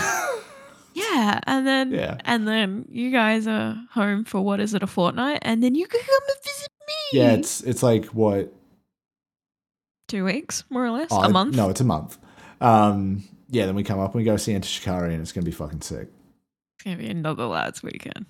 Yeah, 0.96 1.40
and 1.48 1.66
then 1.66 1.92
Yeah. 1.92 2.18
and 2.24 2.48
then 2.48 2.86
you 2.88 3.10
guys 3.10 3.48
are 3.48 3.76
home 3.94 4.26
for 4.26 4.42
what 4.42 4.60
is 4.60 4.76
it 4.76 4.84
a 4.84 4.88
fortnight, 4.88 5.40
and 5.42 5.64
then 5.64 5.74
you 5.74 5.88
can 5.88 6.00
come 6.00 6.22
and 6.28 6.44
visit 6.44 6.70
me. 6.88 7.20
Yeah, 7.20 7.32
it's 7.32 7.62
it's 7.62 7.82
like 7.82 8.06
what 8.08 8.54
two 10.08 10.24
weeks 10.24 10.64
more 10.70 10.86
or 10.86 10.92
less, 10.92 11.08
Oh, 11.10 11.24
a 11.24 11.30
month. 11.30 11.56
No, 11.56 11.70
it's 11.70 11.82
a 11.82 11.86
month. 11.86 12.20
Um, 12.62 13.24
yeah, 13.50 13.66
then 13.66 13.74
we 13.74 13.84
come 13.84 14.00
up 14.00 14.14
and 14.14 14.22
we 14.22 14.24
go 14.24 14.38
see 14.38 14.54
Enter 14.54 14.68
Shikari, 14.68 15.14
and 15.14 15.22
it's 15.24 15.32
gonna 15.32 15.46
be 15.46 15.52
fucking 15.52 15.82
sick. 15.82 16.10
it's 16.76 16.84
gonna 16.84 16.98
be 16.98 17.08
another 17.10 17.46
lads 17.46 17.82
weekend. 17.82 18.28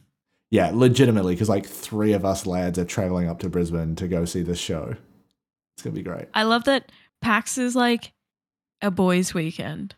Yeah, 0.53 0.69
legitimately, 0.71 1.33
because 1.33 1.49
like 1.49 1.65
three 1.65 2.13
of 2.13 2.25
us 2.25 2.45
lads 2.45 2.77
are 2.77 2.85
traveling 2.85 3.27
up 3.27 3.39
to 3.39 3.49
Brisbane 3.49 3.95
to 3.95 4.07
go 4.07 4.23
see 4.23 4.43
this 4.43 4.59
show. 4.59 4.95
It's 5.75 5.81
gonna 5.81 5.95
be 5.95 6.03
great. 6.03 6.27
I 6.35 6.43
love 6.43 6.65
that 6.65 6.91
PAX 7.23 7.57
is 7.57 7.75
like 7.75 8.13
a 8.79 8.91
boys' 8.91 9.33
weekend. 9.33 9.95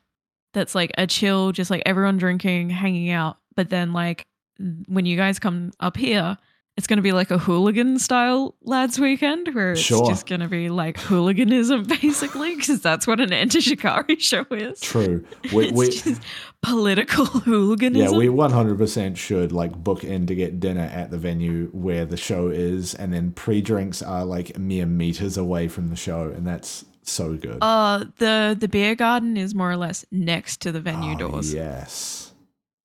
That's 0.53 0.74
like 0.74 0.93
a 0.97 1.08
chill, 1.08 1.51
just 1.51 1.70
like 1.70 1.84
everyone 1.86 2.16
drinking, 2.16 2.70
hanging 2.70 3.10
out. 3.10 3.36
But 3.58 3.70
then 3.70 3.91
like 3.91 4.28
when 4.88 5.06
you 5.06 5.18
guys 5.18 5.39
come 5.39 5.74
up 5.82 5.97
here, 5.97 6.38
it's 6.78 6.88
gonna 6.88 7.01
be 7.01 7.13
like 7.13 7.32
a 7.32 7.38
hooligan 7.38 7.97
style 7.99 8.53
lads 8.61 8.99
weekend 8.99 9.47
where 9.55 9.71
it's 9.71 9.82
Sure. 9.82 10.05
just 10.09 10.26
gonna 10.28 10.49
be 10.49 10.69
like 10.69 10.97
hooliganism 10.99 11.84
basically, 12.01 12.55
because 12.55 12.82
that's 12.82 13.07
what 13.07 13.19
an 13.21 13.32
Enter 13.32 13.61
Shikari 13.61 14.15
show 14.19 14.45
is. 14.51 14.80
True. 14.82 15.23
We, 15.53 15.67
it's 15.67 15.73
we 15.78 15.89
just 15.89 16.21
political 16.61 17.26
hooliganism. 17.26 18.11
yeah, 18.13 18.17
we 18.17 18.28
one 18.30 18.51
hundred 18.51 18.78
percent 18.78 19.17
should 19.17 19.51
like 19.51 19.71
book 19.84 20.03
in 20.03 20.28
to 20.28 20.36
get 20.36 20.59
dinner 20.59 20.82
at 20.93 21.11
the 21.11 21.17
venue 21.17 21.69
where 21.71 22.05
the 22.05 22.17
show 22.17 22.49
is, 22.49 22.93
and 22.95 23.13
then 23.13 23.32
pre-drinks 23.32 24.01
are 24.01 24.26
like 24.26 24.57
mere 24.57 24.86
meters 24.86 25.38
away 25.38 25.67
from 25.67 25.89
the 25.89 25.95
show, 25.95 26.30
and 26.36 26.45
that's 26.45 26.84
so 27.03 27.36
good. 27.38 27.59
uh 27.61 28.03
the 28.17 28.57
the 28.59 28.67
beer 28.67 28.95
garden 28.95 29.38
is 29.38 29.53
more 29.53 29.71
or 29.71 29.78
less 29.78 30.03
next 30.11 30.59
to 30.61 30.71
the 30.71 30.82
venue 30.82 31.13
Oh, 31.13 31.17
doors. 31.30 31.53
Yes, 31.53 32.34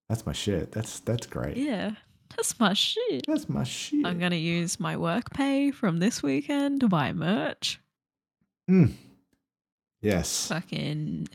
that's 0.09 0.27
my 0.27 0.33
shit. 0.33 0.71
That's 0.73 1.01
that's 1.01 1.27
great. 1.27 1.57
Yeah, 1.57 1.93
that's 2.41 2.59
my 2.59 2.73
shit. 2.73 3.25
That's 3.27 3.49
my 3.49 3.65
shit. 3.65 4.07
I'm 4.07 4.19
gonna 4.19 4.37
use 4.37 4.81
my 4.81 4.97
work 4.97 5.31
pay 5.35 5.71
from 5.71 5.99
this 5.99 6.23
weekend 6.23 6.81
to 6.81 6.89
buy 6.89 7.13
merch. 7.13 7.79
Mm. 8.71 8.93
Yes, 10.01 10.49
Fucking 10.49 11.29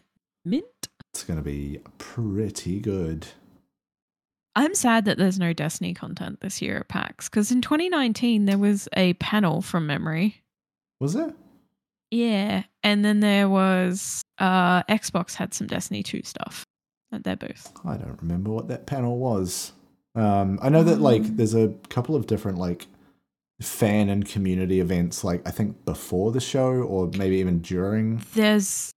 mint. 0.44 0.66
it's 1.14 1.24
gonna 1.24 1.44
be 1.44 1.80
pretty 2.00 2.80
good. 2.80 3.28
I'm 4.56 4.74
sad 4.74 5.06
that 5.06 5.18
there's 5.18 5.38
no 5.38 5.54
Destiny 5.54 5.94
content 5.94 6.40
this 6.42 6.62
year 6.62 6.78
at 6.78 6.88
PAX 6.88 7.30
because 7.30 7.52
in 7.52 7.62
2019 7.62 8.46
there 8.46 8.58
was 8.58 8.88
a 8.94 9.14
panel 9.16 9.62
from 9.62 9.86
memory. 9.86 10.42
Was 11.00 11.14
there? 11.14 11.34
Yeah, 12.10 12.64
and 12.82 13.04
then 13.06 13.20
there 13.20 13.48
was 13.50 14.24
uh 14.40 14.82
Xbox 14.84 15.36
had 15.36 15.54
some 15.54 15.68
Destiny 15.68 16.02
2 16.02 16.22
stuff 16.24 16.64
at 17.12 17.24
their 17.24 17.36
booth. 17.36 17.72
I 17.86 17.98
don't 17.98 18.20
remember 18.22 18.50
what 18.52 18.68
that 18.70 18.88
panel 18.88 19.20
was. 19.20 19.74
Um, 20.16 20.60
I 20.62 20.70
know 20.70 20.84
that 20.84 21.00
like 21.02 21.22
Um. 21.24 21.36
there's 21.38 21.54
a 21.56 21.70
couple 21.90 22.16
of 22.16 22.28
different 22.28 22.58
like 22.58 22.88
fan 23.62 24.10
and 24.10 24.26
community 24.26 24.80
events. 24.80 25.24
Like 25.24 25.48
I 25.48 25.52
think 25.52 25.86
before 25.86 26.32
the 26.32 26.40
show 26.42 26.72
or 26.72 27.10
maybe 27.18 27.38
even 27.38 27.60
during. 27.60 28.22
There's 28.34 28.92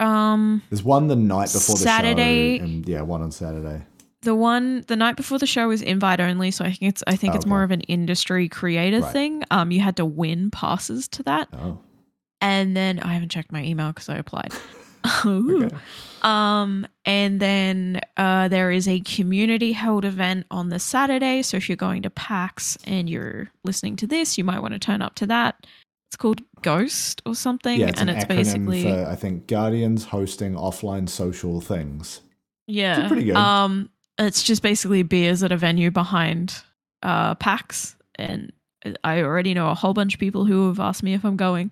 um 0.00 0.62
There's 0.70 0.82
one 0.82 1.06
the 1.08 1.16
night 1.16 1.52
before 1.52 1.76
the 1.76 1.82
Saturday- 1.84 2.58
show, 2.58 2.64
and 2.64 2.88
yeah, 2.88 3.02
one 3.02 3.22
on 3.22 3.30
Saturday. 3.30 3.82
the 4.22 4.34
one 4.34 4.82
the 4.88 4.96
night 4.96 5.16
before 5.16 5.38
the 5.38 5.46
show 5.46 5.68
was 5.68 5.82
invite 5.82 6.18
only, 6.20 6.50
so 6.50 6.64
I 6.64 6.68
think 6.72 6.82
it's 6.82 7.02
I 7.06 7.14
think 7.16 7.34
Oh, 7.34 7.36
it's 7.36 7.46
more 7.46 7.62
of 7.62 7.70
an 7.70 7.82
industry 7.82 8.48
creator 8.48 9.00
Right. 9.00 9.12
thing. 9.12 9.44
Um, 9.50 9.70
you 9.70 9.80
had 9.80 9.96
to 9.98 10.04
win 10.04 10.50
passes 10.50 11.06
to 11.08 11.22
that, 11.24 11.48
Oh, 11.52 11.78
and 12.40 12.76
then 12.76 12.98
I 13.00 13.12
haven't 13.12 13.28
checked 13.30 13.52
my 13.52 13.62
email 13.62 13.88
because 13.88 14.08
I 14.08 14.16
applied. 14.16 14.52
Okay. 15.26 15.76
Um, 16.24 16.86
and 17.04 17.38
then 17.38 18.00
uh, 18.16 18.48
there 18.48 18.70
is 18.70 18.88
a 18.88 19.00
community 19.00 19.72
held 19.72 20.04
event 20.04 20.46
on 20.50 20.70
the 20.70 20.78
Saturday. 20.78 21.42
So 21.42 21.56
if 21.58 21.68
you're 21.68 21.76
going 21.76 22.02
to 22.02 22.10
PAX 22.10 22.78
and 22.84 23.08
you're 23.10 23.50
listening 23.62 23.96
to 23.96 24.06
this, 24.06 24.38
you 24.38 24.44
might 24.44 24.60
want 24.62 24.72
to 24.72 24.78
turn 24.80 25.02
up 25.02 25.14
to 25.16 25.26
that. 25.26 25.66
It's 26.08 26.16
called 26.16 26.40
Ghost 26.62 27.20
or 27.26 27.34
something, 27.34 27.78
Yeah, 27.78 27.88
it's 27.88 28.00
and 28.00 28.08
an 28.08 28.16
it's 28.16 28.24
acronym 28.24 28.36
basically 28.36 28.82
for 28.84 29.06
I 29.06 29.16
think 29.16 29.46
Guardians 29.46 30.04
hosting 30.06 30.54
offline 30.54 31.08
social 31.08 31.60
things. 31.60 32.20
yeah, 32.66 33.06
pretty 33.08 33.24
good. 33.24 33.36
Um, 33.36 33.90
it's 34.18 34.42
just 34.42 34.62
basically 34.62 35.02
beers 35.02 35.42
at 35.42 35.52
a 35.52 35.56
venue 35.56 35.90
behind 35.90 36.54
uh 37.02 37.34
PAX, 37.34 37.96
and 38.14 38.50
I 39.02 39.22
already 39.22 39.52
know 39.54 39.68
a 39.70 39.74
whole 39.74 39.92
bunch 39.92 40.14
of 40.14 40.20
people 40.20 40.44
who 40.46 40.68
have 40.68 40.78
asked 40.80 41.02
me 41.02 41.12
if 41.14 41.24
I'm 41.24 41.36
going. 41.36 41.70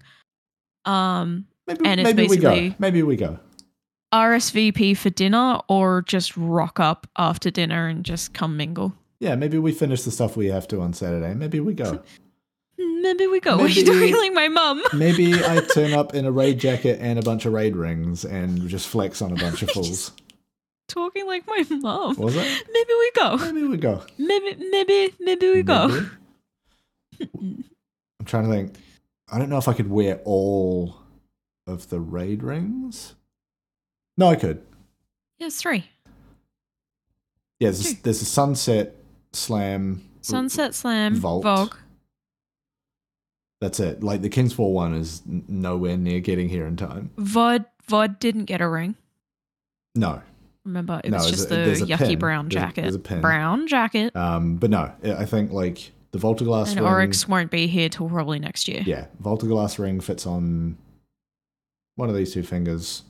Um, 0.84 1.46
Maybe, 1.68 1.84
And 1.86 2.00
it's 2.00 2.06
maybe 2.12 2.28
we 2.28 2.36
go. 2.38 2.50
basically- 2.50 2.74
Maybe 2.80 3.02
we 3.04 3.14
go. 3.16 3.38
RSVP 4.12 4.96
for 4.96 5.10
dinner 5.10 5.60
or 5.68 6.02
just 6.02 6.36
rock 6.36 6.78
up 6.80 7.06
after 7.16 7.50
dinner 7.50 7.88
and 7.88 8.04
just 8.04 8.34
come 8.34 8.56
mingle. 8.56 8.92
Yeah, 9.20 9.36
maybe 9.36 9.58
we 9.58 9.72
finish 9.72 10.02
the 10.02 10.10
stuff 10.10 10.36
we 10.36 10.46
have 10.46 10.66
to 10.68 10.80
on 10.80 10.92
Saturday. 10.92 11.34
Maybe 11.34 11.60
we 11.60 11.74
go. 11.74 12.02
Maybe 12.78 13.26
we 13.26 13.40
go. 13.40 13.56
What 13.56 13.66
are 13.66 13.68
you 13.68 13.84
Maybe- 13.84 14.10
doing 14.12 14.16
like 14.16 14.32
my 14.32 14.48
mum? 14.48 14.82
Maybe 14.92 15.34
I 15.34 15.60
turn 15.74 15.92
up 15.92 16.14
in 16.14 16.24
a 16.26 16.32
raid 16.32 16.58
jacket 16.58 16.98
and 17.00 17.18
a 17.18 17.22
bunch 17.22 17.46
of 17.46 17.52
raid 17.52 17.76
rings 17.76 18.24
and 18.24 18.68
just 18.68 18.88
flex 18.88 19.22
on 19.22 19.32
a 19.32 19.36
bunch 19.36 19.62
of 19.62 19.70
fools. 19.74 20.12
Talking 20.88 21.26
like 21.26 21.46
my 21.46 21.64
mum. 21.70 22.16
Was 22.16 22.34
it? 22.36 22.42
Maybe 22.72 22.90
we 22.98 23.10
go. 23.16 23.36
Maybe 23.36 23.66
we 23.66 23.76
go. 23.76 24.02
Maybe 24.18 24.56
maybe 24.70 25.14
maybe 25.20 25.50
we 25.52 25.62
go. 25.62 26.06
I'm 27.20 27.64
trying 28.26 28.44
to 28.44 28.50
think. 28.50 28.74
I 29.30 29.38
don't 29.38 29.48
know 29.48 29.58
if 29.58 29.68
I 29.68 29.72
could 29.72 29.88
wear 29.88 30.20
all 30.24 30.96
of 31.66 31.88
the 31.88 32.00
raid 32.00 32.42
rings. 32.42 33.14
No, 34.16 34.26
I 34.28 34.36
could. 34.36 34.62
Yes, 35.38 35.56
three. 35.60 35.84
Yeah, 37.60 37.68
there's, 37.70 37.94
there's 38.00 38.22
a 38.22 38.26
Sunset 38.26 38.96
Slam. 39.32 40.02
Sunset 40.20 40.74
Slam, 40.74 41.14
Vault. 41.16 41.42
Vogue. 41.44 41.74
That's 43.60 43.78
it. 43.80 44.02
Like 44.02 44.22
the 44.22 44.28
King's 44.28 44.52
Fall 44.52 44.72
one 44.72 44.94
is 44.94 45.22
n- 45.28 45.44
nowhere 45.48 45.96
near 45.96 46.20
getting 46.20 46.48
here 46.48 46.66
in 46.66 46.76
time. 46.76 47.10
Vod 47.16 47.64
Vod 47.88 48.18
didn't 48.18 48.44
get 48.46 48.60
a 48.60 48.68
ring. 48.68 48.96
No. 49.94 50.20
Remember, 50.64 51.00
it 51.04 51.10
No, 51.10 51.18
was 51.18 51.30
just 51.30 51.46
a- 51.50 51.54
the 51.54 51.86
yucky 51.86 51.98
pin. 51.98 52.18
brown 52.18 52.48
There's 52.48 52.62
a- 52.62 52.66
jacket. 52.66 52.82
there's 52.82 52.94
a 52.96 52.98
pin. 53.00 53.20
Brown 53.20 53.66
jacket. 53.68 54.14
Um, 54.16 54.56
but 54.56 54.70
no, 54.70 54.92
I 55.04 55.24
think 55.24 55.52
like 55.52 55.92
the 56.10 56.18
Vault 56.18 56.40
of 56.40 56.48
Glass 56.48 56.72
and 56.72 56.80
ring. 56.80 56.88
Oryx 56.88 57.26
won't 57.28 57.50
be 57.50 57.66
here 57.68 57.88
till 57.88 58.08
probably 58.08 58.38
next 58.40 58.66
year. 58.68 58.82
Yeah, 58.84 59.06
Vault 59.20 59.42
of 59.44 59.48
Glass 59.48 59.78
ring 59.78 60.00
fits 60.00 60.26
on 60.26 60.76
one 61.96 62.08
of 62.08 62.16
these 62.16 62.32
two 62.34 62.42
fingers. 62.42 63.02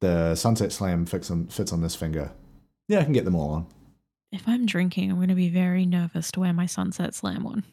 The 0.00 0.34
Sunset 0.34 0.72
Slam 0.72 1.06
fits 1.06 1.30
on 1.30 1.46
fits 1.48 1.72
on 1.72 1.80
this 1.82 1.94
finger. 1.94 2.32
Yeah, 2.88 3.00
I 3.00 3.04
can 3.04 3.12
get 3.12 3.24
them 3.24 3.34
all 3.34 3.50
on. 3.50 3.66
If 4.30 4.46
I'm 4.46 4.66
drinking, 4.66 5.10
I'm 5.10 5.16
going 5.16 5.28
to 5.28 5.34
be 5.34 5.48
very 5.48 5.86
nervous 5.86 6.30
to 6.32 6.40
wear 6.40 6.52
my 6.52 6.66
Sunset 6.66 7.14
Slam 7.14 7.44
one. 7.44 7.64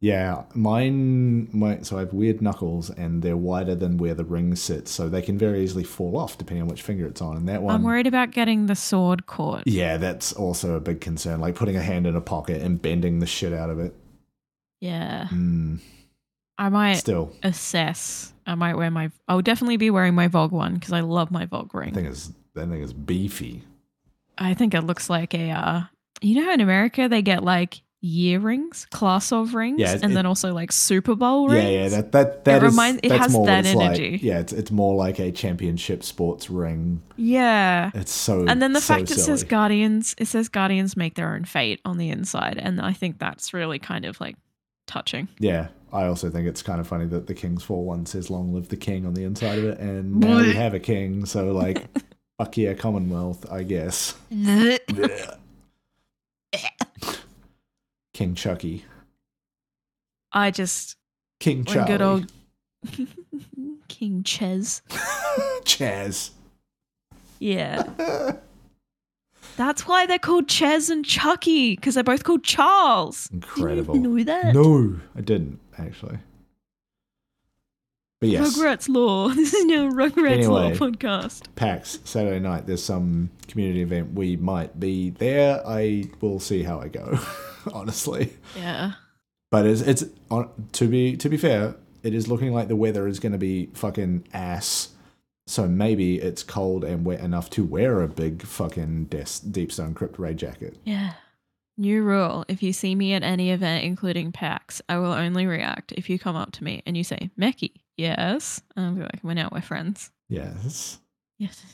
Yeah, 0.00 0.44
mine. 0.54 1.48
My 1.52 1.82
so 1.82 1.96
I 1.98 2.00
have 2.00 2.14
weird 2.14 2.40
knuckles, 2.40 2.88
and 2.88 3.22
they're 3.22 3.36
wider 3.36 3.74
than 3.74 3.98
where 3.98 4.14
the 4.14 4.24
ring 4.24 4.56
sits, 4.56 4.90
so 4.90 5.08
they 5.10 5.20
can 5.20 5.36
very 5.36 5.62
easily 5.62 5.84
fall 5.84 6.16
off 6.16 6.38
depending 6.38 6.62
on 6.62 6.68
which 6.68 6.80
finger 6.80 7.06
it's 7.06 7.20
on. 7.20 7.36
And 7.36 7.46
that 7.48 7.62
one, 7.62 7.74
I'm 7.74 7.82
worried 7.82 8.06
about 8.06 8.30
getting 8.30 8.64
the 8.64 8.74
sword 8.74 9.26
caught. 9.26 9.66
yeah, 9.66 9.98
that's 9.98 10.32
also 10.32 10.74
a 10.74 10.80
big 10.80 11.02
concern. 11.02 11.40
Like 11.40 11.54
putting 11.54 11.76
a 11.76 11.82
hand 11.82 12.06
in 12.06 12.16
a 12.16 12.20
pocket 12.22 12.62
and 12.62 12.80
bending 12.80 13.18
the 13.18 13.26
shit 13.26 13.52
out 13.52 13.68
of 13.68 13.78
it. 13.78 13.94
Yeah. 14.80 15.28
Mm, 15.30 15.80
I 16.56 16.70
might 16.70 16.94
still, 16.94 17.34
assess. 17.42 18.32
I 18.50 18.54
might 18.56 18.74
wear 18.76 18.90
my. 18.90 19.10
I'll 19.28 19.42
definitely 19.42 19.76
be 19.76 19.90
wearing 19.90 20.14
my 20.14 20.28
Vogue 20.28 20.52
one 20.52 20.74
because 20.74 20.92
I 20.92 21.00
love 21.00 21.30
my 21.30 21.46
Vogue 21.46 21.70
I 21.74 21.78
ring. 21.78 21.94
think 21.94 22.08
it's 22.08 22.32
that 22.54 22.68
thing 22.68 22.80
is 22.82 22.92
beefy. 22.92 23.62
I 24.38 24.54
think 24.54 24.74
it 24.74 24.82
looks 24.82 25.08
like 25.08 25.34
a. 25.34 25.50
Uh, 25.50 25.82
you 26.20 26.34
know 26.34 26.44
how 26.44 26.52
in 26.52 26.60
America 26.60 27.08
they 27.08 27.22
get 27.22 27.42
like 27.44 27.80
year 28.02 28.38
rings, 28.40 28.86
class 28.90 29.30
of 29.30 29.54
rings, 29.54 29.78
Yeah, 29.78 29.92
it- 29.92 30.02
and 30.02 30.16
then 30.16 30.24
also 30.24 30.52
like 30.54 30.72
Super 30.72 31.14
Bowl 31.14 31.48
rings. 31.48 31.64
Yeah, 31.64 31.70
yeah, 31.82 31.88
that 31.90 32.12
that 32.12 32.44
that 32.46 32.62
is- 32.64 32.70
reminds- 32.72 33.00
it 33.02 33.10
that's 33.10 33.22
has 33.24 33.32
more 33.32 33.46
that 33.46 33.66
it's 33.66 33.74
like. 33.74 33.86
energy. 33.90 34.18
Yeah, 34.22 34.38
it's 34.40 34.52
it's 34.54 34.70
more 34.70 34.94
like 34.94 35.18
a 35.20 35.30
championship 35.32 36.02
sports 36.02 36.48
ring. 36.50 37.02
Yeah. 37.16 37.90
It's 37.94 38.12
so 38.12 38.46
And 38.48 38.60
then 38.62 38.72
the 38.72 38.80
so 38.80 38.94
fact 38.94 39.10
it 39.10 39.18
says. 39.20 39.44
Guardians, 39.44 40.14
it 40.18 40.26
says 40.28 40.48
Guardians 40.48 40.96
make 40.96 41.14
their 41.14 41.34
own 41.34 41.44
fate 41.44 41.80
on 41.84 41.98
the 41.98 42.08
inside, 42.08 42.58
and 42.58 42.80
I 42.80 42.92
think 42.94 43.18
that's 43.18 43.52
really 43.54 43.78
kind 43.78 44.04
of 44.06 44.18
like 44.20 44.36
touching. 44.86 45.28
Yeah, 45.38 45.68
I 45.92 46.06
also 46.06 46.30
think 46.30 46.46
it's 46.46 46.62
kind 46.62 46.80
of 46.80 46.86
funny 46.86 47.06
that 47.06 47.26
the 47.26 47.34
King's 47.34 47.62
Fall 47.62 47.84
one 47.84 48.06
says 48.06 48.30
"Long 48.30 48.54
live 48.54 48.68
the 48.68 48.76
King" 48.76 49.04
on 49.06 49.14
the 49.14 49.24
inside 49.24 49.58
of 49.58 49.64
it, 49.64 49.78
and 49.78 50.16
now 50.20 50.38
we 50.38 50.52
have 50.54 50.74
a 50.74 50.80
king. 50.80 51.26
So 51.26 51.52
like, 51.52 51.86
fuck 52.38 52.56
yeah, 52.56 52.74
Commonwealth, 52.74 53.50
I 53.50 53.62
guess. 53.64 54.16
King 58.14 58.34
Chucky, 58.34 58.84
I 60.32 60.50
just 60.50 60.96
King 61.40 61.64
Charlie, 61.64 61.86
good 61.88 62.02
old 62.02 62.32
King 63.88 64.22
Ches. 64.22 64.82
Chaz. 65.64 66.30
Yeah. 67.38 67.82
That's 69.56 69.86
why 69.86 70.06
they're 70.06 70.18
called 70.18 70.48
Ches 70.48 70.88
and 70.88 71.04
Chucky, 71.04 71.74
because 71.76 71.94
they're 71.94 72.04
both 72.04 72.24
called 72.24 72.44
Charles. 72.44 73.28
Incredible. 73.32 73.94
Didn't 73.94 74.18
you 74.18 74.24
know 74.24 74.24
that? 74.24 74.54
No, 74.54 74.96
I 75.16 75.20
didn't 75.20 75.58
actually. 75.86 76.18
But 78.20 78.28
yes, 78.28 78.58
Rugrats 78.58 78.88
Law. 78.88 79.28
This 79.34 79.54
is 79.54 79.64
now 79.64 79.88
Rugrats 79.90 80.30
Anyway. 80.32 80.46
Law 80.46 80.70
podcast. 80.72 81.44
PAX 81.56 82.00
Saturday 82.04 82.38
night. 82.38 82.66
There's 82.66 82.82
some 82.84 83.30
community 83.48 83.80
event. 83.80 84.12
We 84.14 84.36
might 84.36 84.78
be 84.78 85.10
there. 85.10 85.66
I 85.66 86.04
will 86.20 86.38
see 86.38 86.62
how 86.62 86.80
I 86.80 86.88
go. 86.88 87.18
honestly, 87.72 88.32
Yeah. 88.56 88.92
but 89.50 89.66
it's 89.66 89.80
it's 89.82 90.04
to 90.72 90.88
be 90.88 91.16
to 91.16 91.28
be 91.28 91.36
fair. 91.36 91.76
It 92.02 92.14
is 92.14 92.28
looking 92.28 92.52
like 92.54 92.68
the 92.68 92.76
weather 92.76 93.06
is 93.06 93.20
going 93.20 93.32
to 93.32 93.38
be 93.38 93.66
fucking 93.74 94.26
ass. 94.32 94.90
So 95.46 95.66
maybe 95.68 96.16
it's 96.16 96.42
cold 96.42 96.84
and 96.84 97.04
wet 97.04 97.20
enough 97.20 97.50
to 97.50 97.64
wear 97.64 98.00
a 98.02 98.08
big 98.08 98.42
fucking 98.42 99.06
Des- 99.06 99.46
Deep 99.50 99.70
Stone 99.72 99.92
Crypt 99.94 100.18
ray 100.18 100.32
jacket. 100.32 100.76
Yeah. 100.84 101.12
New 101.80 102.02
rule. 102.02 102.44
If 102.46 102.62
you 102.62 102.74
see 102.74 102.94
me 102.94 103.14
at 103.14 103.22
any 103.22 103.50
event, 103.50 103.84
including 103.84 104.32
PAX, 104.32 104.82
I 104.90 104.98
will 104.98 105.12
only 105.12 105.46
react 105.46 105.92
if 105.92 106.10
you 106.10 106.18
come 106.18 106.36
up 106.36 106.52
to 106.52 106.64
me 106.64 106.82
and 106.84 106.94
you 106.94 107.02
say, 107.02 107.30
Meckii, 107.40 107.72
yes. 107.96 108.60
And 108.76 108.84
I'll 108.84 108.92
be 108.92 109.00
like, 109.00 109.20
we're 109.22 109.32
now, 109.32 109.48
we're 109.50 109.62
friends. 109.62 110.10
Yes. 110.28 111.00
Yes. 111.38 111.64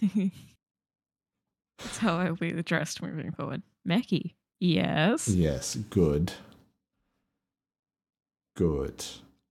That's 1.79 1.99
how 1.99 2.19
I'll 2.19 2.37
be 2.37 2.51
addressed 2.51 3.03
moving 3.03 3.33
forward. 3.33 3.63
Meckii, 3.85 4.35
yes. 4.61 5.27
Yes. 5.27 5.75
Good. 5.75 6.35
Good. 8.57 9.05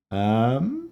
Um. 0.10 0.90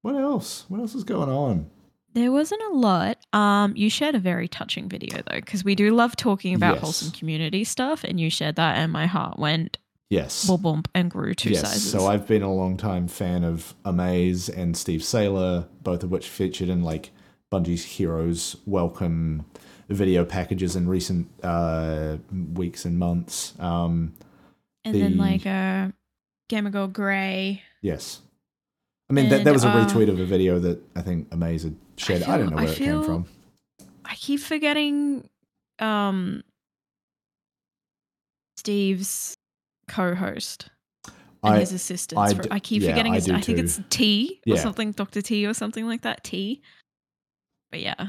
What 0.00 0.14
else? 0.14 0.64
What 0.68 0.80
else 0.80 0.94
is 0.94 1.04
going 1.04 1.28
on? 1.28 1.68
There 2.12 2.32
wasn't 2.32 2.62
a 2.70 2.74
lot. 2.74 3.18
Um, 3.32 3.74
you 3.76 3.88
shared 3.88 4.14
a 4.14 4.18
very 4.18 4.48
touching 4.48 4.88
video 4.88 5.18
though, 5.28 5.36
because 5.36 5.64
we 5.64 5.74
do 5.74 5.94
love 5.94 6.16
talking 6.16 6.54
about 6.54 6.74
Yes. 6.74 6.82
wholesome 6.82 7.10
community 7.12 7.62
stuff, 7.64 8.02
and 8.04 8.18
you 8.20 8.30
shared 8.30 8.56
that, 8.56 8.78
and 8.78 8.90
my 8.92 9.06
heart 9.06 9.38
went 9.38 9.78
Yes. 10.08 10.44
boom 10.46 10.60
boom 10.60 10.82
and 10.92 11.08
grew 11.10 11.34
two 11.34 11.50
yes. 11.50 11.60
sizes. 11.62 11.90
So 11.92 12.06
I've 12.08 12.26
been 12.26 12.42
a 12.42 12.52
long 12.52 12.76
time 12.76 13.06
fan 13.06 13.44
of 13.44 13.74
Amaze 13.84 14.48
and 14.48 14.76
Steve 14.76 15.02
Saylor, 15.02 15.66
both 15.82 16.02
of 16.02 16.10
which 16.10 16.28
featured 16.28 16.68
in 16.68 16.82
like 16.82 17.10
Bungie's 17.52 17.84
Heroes 17.84 18.56
Welcome 18.66 19.44
video 19.88 20.24
packages 20.24 20.74
in 20.74 20.88
recent 20.88 21.28
uh, 21.44 22.16
weeks 22.54 22.84
and 22.84 22.98
months. 22.98 23.54
Um, 23.60 24.14
and 24.84 24.94
then 24.94 25.16
like 25.16 25.46
uh, 25.46 25.90
Girl 26.48 26.88
Grey. 26.88 27.62
yes. 27.82 28.20
I 29.08 29.12
mean, 29.12 29.28
that, 29.30 29.42
that 29.42 29.52
was 29.52 29.64
a 29.64 29.68
uh, 29.68 29.84
retweet 29.84 30.08
of 30.08 30.20
a 30.20 30.24
video 30.24 30.60
that 30.60 30.80
I 30.94 31.02
think 31.02 31.26
Amaze 31.32 31.64
had 31.64 31.74
shared. 32.00 32.22
I, 32.22 32.26
feel- 32.26 32.38
don't 32.38 32.50
know 32.50 32.56
I 32.58 32.64
where 32.64 32.72
it 32.72 32.76
came 32.78 33.02
from. 33.04 33.26
I 34.04 34.14
keep 34.14 34.40
forgetting 34.40 35.28
um 35.78 36.42
Steve's 38.56 39.34
co-host 39.88 40.68
and 41.42 41.54
I, 41.54 41.60
his 41.60 41.72
assistants. 41.72 42.32
I 42.32 42.34
for- 42.34 42.52
I 42.52 42.58
keep 42.58 42.82
yeah, 42.82 42.90
forgetting 42.90 43.12
I 43.12 43.16
his. 43.16 43.28
I, 43.30 43.40
think 43.40 43.58
too. 43.58 43.64
it's 43.64 43.80
T 43.90 44.40
or 44.46 44.54
Yeah. 44.56 44.60
something, 44.62 44.92
Doctor 44.92 45.22
T 45.22 45.46
or 45.46 45.54
something 45.54 45.86
like 45.86 46.02
that. 46.02 46.24
T. 46.24 46.60
But 47.70 47.80
yeah, 47.80 48.08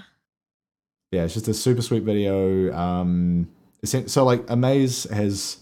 yeah, 1.12 1.24
it's 1.24 1.34
just 1.36 1.48
a 1.48 1.54
super 1.54 1.82
sweet 1.82 2.04
video. 2.04 2.74
Um, 2.76 3.48
so 3.84 4.26
like 4.26 4.44
Amaze 4.50 5.04
has 5.12 5.58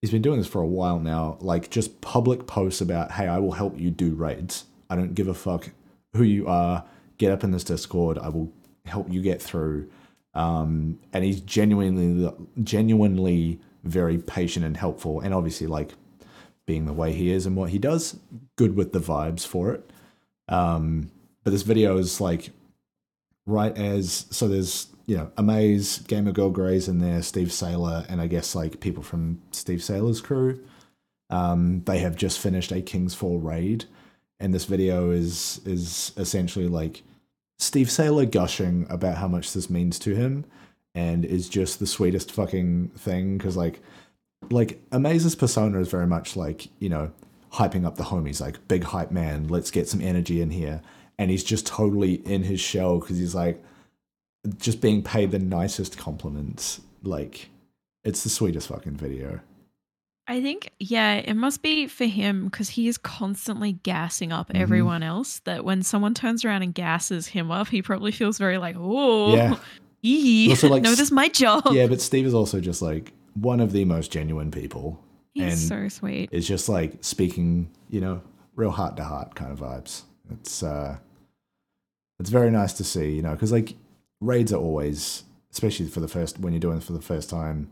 he's 0.00 0.10
been 0.10 0.22
doing 0.22 0.38
this 0.38 0.48
for 0.48 0.60
a 0.60 0.66
while 0.66 0.98
now. 0.98 1.38
Like 1.40 1.70
just 1.70 2.00
public 2.00 2.46
posts 2.46 2.80
about, 2.80 3.12
hey, 3.12 3.28
I 3.28 3.38
will 3.38 3.52
help 3.52 3.78
you 3.78 3.90
do 3.90 4.14
raids. 4.14 4.64
I 4.90 4.96
don't 4.96 5.14
give 5.14 5.28
a 5.28 5.34
fuck 5.34 5.70
who 6.14 6.24
you 6.24 6.48
are. 6.48 6.84
Get 7.22 7.30
up 7.30 7.44
in 7.44 7.52
this 7.52 7.62
Discord. 7.62 8.18
I 8.18 8.30
will 8.30 8.52
help 8.84 9.08
you 9.08 9.22
get 9.22 9.40
through. 9.40 9.88
Um, 10.34 10.98
and 11.12 11.22
he's 11.22 11.40
genuinely, 11.40 12.28
genuinely 12.64 13.60
very 13.84 14.18
patient 14.18 14.64
and 14.64 14.76
helpful. 14.76 15.20
And 15.20 15.32
obviously, 15.32 15.68
like 15.68 15.92
being 16.66 16.84
the 16.84 16.92
way 16.92 17.12
he 17.12 17.30
is 17.30 17.46
and 17.46 17.54
what 17.54 17.70
he 17.70 17.78
does, 17.78 18.16
good 18.56 18.74
with 18.74 18.92
the 18.92 18.98
vibes 18.98 19.46
for 19.46 19.72
it. 19.72 19.88
Um, 20.48 21.12
but 21.44 21.52
this 21.52 21.62
video 21.62 21.96
is 21.96 22.20
like 22.20 22.50
right 23.46 23.78
as 23.78 24.26
so 24.30 24.48
there's 24.48 24.88
you 25.06 25.16
know 25.16 25.30
Amaze, 25.36 25.98
Gamer 26.00 26.32
Girl 26.32 26.50
Grey's 26.50 26.88
in 26.88 26.98
there, 26.98 27.22
Steve 27.22 27.50
Saylor, 27.50 28.04
and 28.08 28.20
I 28.20 28.26
guess 28.26 28.56
like 28.56 28.80
people 28.80 29.04
from 29.04 29.40
Steve 29.52 29.78
Saylor's 29.78 30.20
crew. 30.20 30.58
Um, 31.30 31.84
they 31.84 32.00
have 32.00 32.16
just 32.16 32.40
finished 32.40 32.72
a 32.72 32.82
King's 32.82 33.14
Fall 33.14 33.38
raid, 33.38 33.84
and 34.40 34.52
this 34.52 34.64
video 34.64 35.12
is 35.12 35.60
is 35.64 36.10
essentially 36.16 36.66
like 36.66 37.04
Steve 37.62 37.86
Saylor 37.86 38.28
gushing 38.28 38.86
about 38.90 39.18
how 39.18 39.28
much 39.28 39.52
this 39.52 39.70
means 39.70 39.96
to 40.00 40.16
him, 40.16 40.44
and 40.96 41.24
is 41.24 41.48
just 41.48 41.78
the 41.78 41.86
sweetest 41.86 42.32
fucking 42.32 42.88
thing 42.96 43.38
because 43.38 43.56
like 43.56 43.80
like 44.50 44.82
Amaze's 44.90 45.36
persona 45.36 45.78
is 45.78 45.88
very 45.88 46.08
much 46.08 46.34
like 46.34 46.66
you 46.80 46.88
know 46.88 47.12
hyping 47.52 47.86
up 47.86 47.96
the 47.96 48.02
homies, 48.02 48.40
like 48.40 48.66
big 48.66 48.82
hype 48.82 49.12
man. 49.12 49.46
Let's 49.46 49.70
get 49.70 49.88
some 49.88 50.00
energy 50.00 50.40
in 50.40 50.50
here, 50.50 50.82
and 51.18 51.30
he's 51.30 51.44
just 51.44 51.64
totally 51.64 52.14
in 52.26 52.42
his 52.42 52.60
shell 52.60 52.98
because 52.98 53.18
he's 53.18 53.34
like 53.34 53.62
just 54.58 54.80
being 54.80 55.00
paid 55.00 55.30
the 55.30 55.38
nicest 55.38 55.96
compliments. 55.96 56.80
Like 57.04 57.48
it's 58.02 58.24
the 58.24 58.30
sweetest 58.30 58.68
fucking 58.68 58.96
video. 58.96 59.38
I 60.28 60.40
think 60.40 60.70
yeah, 60.78 61.14
it 61.16 61.34
must 61.34 61.62
be 61.62 61.86
for 61.88 62.04
him 62.04 62.44
because 62.44 62.70
he 62.70 62.86
is 62.88 62.96
constantly 62.96 63.72
gassing 63.82 64.30
up 64.32 64.48
Mhm. 64.50 64.60
everyone 64.60 65.02
else. 65.02 65.40
That 65.40 65.64
when 65.64 65.82
someone 65.82 66.14
turns 66.14 66.44
around 66.44 66.62
and 66.62 66.74
gasses 66.74 67.26
him 67.28 67.50
up, 67.50 67.68
he 67.68 67.82
probably 67.82 68.12
feels 68.12 68.38
very 68.38 68.58
like, 68.58 68.76
oh, 68.78 69.34
Yeah. 69.34 69.56
ee, 70.02 70.50
Also, 70.50 70.68
like, 70.68 70.82
no, 70.82 70.90
this 70.90 71.00
is 71.00 71.12
my 71.12 71.28
job. 71.28 71.64
Yeah, 71.72 71.86
but 71.88 72.00
Steve 72.00 72.26
is 72.26 72.34
also 72.34 72.60
just 72.60 72.82
like 72.82 73.12
one 73.34 73.60
of 73.60 73.72
the 73.72 73.84
most 73.84 74.12
genuine 74.12 74.50
people. 74.50 75.02
He's 75.34 75.66
so 75.66 75.88
sweet. 75.88 76.28
It's 76.32 76.46
just 76.46 76.68
like 76.68 76.98
speaking, 77.00 77.70
you 77.88 78.00
know, 78.00 78.20
real 78.54 78.70
heart 78.70 78.96
to 78.98 79.04
heart 79.04 79.34
kind 79.34 79.50
of 79.50 79.58
vibes. 79.60 80.02
It's 80.30 80.62
uh 80.62 80.98
it's 82.20 82.30
very 82.30 82.50
nice 82.50 82.72
to 82.74 82.84
see, 82.84 83.16
you 83.16 83.22
know, 83.22 83.32
because 83.32 83.50
like 83.50 83.74
raids 84.20 84.52
are 84.52 84.60
always 84.60 85.24
especially 85.50 85.86
for 85.88 86.00
the 86.00 86.08
first 86.08 86.38
when 86.38 86.52
you're 86.52 86.60
doing 86.60 86.76
it 86.78 86.82
for 86.84 86.92
the 86.92 87.00
first 87.02 87.28
time, 87.28 87.70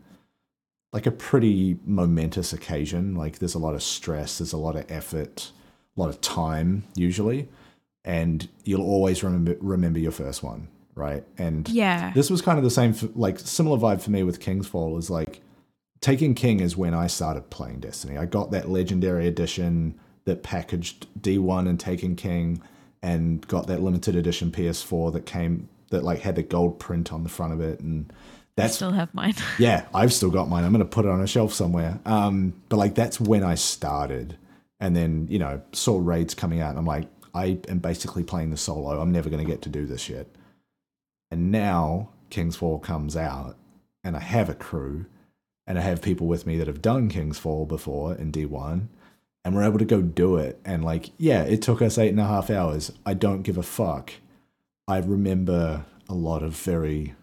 like 0.93 1.05
a 1.05 1.11
pretty 1.11 1.77
momentous 1.85 2.51
occasion. 2.53 3.15
Like 3.15 3.39
there's 3.39 3.55
a 3.55 3.59
lot 3.59 3.73
of 3.75 3.83
stress, 3.83 4.37
there's 4.39 4.53
a 4.53 4.57
lot 4.57 4.75
of 4.75 4.89
effort, 4.91 5.51
a 5.95 5.99
lot 5.99 6.09
of 6.09 6.19
time 6.21 6.83
usually, 6.95 7.47
and 8.03 8.47
you'll 8.65 8.81
always 8.85 9.23
remember 9.23 9.55
remember 9.59 9.99
your 9.99 10.11
first 10.11 10.43
one, 10.43 10.67
right? 10.95 11.23
And 11.37 11.67
Yeah. 11.69 12.11
this 12.13 12.29
was 12.29 12.41
kind 12.41 12.57
of 12.57 12.63
the 12.63 12.69
same, 12.71 12.93
for, 12.93 13.07
like 13.15 13.39
similar 13.39 13.77
vibe 13.77 14.01
for 14.01 14.11
me 14.11 14.23
with 14.23 14.39
King's 14.39 14.67
Fall. 14.67 14.97
Is 14.97 15.09
like 15.09 15.41
Taken 16.01 16.33
King 16.33 16.59
is 16.61 16.75
when 16.75 16.93
I 16.93 17.07
started 17.07 17.49
playing 17.51 17.79
Destiny. 17.81 18.17
I 18.17 18.25
got 18.25 18.51
that 18.51 18.69
legendary 18.69 19.27
edition 19.27 19.95
that 20.25 20.43
packaged 20.43 21.07
D1 21.21 21.67
and 21.69 21.79
Taken 21.79 22.15
King, 22.15 22.61
and 23.03 23.47
got 23.47 23.67
that 23.67 23.81
limited 23.81 24.15
edition 24.15 24.51
PS4 24.51 25.13
that 25.13 25.25
came 25.25 25.69
that 25.89 26.03
like 26.03 26.19
had 26.21 26.35
the 26.35 26.43
gold 26.43 26.79
print 26.79 27.11
on 27.13 27.23
the 27.23 27.29
front 27.29 27.53
of 27.53 27.61
it, 27.61 27.79
and 27.79 28.11
I 28.57 28.67
still 28.67 28.91
have 28.91 29.13
mine. 29.13 29.35
yeah, 29.59 29.85
I've 29.93 30.13
still 30.13 30.29
got 30.29 30.49
mine. 30.49 30.63
I'm 30.63 30.71
gonna 30.71 30.85
put 30.85 31.05
it 31.05 31.11
on 31.11 31.21
a 31.21 31.27
shelf 31.27 31.53
somewhere. 31.53 31.99
Um, 32.05 32.53
but 32.69 32.77
like 32.77 32.95
that's 32.95 33.19
when 33.19 33.43
I 33.43 33.55
started, 33.55 34.37
and 34.79 34.95
then 34.95 35.27
you 35.29 35.39
know 35.39 35.61
saw 35.71 35.99
raids 35.99 36.33
coming 36.33 36.59
out, 36.59 36.71
and 36.71 36.79
I'm 36.79 36.85
like, 36.85 37.07
I 37.33 37.59
am 37.67 37.79
basically 37.79 38.23
playing 38.23 38.49
the 38.51 38.57
solo. 38.57 38.99
I'm 39.01 39.11
never 39.11 39.29
gonna 39.29 39.45
get 39.45 39.61
to 39.63 39.69
do 39.69 39.85
this 39.85 40.09
yet. 40.09 40.27
And 41.29 41.51
now 41.51 42.09
King's 42.29 42.57
Fall 42.57 42.79
comes 42.79 43.15
out, 43.15 43.57
and 44.03 44.15
I 44.15 44.19
have 44.19 44.49
a 44.49 44.53
crew, 44.55 45.05
and 45.65 45.79
I 45.79 45.81
have 45.81 46.01
people 46.01 46.27
with 46.27 46.45
me 46.45 46.57
that 46.57 46.67
have 46.67 46.81
done 46.81 47.09
King's 47.09 47.39
Fall 47.39 47.65
before 47.65 48.15
in 48.15 48.31
D1, 48.31 48.87
and 49.45 49.55
we're 49.55 49.63
able 49.63 49.79
to 49.79 49.85
go 49.85 50.01
do 50.01 50.37
it. 50.37 50.59
And 50.65 50.83
like, 50.83 51.11
yeah, 51.17 51.43
it 51.43 51.61
took 51.61 51.81
us 51.81 51.97
eight 51.97 52.09
and 52.09 52.19
a 52.19 52.25
half 52.25 52.49
hours. 52.49 52.91
I 53.05 53.13
don't 53.13 53.43
give 53.43 53.57
a 53.57 53.63
fuck. 53.63 54.13
I 54.87 54.97
remember 54.97 55.85
a 56.09 56.13
lot 56.13 56.43
of 56.43 56.55
very 56.57 57.15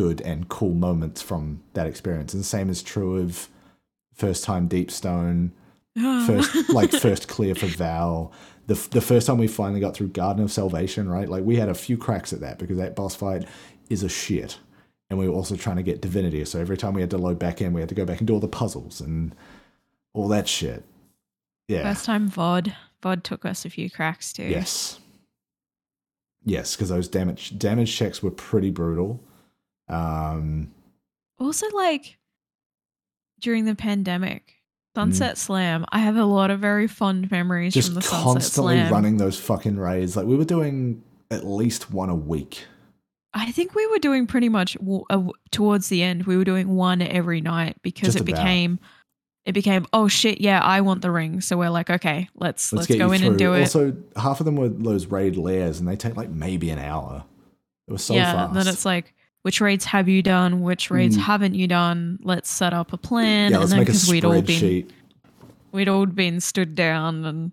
good 0.00 0.22
and 0.22 0.48
cool 0.48 0.72
moments 0.72 1.20
from 1.20 1.62
that 1.74 1.86
experience. 1.86 2.32
And 2.32 2.40
the 2.40 2.46
same 2.46 2.70
is 2.70 2.82
true 2.82 3.18
of 3.18 3.48
first 4.14 4.44
time 4.44 4.66
Deep 4.66 4.90
Stone, 4.90 5.52
ah. 5.98 6.24
first 6.26 6.70
like 6.70 6.90
first 6.90 7.28
clear 7.28 7.54
for 7.54 7.66
Val. 7.66 8.32
The, 8.66 8.74
the 8.92 9.02
first 9.02 9.26
time 9.26 9.36
we 9.36 9.46
finally 9.46 9.78
got 9.78 9.94
through 9.94 10.08
Garden 10.08 10.42
of 10.42 10.50
Salvation, 10.50 11.06
right? 11.06 11.28
Like 11.28 11.44
we 11.44 11.56
had 11.56 11.68
a 11.68 11.74
few 11.74 11.98
cracks 11.98 12.32
at 12.32 12.40
that 12.40 12.58
because 12.58 12.78
that 12.78 12.96
boss 12.96 13.14
fight 13.14 13.46
is 13.90 14.02
a 14.02 14.08
shit. 14.08 14.58
And 15.10 15.18
we 15.18 15.28
were 15.28 15.34
also 15.34 15.54
trying 15.54 15.76
to 15.76 15.82
get 15.82 16.00
Divinity. 16.00 16.46
So 16.46 16.58
every 16.58 16.78
time 16.78 16.94
we 16.94 17.02
had 17.02 17.10
to 17.10 17.18
load 17.18 17.38
back 17.38 17.60
in, 17.60 17.74
we 17.74 17.82
had 17.82 17.90
to 17.90 17.94
go 17.94 18.06
back 18.06 18.20
and 18.20 18.26
do 18.26 18.32
all 18.32 18.40
the 18.40 18.48
puzzles 18.48 19.02
and 19.02 19.34
all 20.14 20.28
that 20.28 20.48
shit. 20.48 20.82
Yeah. 21.68 21.82
First 21.82 22.06
time 22.06 22.30
VOD. 22.30 22.72
VOD 23.02 23.22
took 23.22 23.44
us 23.44 23.66
a 23.66 23.70
few 23.70 23.90
cracks 23.90 24.32
too. 24.32 24.44
Yes. 24.44 24.98
Yes, 26.42 26.74
because 26.74 26.88
those 26.88 27.06
damage 27.06 27.58
damage 27.58 27.94
checks 27.94 28.22
were 28.22 28.30
pretty 28.30 28.70
brutal. 28.70 29.20
Um, 29.90 30.70
Also, 31.38 31.66
like 31.74 32.18
during 33.40 33.64
the 33.64 33.74
pandemic, 33.74 34.54
Sunset 34.94 35.38
Slam. 35.38 35.86
I 35.90 36.00
have 36.00 36.16
a 36.16 36.24
lot 36.24 36.50
of 36.50 36.58
very 36.60 36.86
fond 36.88 37.30
memories 37.30 37.72
Mm. 37.72 37.74
just 37.74 37.88
from 37.88 37.94
the 37.94 38.02
Sunset 38.02 38.24
constantly 38.24 38.74
Slam. 38.76 38.92
running 38.92 39.16
those 39.18 39.38
fucking 39.38 39.78
raids. 39.78 40.16
Like 40.16 40.26
we 40.26 40.36
were 40.36 40.44
doing 40.44 41.02
at 41.30 41.46
least 41.46 41.90
one 41.92 42.10
a 42.10 42.14
week. 42.14 42.64
I 43.32 43.52
think 43.52 43.76
we 43.76 43.86
were 43.86 44.00
doing 44.00 44.26
pretty 44.26 44.48
much 44.48 44.76
uh, 45.08 45.22
towards 45.52 45.88
the 45.88 46.02
end. 46.02 46.24
We 46.24 46.36
were 46.36 46.42
doing 46.44 46.68
one 46.74 47.00
every 47.02 47.40
night 47.40 47.76
because 47.82 48.08
Just 48.14 48.16
it 48.18 48.28
about. 48.28 48.42
became. 48.42 48.78
It 49.46 49.52
became 49.52 49.86
oh 49.92 50.06
shit 50.08 50.40
yeah 50.40 50.60
I 50.60 50.80
want 50.82 51.00
the 51.02 51.10
ring 51.10 51.40
so 51.40 51.56
we're 51.56 51.70
like 51.70 51.88
okay 51.88 52.28
let's 52.34 52.72
let's, 52.74 52.86
get 52.86 52.98
go 52.98 53.10
in 53.10 53.20
through. 53.20 53.28
and 53.30 53.38
do 53.38 53.54
it 53.54 53.60
Also, 53.62 53.96
half 54.14 54.38
of 54.40 54.44
them 54.44 54.54
were 54.56 54.68
those 54.68 55.06
raid 55.06 55.36
lairs, 55.36 55.78
and 55.80 55.88
they 55.88 55.96
take 55.96 56.14
like 56.16 56.28
maybe 56.28 56.68
an 56.70 56.78
hour. 56.78 57.24
It 57.88 57.92
was 57.92 58.02
so 58.04 58.14
fast. 58.14 58.18
yeah 58.18 58.32
fast. 58.46 58.54
then 58.54 58.66
it's 58.68 58.84
like 58.84 59.14
which 59.42 59.60
raids 59.60 59.84
have 59.86 60.08
you 60.08 60.22
done 60.22 60.60
which 60.60 60.90
raids 60.90 61.16
Mm. 61.16 61.20
haven't 61.22 61.54
you 61.54 61.66
done 61.66 62.18
let's 62.22 62.50
set 62.50 62.72
up 62.72 62.92
a 62.92 62.96
plan 62.96 63.50
yeah, 63.50 63.56
and 63.56 63.60
let's 63.60 63.70
then 63.70 63.80
make 63.80 63.88
a 63.88 63.92
because 63.92 64.08
we'd 64.10 64.24
all 64.24 64.42
been 64.42 64.88
we'd 65.72 65.88
all 65.88 66.06
been 66.06 66.40
stood 66.40 66.74
down 66.74 67.24
and 67.24 67.52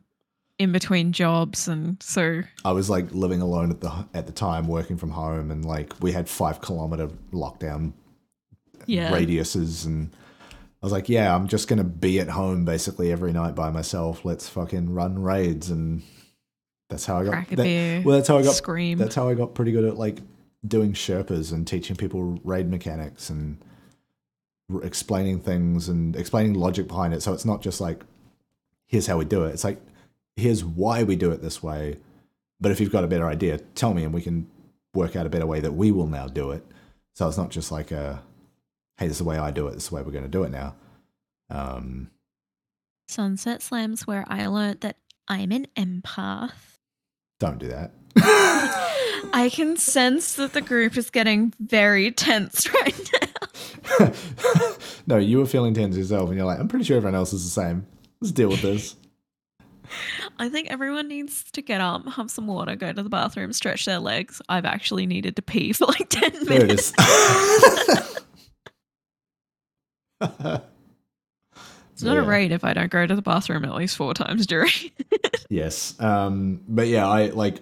in 0.59 0.71
between 0.71 1.11
jobs 1.11 1.67
and 1.67 2.01
so 2.01 2.41
I 2.65 2.71
was 2.71 2.89
like 2.89 3.11
living 3.11 3.41
alone 3.41 3.69
at 3.69 3.79
the 3.81 3.91
at 4.15 4.25
the 4.25 4.31
time, 4.31 4.67
working 4.67 4.97
from 4.97 5.11
home, 5.11 5.51
and 5.51 5.63
like 5.63 5.93
we 6.01 6.11
had 6.13 6.27
five 6.27 6.61
kilometer 6.61 7.09
lockdown 7.31 7.93
yeah 8.87 9.11
radiuses 9.11 9.85
and 9.85 10.09
I 10.81 10.85
was 10.85 10.91
like, 10.91 11.09
yeah, 11.09 11.35
I'm 11.35 11.47
just 11.47 11.67
gonna 11.67 11.83
be 11.83 12.19
at 12.19 12.29
home 12.29 12.65
basically 12.65 13.11
every 13.11 13.33
night 13.33 13.53
by 13.53 13.69
myself. 13.69 14.25
Let's 14.25 14.49
fucking 14.49 14.93
run 14.95 15.21
raids 15.21 15.69
and 15.69 16.01
that's 16.89 17.05
how 17.05 17.19
I 17.19 17.23
got 17.25 17.31
crack 17.31 17.51
a 17.51 17.55
that- 17.57 17.63
beer 17.63 18.01
well 18.03 18.15
that's 18.15 18.27
how 18.27 18.39
I 18.39 18.43
got 18.43 18.55
scream 18.55 18.97
that's 18.97 19.13
how 19.13 19.29
I 19.29 19.35
got 19.35 19.53
pretty 19.53 19.71
good 19.73 19.85
at 19.85 19.95
like 19.97 20.21
doing 20.65 20.93
Sherpas 20.93 21.51
and 21.51 21.67
teaching 21.67 21.95
people 21.95 22.39
raid 22.43 22.69
mechanics 22.69 23.29
and 23.29 23.57
r- 24.73 24.83
explaining 24.83 25.39
things 25.39 25.89
and 25.89 26.15
explaining 26.15 26.53
logic 26.53 26.87
behind 26.87 27.13
it. 27.13 27.21
So 27.21 27.33
it's 27.33 27.45
not 27.45 27.61
just 27.61 27.79
like, 27.81 28.03
here's 28.87 29.07
how 29.07 29.17
we 29.17 29.25
do 29.25 29.45
it. 29.45 29.49
It's 29.49 29.63
like, 29.63 29.79
here's 30.35 30.63
why 30.63 31.03
we 31.03 31.15
do 31.15 31.31
it 31.31 31.41
this 31.41 31.61
way. 31.61 31.97
But 32.59 32.71
if 32.71 32.79
you've 32.79 32.91
got 32.91 33.03
a 33.03 33.07
better 33.07 33.27
idea, 33.27 33.59
tell 33.75 33.93
me 33.93 34.03
and 34.03 34.13
we 34.13 34.21
can 34.21 34.47
work 34.93 35.15
out 35.15 35.25
a 35.25 35.29
better 35.29 35.45
way 35.45 35.59
that 35.59 35.73
we 35.73 35.91
will 35.91 36.07
now 36.07 36.27
do 36.27 36.51
it. 36.51 36.65
So 37.15 37.27
it's 37.27 37.37
not 37.37 37.49
just 37.49 37.71
like 37.71 37.91
a, 37.91 38.23
hey, 38.97 39.07
this 39.07 39.17
is 39.17 39.19
the 39.19 39.29
way 39.29 39.37
I 39.37 39.51
do 39.51 39.67
it. 39.67 39.73
This 39.73 39.83
is 39.83 39.89
the 39.89 39.95
way 39.95 40.01
we're 40.01 40.11
going 40.11 40.23
to 40.23 40.29
do 40.29 40.43
it 40.43 40.51
now. 40.51 40.75
Um, 41.49 42.09
Sunset 43.07 43.61
Slams 43.61 44.05
where 44.05 44.25
I 44.27 44.47
learned 44.47 44.81
that 44.81 44.97
I'm 45.27 45.51
an 45.51 45.67
empath 45.77 46.77
don't 47.39 47.59
do 47.59 47.67
that. 47.67 47.91
I 49.37 49.51
can 49.51 49.77
sense 49.77 50.33
that 50.33 50.53
the 50.53 50.61
group 50.61 50.97
is 50.97 51.11
getting 51.11 51.53
very 51.59 52.11
tense 52.11 52.73
right 52.81 53.11
now. 53.21 54.11
no, 55.07 55.17
you 55.17 55.37
were 55.37 55.45
feeling 55.45 55.75
tense 55.75 55.95
yourself, 55.95 56.29
and 56.29 56.37
you're 56.39 56.47
like, 56.47 56.59
I'm 56.59 56.67
pretty 56.67 56.85
sure 56.85 56.97
everyone 56.97 57.13
else 57.13 57.33
is 57.33 57.43
the 57.43 57.51
same. 57.51 57.85
Let's 58.19 58.31
deal 58.31 58.49
with 58.49 58.63
this. 58.63 58.95
I 60.39 60.49
think 60.49 60.71
everyone 60.71 61.07
needs 61.07 61.43
to 61.51 61.61
get 61.61 61.81
up, 61.81 62.07
have 62.13 62.31
some 62.31 62.47
water, 62.47 62.75
go 62.75 62.91
to 62.91 63.03
the 63.03 63.09
bathroom, 63.09 63.53
stretch 63.53 63.85
their 63.85 63.99
legs. 63.99 64.41
I've 64.49 64.65
actually 64.65 65.05
needed 65.05 65.35
to 65.35 65.43
pee 65.43 65.71
for 65.71 65.85
like 65.85 66.09
10 66.09 66.45
minutes. 66.45 66.45
There 66.47 66.65
it 66.65 66.71
is. 66.71 68.17
It's 71.93 72.03
not 72.03 72.17
a 72.17 72.23
raid 72.23 72.51
if 72.51 72.63
I 72.63 72.73
don't 72.73 72.91
go 72.91 73.05
to 73.05 73.15
the 73.15 73.21
bathroom 73.21 73.65
at 73.65 73.75
least 73.75 73.97
four 73.97 74.15
times 74.15 74.47
during. 74.47 74.71
Yes. 75.49 75.99
Um, 75.99 76.61
but 76.67 76.87
yeah, 76.87 77.07
I 77.07 77.27
like 77.27 77.59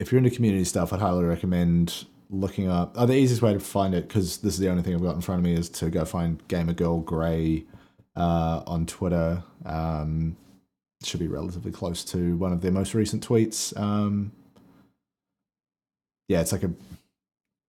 if 0.00 0.10
you're 0.10 0.18
into 0.18 0.30
community 0.30 0.64
stuff, 0.64 0.92
I'd 0.92 1.00
highly 1.00 1.24
recommend 1.24 2.06
looking 2.30 2.68
up. 2.68 2.94
Oh, 2.96 3.06
the 3.06 3.14
easiest 3.14 3.42
way 3.42 3.52
to 3.52 3.60
find 3.60 3.94
it, 3.94 4.08
because 4.08 4.38
this 4.38 4.54
is 4.54 4.58
the 4.58 4.70
only 4.70 4.82
thing 4.82 4.94
I've 4.94 5.02
got 5.02 5.14
in 5.14 5.20
front 5.20 5.40
of 5.40 5.44
me, 5.44 5.52
is 5.52 5.68
to 5.68 5.90
go 5.90 6.04
find 6.04 6.40
Gamer 6.48 6.72
Girl 6.72 7.00
Grey 7.00 7.64
uh, 8.16 8.62
on 8.66 8.86
Twitter. 8.86 9.44
Um, 9.64 10.36
should 11.04 11.20
be 11.20 11.28
relatively 11.28 11.70
close 11.70 12.04
to 12.04 12.36
one 12.36 12.52
of 12.52 12.60
their 12.62 12.72
most 12.72 12.94
recent 12.94 13.26
tweets. 13.26 13.78
Um, 13.78 14.32
yeah, 16.28 16.40
it's 16.40 16.52
like 16.52 16.62
a 16.62 16.70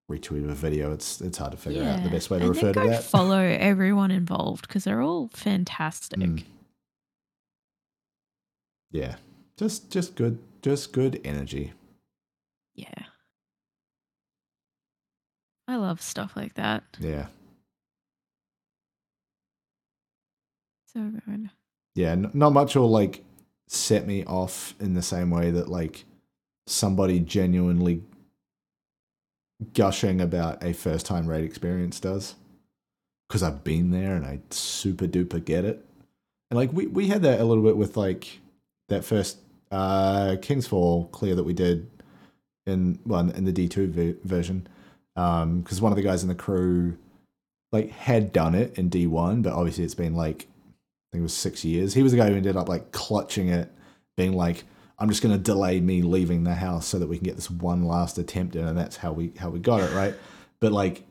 retweet 0.09 0.43
of 0.43 0.49
a 0.49 0.55
video. 0.55 0.93
It's 0.93 1.19
it's 1.21 1.37
hard 1.37 1.51
to 1.51 1.57
figure 1.57 1.83
out 1.83 2.03
the 2.03 2.09
best 2.09 2.29
way 2.29 2.39
to 2.39 2.45
and 2.45 2.55
refer 2.55 2.73
to 2.73 2.87
that. 2.87 3.03
follow 3.03 3.39
everyone 3.39 4.11
involved 4.11 4.67
because 4.67 4.83
they're 4.83 5.01
all 5.01 5.29
fantastic. 5.33 6.19
Mm. 6.19 6.43
Yeah, 8.91 9.15
just 9.57 9.89
just 9.89 10.15
good, 10.15 10.39
just 10.61 10.93
good 10.93 11.19
energy. 11.23 11.73
Yeah. 12.75 13.05
I 15.67 15.75
love 15.77 16.01
stuff 16.01 16.33
like 16.35 16.55
that. 16.55 16.83
Yeah. 16.99 17.27
So 20.93 20.99
good. 21.25 21.49
yeah, 21.95 22.11
n- 22.11 22.31
not 22.33 22.51
much 22.51 22.75
will 22.75 22.89
like 22.89 23.23
set 23.67 24.05
me 24.05 24.25
off 24.25 24.75
in 24.79 24.93
the 24.93 25.01
same 25.01 25.29
way 25.29 25.49
that 25.51 25.69
like 25.69 26.03
somebody 26.67 27.19
genuinely 27.19 28.03
gushing 29.73 30.19
about 30.19 30.61
a 30.63 30.73
first 30.73 31.05
time 31.05 31.27
raid 31.27 31.45
experience 31.45 31.99
does. 31.99 32.35
Because 33.29 33.43
I've 33.43 33.63
been 33.63 33.91
there 33.91 34.15
and 34.17 34.25
I 34.25 34.39
super 34.49 35.07
duper 35.07 35.43
get 35.43 35.63
it. 35.63 35.85
And 36.49 36.57
like 36.57 36.73
we, 36.73 36.87
we 36.87 37.07
had 37.07 37.21
that 37.21 37.39
a 37.39 37.45
little 37.45 37.63
bit 37.63 37.77
with 37.77 37.95
like 37.95 38.39
that 38.89 39.05
first 39.05 39.37
uh 39.71 40.35
King's 40.41 40.67
Fall 40.67 41.05
clear 41.07 41.35
that 41.35 41.45
we 41.45 41.53
did 41.53 41.89
in 42.65 42.99
well 43.05 43.29
in 43.29 43.45
the 43.45 43.53
D2 43.53 43.89
v- 43.89 44.15
version. 44.23 44.67
Um 45.15 45.61
because 45.61 45.81
one 45.81 45.91
of 45.91 45.95
the 45.95 46.03
guys 46.03 46.23
in 46.23 46.29
the 46.29 46.35
crew 46.35 46.97
like 47.71 47.91
had 47.91 48.33
done 48.33 48.55
it 48.55 48.77
in 48.77 48.89
D1, 48.89 49.43
but 49.43 49.53
obviously 49.53 49.83
it's 49.83 49.95
been 49.95 50.15
like 50.15 50.47
I 51.11 51.17
think 51.17 51.21
it 51.21 51.23
was 51.23 51.33
six 51.33 51.65
years. 51.65 51.93
He 51.93 52.03
was 52.03 52.13
the 52.13 52.17
guy 52.17 52.29
who 52.29 52.35
ended 52.35 52.55
up 52.55 52.69
like 52.69 52.91
clutching 52.93 53.49
it, 53.49 53.69
being 54.15 54.33
like, 54.33 54.63
"I'm 54.97 55.09
just 55.09 55.21
going 55.21 55.35
to 55.35 55.41
delay 55.41 55.81
me 55.81 56.01
leaving 56.01 56.45
the 56.45 56.55
house 56.55 56.87
so 56.87 56.99
that 56.99 57.07
we 57.07 57.17
can 57.17 57.25
get 57.25 57.35
this 57.35 57.51
one 57.51 57.83
last 57.85 58.17
attempt 58.17 58.55
in," 58.55 58.65
and 58.65 58.77
that's 58.77 58.97
how 58.97 59.11
we 59.11 59.33
how 59.37 59.49
we 59.49 59.59
got 59.59 59.81
it 59.81 59.93
right. 59.93 60.15
But 60.61 60.71
like, 60.71 61.03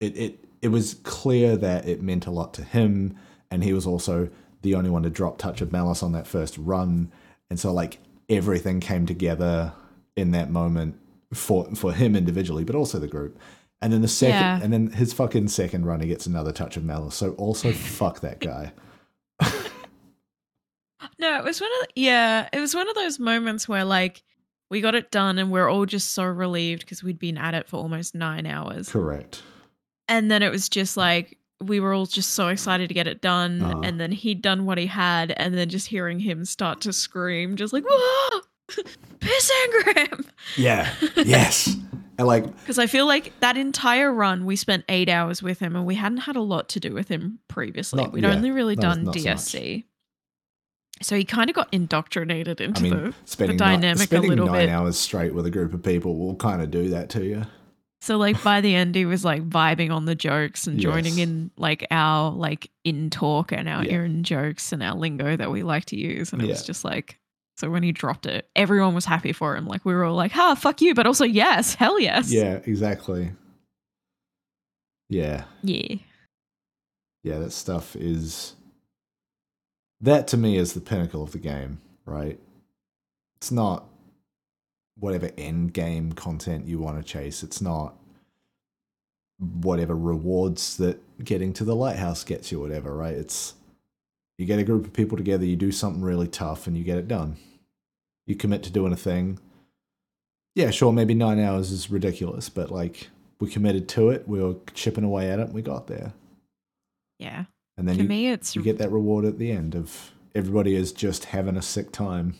it 0.00 0.16
it 0.16 0.44
it 0.60 0.68
was 0.68 0.94
clear 1.02 1.56
that 1.56 1.88
it 1.88 2.02
meant 2.02 2.26
a 2.26 2.30
lot 2.30 2.52
to 2.54 2.62
him, 2.62 3.16
and 3.50 3.64
he 3.64 3.72
was 3.72 3.86
also 3.86 4.28
the 4.62 4.74
only 4.74 4.90
one 4.90 5.02
to 5.04 5.10
drop 5.10 5.38
Touch 5.38 5.62
of 5.62 5.72
Malice 5.72 6.02
on 6.02 6.12
that 6.12 6.26
first 6.26 6.58
run, 6.58 7.10
and 7.48 7.58
so 7.58 7.72
like 7.72 7.98
everything 8.28 8.80
came 8.80 9.06
together 9.06 9.72
in 10.16 10.30
that 10.32 10.50
moment 10.50 10.96
for 11.32 11.66
for 11.74 11.92
him 11.92 12.16
individually, 12.16 12.64
but 12.64 12.74
also 12.74 12.98
the 12.98 13.06
group. 13.08 13.38
And 13.82 13.92
then 13.92 14.00
the 14.00 14.08
second, 14.08 14.34
Yeah. 14.36 14.60
and 14.62 14.72
then 14.72 14.90
his 14.92 15.12
fucking 15.12 15.48
second 15.48 15.84
run, 15.84 16.00
he 16.00 16.08
gets 16.08 16.26
another 16.26 16.50
touch 16.50 16.76
of 16.78 16.84
malice. 16.84 17.14
So 17.14 17.32
also 17.32 17.72
fuck 18.00 18.20
that 18.20 18.40
guy. 18.40 18.72
No, 21.18 21.38
it 21.38 21.44
was 21.44 21.60
one 21.60 21.70
of 21.80 21.86
the, 21.88 22.00
yeah, 22.02 22.48
it 22.52 22.60
was 22.60 22.74
one 22.74 22.88
of 22.88 22.94
those 22.94 23.18
moments 23.18 23.68
where 23.68 23.84
like 23.84 24.22
we 24.70 24.80
got 24.80 24.94
it 24.94 25.10
done 25.10 25.38
and 25.38 25.50
we're 25.50 25.68
all 25.68 25.86
just 25.86 26.12
so 26.12 26.24
relieved 26.24 26.80
because 26.82 27.02
we'd 27.02 27.18
been 27.18 27.38
at 27.38 27.54
it 27.54 27.68
for 27.68 27.76
almost 27.76 28.14
nine 28.14 28.46
hours. 28.46 28.88
Correct. 28.88 29.42
And 30.08 30.30
then 30.30 30.42
it 30.42 30.50
was 30.50 30.68
just 30.68 30.96
like 30.96 31.38
we 31.62 31.80
were 31.80 31.92
all 31.94 32.06
just 32.06 32.30
so 32.34 32.48
excited 32.48 32.88
to 32.88 32.94
get 32.94 33.06
it 33.06 33.20
done. 33.20 33.62
Uh-huh. 33.62 33.80
And 33.84 34.00
then 34.00 34.10
he'd 34.12 34.42
done 34.42 34.66
what 34.66 34.78
he 34.78 34.86
had, 34.86 35.32
and 35.36 35.56
then 35.56 35.68
just 35.68 35.86
hearing 35.86 36.18
him 36.18 36.44
start 36.44 36.80
to 36.82 36.92
scream, 36.92 37.56
just 37.56 37.72
like, 37.72 37.84
whoa, 37.88 38.40
piss 39.20 39.52
engram. 39.66 40.26
Yeah. 40.56 40.92
Yes. 41.16 41.76
and 42.18 42.26
like, 42.26 42.44
Because 42.60 42.78
I 42.78 42.86
feel 42.86 43.06
like 43.06 43.32
that 43.40 43.56
entire 43.56 44.12
run, 44.12 44.44
we 44.44 44.56
spent 44.56 44.84
eight 44.88 45.08
hours 45.08 45.42
with 45.42 45.58
him, 45.58 45.76
and 45.76 45.86
we 45.86 45.94
hadn't 45.94 46.18
had 46.18 46.36
a 46.36 46.40
lot 46.40 46.68
to 46.70 46.80
do 46.80 46.92
with 46.94 47.08
him 47.08 47.38
previously. 47.48 48.02
Not- 48.02 48.12
We'd 48.12 48.24
yeah, 48.24 48.34
only 48.34 48.50
really 48.50 48.76
done 48.76 49.04
not 49.04 49.14
so. 49.14 49.20
DSC. 49.20 49.84
So 51.02 51.14
he 51.14 51.24
kind 51.24 51.50
of 51.50 51.56
got 51.56 51.68
indoctrinated 51.72 52.60
into 52.62 52.80
I 52.80 52.82
mean, 52.82 52.92
the 52.94 53.14
spending 53.26 53.58
dynamic 53.58 53.98
ni- 53.98 54.04
a 54.04 54.06
spending 54.06 54.30
little 54.30 54.46
nine 54.46 54.66
bit. 54.66 54.70
hours 54.70 54.96
straight 54.98 55.34
with 55.34 55.44
a 55.44 55.50
group 55.50 55.74
of 55.74 55.82
people 55.82 56.16
will 56.16 56.36
kind 56.36 56.62
of 56.62 56.70
do 56.70 56.88
that 56.90 57.10
to 57.10 57.24
you. 57.24 57.42
So 58.00 58.16
like 58.16 58.42
by 58.42 58.60
the 58.62 58.74
end, 58.74 58.94
he 58.94 59.04
was 59.04 59.22
like 59.24 59.46
vibing 59.48 59.90
on 59.90 60.06
the 60.06 60.14
jokes 60.14 60.66
and 60.66 60.78
joining 60.80 61.18
Yes. 61.18 61.28
in 61.28 61.50
like 61.58 61.86
our 61.90 62.30
like 62.30 62.70
in 62.84 63.10
talk 63.10 63.52
and 63.52 63.68
our 63.68 63.84
Yeah. 63.84 64.04
in 64.04 64.22
jokes 64.24 64.72
and 64.72 64.82
our 64.82 64.94
lingo 64.94 65.36
that 65.36 65.50
we 65.50 65.62
like 65.62 65.84
to 65.86 65.96
use. 65.98 66.32
And 66.32 66.40
it 66.40 66.48
was 66.48 66.64
just 66.64 66.82
like 66.84 67.18
so 67.56 67.70
when 67.70 67.82
he 67.82 67.92
dropped 67.92 68.26
it, 68.26 68.48
everyone 68.54 68.94
was 68.94 69.06
happy 69.06 69.32
for 69.32 69.56
him. 69.56 69.66
Like 69.66 69.84
we 69.84 69.94
were 69.94 70.04
all 70.04 70.14
like, 70.14 70.32
"Ha, 70.32 70.54
fuck 70.54 70.80
you," 70.80 70.94
but 70.94 71.06
also 71.06 71.24
yes, 71.24 71.74
hell 71.74 71.98
yes, 71.98 72.32
Yeah. 72.32 72.60
Exactly. 72.64 73.32
Yeah. 75.08 75.44
yeah, 75.62 75.96
yeah, 77.22 77.38
that 77.38 77.52
stuff 77.52 77.94
is 77.94 78.54
that 80.00 80.26
to 80.28 80.36
me 80.36 80.56
is 80.56 80.72
the 80.72 80.80
pinnacle 80.80 81.22
of 81.22 81.32
the 81.32 81.38
game, 81.38 81.80
right? 82.04 82.38
It's 83.36 83.52
not 83.52 83.86
whatever 84.98 85.30
end 85.38 85.72
game 85.72 86.12
content 86.12 86.66
you 86.66 86.78
want 86.78 86.98
to 86.98 87.04
chase. 87.04 87.42
It's 87.42 87.60
not 87.60 87.94
whatever 89.38 89.94
rewards 89.94 90.76
that 90.78 91.00
getting 91.24 91.52
to 91.54 91.64
the 91.64 91.76
lighthouse 91.76 92.24
gets 92.24 92.50
you, 92.50 92.60
whatever, 92.60 92.94
right? 92.96 93.14
It's 93.14 93.54
you 94.38 94.46
get 94.46 94.58
a 94.58 94.64
group 94.64 94.84
of 94.84 94.92
people 94.92 95.16
together, 95.16 95.44
you 95.44 95.56
do 95.56 95.72
something 95.72 96.02
really 96.02 96.28
tough, 96.28 96.66
and 96.66 96.76
you 96.76 96.84
get 96.84 96.98
it 96.98 97.08
done. 97.08 97.36
You 98.26 98.34
commit 98.36 98.62
to 98.64 98.70
doing 98.70 98.92
a 98.92 98.96
thing. 98.96 99.38
Yeah, 100.54 100.70
sure, 100.70 100.92
maybe 100.92 101.14
nine 101.14 101.38
hours 101.38 101.70
is 101.70 101.90
ridiculous, 101.90 102.48
but 102.48 102.70
like 102.70 103.08
we 103.40 103.48
committed 103.50 103.88
to 103.90 104.10
it, 104.10 104.26
we 104.26 104.42
were 104.42 104.56
chipping 104.74 105.04
away 105.04 105.30
at 105.30 105.38
it, 105.38 105.46
and 105.46 105.54
we 105.54 105.62
got 105.62 105.86
there. 105.86 106.12
yeah. 107.18 107.44
And 107.78 107.86
then 107.86 107.96
For 107.96 108.02
you, 108.02 108.08
me, 108.08 108.28
it's 108.28 108.56
you 108.56 108.62
get 108.62 108.78
that 108.78 108.90
reward 108.90 109.26
at 109.26 109.38
the 109.38 109.50
end 109.52 109.74
of 109.74 110.12
everybody 110.34 110.74
is 110.74 110.92
just 110.92 111.26
having 111.26 111.58
a 111.58 111.62
sick 111.62 111.92
time. 111.92 112.34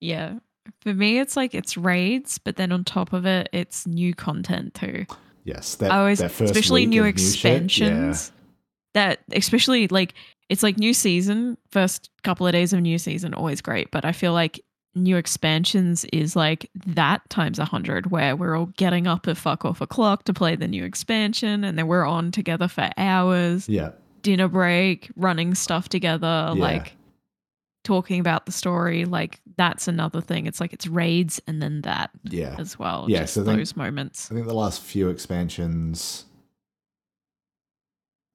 yeah. 0.00 0.34
For 0.82 0.92
me, 0.92 1.18
it's 1.18 1.36
like 1.36 1.54
it's 1.54 1.78
raids, 1.78 2.36
but 2.36 2.56
then 2.56 2.70
on 2.70 2.84
top 2.84 3.14
of 3.14 3.24
it, 3.24 3.48
it's 3.52 3.86
new 3.86 4.14
content 4.14 4.74
too. 4.74 5.06
Yes, 5.44 5.74
that, 5.76 5.90
I 5.90 5.98
always, 5.98 6.18
that 6.18 6.38
especially 6.38 6.84
new 6.84 7.02
of 7.04 7.18
shit, 7.18 7.24
expansions. 7.24 8.30
That 8.92 9.20
especially 9.32 9.88
like 9.88 10.12
it's 10.50 10.62
like 10.62 10.76
new 10.76 10.92
season. 10.92 11.56
First 11.70 12.10
couple 12.22 12.46
of 12.46 12.52
days 12.52 12.74
of 12.74 12.80
new 12.82 12.98
season 12.98 13.32
always 13.32 13.62
great, 13.62 13.90
but 13.90 14.04
I 14.04 14.12
feel 14.12 14.34
like 14.34 14.60
new 14.94 15.16
expansions 15.16 16.04
is 16.06 16.34
like 16.34 16.68
that 16.84 17.22
times 17.30 17.58
a 17.60 17.64
hundred, 17.64 18.10
where 18.10 18.34
we're 18.36 18.56
all 18.58 18.66
getting 18.76 19.06
up 19.06 19.26
at 19.28 19.36
fuck 19.38 19.64
off 19.64 19.80
o'clock 19.80 20.24
to 20.24 20.34
play 20.34 20.56
the 20.56 20.66
new 20.68 20.84
expansion, 20.84 21.64
and 21.64 21.78
then 21.78 21.86
we're 21.86 22.04
on 22.04 22.30
together 22.32 22.68
for 22.68 22.90
hours. 22.98 23.68
yeah, 23.68 23.92
Dinner 24.22 24.48
break, 24.48 25.08
running 25.16 25.54
stuff 25.54 25.88
together, 25.88 26.52
Yeah. 26.54 26.60
like 26.60 26.96
talking 27.84 28.20
about 28.20 28.44
the 28.44 28.52
story. 28.52 29.04
Like 29.06 29.40
that's 29.56 29.88
another 29.88 30.20
thing. 30.20 30.46
It's 30.46 30.60
like 30.60 30.72
it's 30.72 30.86
raids 30.86 31.40
and 31.46 31.62
then 31.62 31.80
that 31.82 32.10
yeah. 32.24 32.56
as 32.58 32.78
well. 32.78 33.06
Yeah, 33.08 33.24
so 33.24 33.40
I 33.42 33.44
think- 33.44 33.58
those 33.58 33.76
moments. 33.76 34.30
I 34.30 34.34
think 34.34 34.46
the 34.46 34.54
last 34.54 34.82
few 34.82 35.08
expansions. 35.08 36.26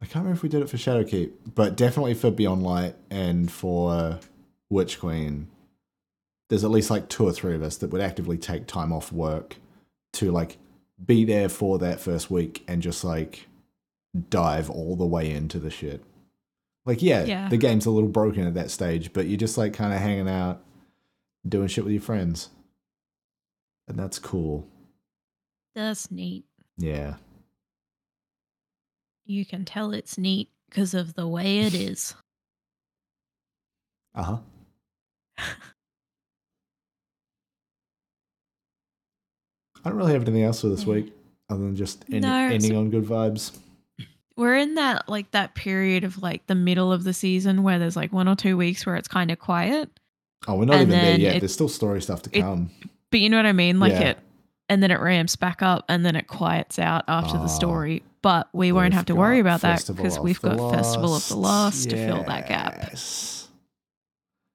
I 0.02 0.06
can't 0.06 0.24
remember 0.26 0.36
if 0.38 0.44
we 0.44 0.50
did 0.50 0.62
it 0.62 0.70
for 0.70 0.78
Shadowkeep, 0.78 1.32
but 1.56 1.76
definitely 1.76 2.14
for 2.14 2.30
Beyond 2.32 2.64
Light 2.64 2.96
and 3.10 3.52
for 3.52 4.20
Witch 4.70 5.00
Queen. 5.00 5.48
There's 6.50 6.64
at 6.64 6.70
least 6.72 6.90
like 6.92 7.10
two 7.10 7.26
or 7.26 7.32
three 7.32 7.56
of 7.56 7.64
us 7.64 7.78
that 7.78 7.90
would 7.92 8.02
actively 8.02 8.38
take 8.38 8.68
time 8.68 8.94
off 8.94 9.12
work 9.12 9.56
to 10.14 10.32
like 10.32 10.58
be 11.04 11.26
there 11.26 11.50
for 11.50 11.80
that 11.80 12.00
first 12.00 12.30
week 12.30 12.64
and 12.68 12.82
just 12.82 13.04
like 13.04 13.48
dive 14.30 14.70
all 14.70 14.96
the 14.96 15.06
way 15.06 15.32
into 15.32 15.60
the 15.60 15.72
shit. 15.72 16.04
Like, 16.86 17.02
yeah, 17.02 17.24
Yeah. 17.24 17.50
the 17.50 17.58
game's 17.58 17.88
a 17.88 17.92
little 17.92 18.10
broken 18.10 18.46
at 18.46 18.54
that 18.54 18.70
stage, 18.70 19.12
but 19.12 19.26
you're 19.28 19.38
just 19.38 19.58
like 19.58 19.74
kind 19.74 19.92
of 19.94 20.00
hanging 20.00 20.30
out, 20.30 20.62
doing 21.48 21.68
shit 21.68 21.84
with 21.84 21.94
your 21.94 22.02
friends. 22.02 22.50
And 23.88 23.98
that's 23.98 24.20
cool. 24.20 24.68
That's 25.74 26.12
neat. 26.12 26.46
Yeah. 26.78 27.16
You 29.26 29.46
can 29.46 29.66
tell 29.66 29.92
it's 29.92 30.18
neat 30.18 30.50
because 30.70 30.94
of 30.94 31.16
the 31.16 31.28
way 31.28 31.60
it 31.60 31.74
is. 31.74 32.14
Uh 34.18 34.24
huh. 34.24 34.38
I 39.84 39.90
don't 39.90 39.98
really 39.98 40.14
have 40.14 40.24
anything 40.24 40.44
else 40.44 40.62
for 40.62 40.68
this 40.70 40.86
week 40.86 41.14
other 41.50 41.62
than 41.62 41.76
just 41.76 42.06
end, 42.12 42.22
No, 42.24 42.34
ending 42.48 42.72
so- 42.72 42.80
on 42.80 42.90
good 42.90 43.06
vibes. 43.06 43.58
We're 44.38 44.56
in 44.58 44.76
that 44.76 45.08
like 45.08 45.32
that 45.32 45.56
period 45.56 46.04
of 46.04 46.22
like 46.22 46.46
the 46.48 46.56
middle 46.56 46.92
of 46.92 47.06
the 47.06 47.14
season 47.14 47.64
where 47.64 47.80
there's 47.80 47.96
like 47.96 48.12
one 48.12 48.28
or 48.28 48.36
two 48.36 48.58
weeks 48.58 48.86
where 48.86 48.98
it's 48.98 49.08
kind 49.08 49.32
of 49.32 49.40
quiet. 49.40 49.90
Oh, 50.48 50.56
we're 50.58 50.66
not 50.66 50.76
even 50.76 50.90
there 50.90 51.18
yet. 51.18 51.36
it- 51.38 51.40
There's 51.40 51.54
still 51.54 51.70
story 51.70 52.02
stuff 52.02 52.22
to 52.24 52.38
it- 52.38 52.42
come. 52.42 52.70
But 53.12 53.22
you 53.22 53.30
know 53.30 53.38
what 53.38 53.46
I 53.46 53.54
mean? 53.54 53.80
Like 53.80 53.94
Yeah. 53.94 54.10
it 54.10 54.20
and 54.70 54.82
then 54.82 54.92
it 54.92 55.00
ramps 55.00 55.36
back 55.36 55.62
up 55.62 55.86
and 55.90 56.06
then 56.06 56.16
it 56.16 56.28
quiets 56.28 56.80
out 56.80 57.04
after 57.08 57.38
Ah. 57.38 57.42
the 57.44 57.48
story. 57.48 58.04
But 58.22 58.50
we 58.54 58.72
won't 58.72 58.94
We've 58.96 59.06
to 59.06 59.16
worry 59.16 59.40
about 59.40 59.62
that 59.62 59.86
because 59.88 60.18
we've 60.20 60.42
got 60.42 60.58
Festival 60.74 61.16
of 61.16 61.28
the 61.28 61.36
Lost 61.38 61.90
to 61.92 61.96
fill 61.96 62.24
that 62.24 62.48
gap. 62.48 62.92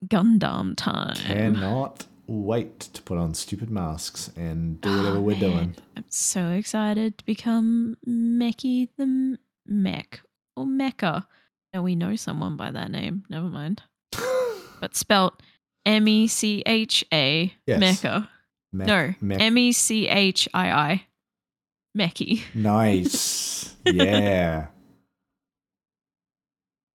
Gundam 0.07 0.75
time. 0.77 1.15
Cannot 1.17 2.07
wait 2.27 2.81
to 2.81 3.03
put 3.03 3.19
on 3.19 3.35
stupid 3.35 3.71
masks 3.71 4.31
and 4.37 4.81
do 4.81 4.89
whatever 4.97 5.17
Oh, 5.19 5.21
we're 5.21 5.33
man. 5.33 5.41
doing. 5.41 5.77
I'm 5.97 6.05
so 6.09 6.51
excited 6.51 7.19
to 7.19 7.25
become 7.25 7.97
Meki 8.09 8.89
the 8.97 9.39
Mech 9.67 10.21
or 10.57 10.65
Mecha. 10.65 11.27
Now 11.75 11.83
we 11.83 11.95
know 11.95 12.17
someone 12.17 12.57
by 12.57 12.71
that 12.71 12.91
name. 12.91 13.25
Never 13.29 13.49
mind. 13.49 13.83
But 14.81 14.97
spelt 14.97 15.43
M 15.85 16.09
E 16.09 16.27
C 16.27 16.63
H 16.65 17.05
A 17.13 17.53
Yes. 17.67 17.83
Mecha. 17.83 18.29
Mech- 18.73 18.87
No, 19.21 19.37
M 19.37 19.59
E 19.59 19.73
C 19.73 20.09
H 20.09 20.49
I 20.55 20.71
I. 20.71 21.05
Meki. 21.99 22.43
Nice. 22.55 23.75
yeah. 23.85 24.67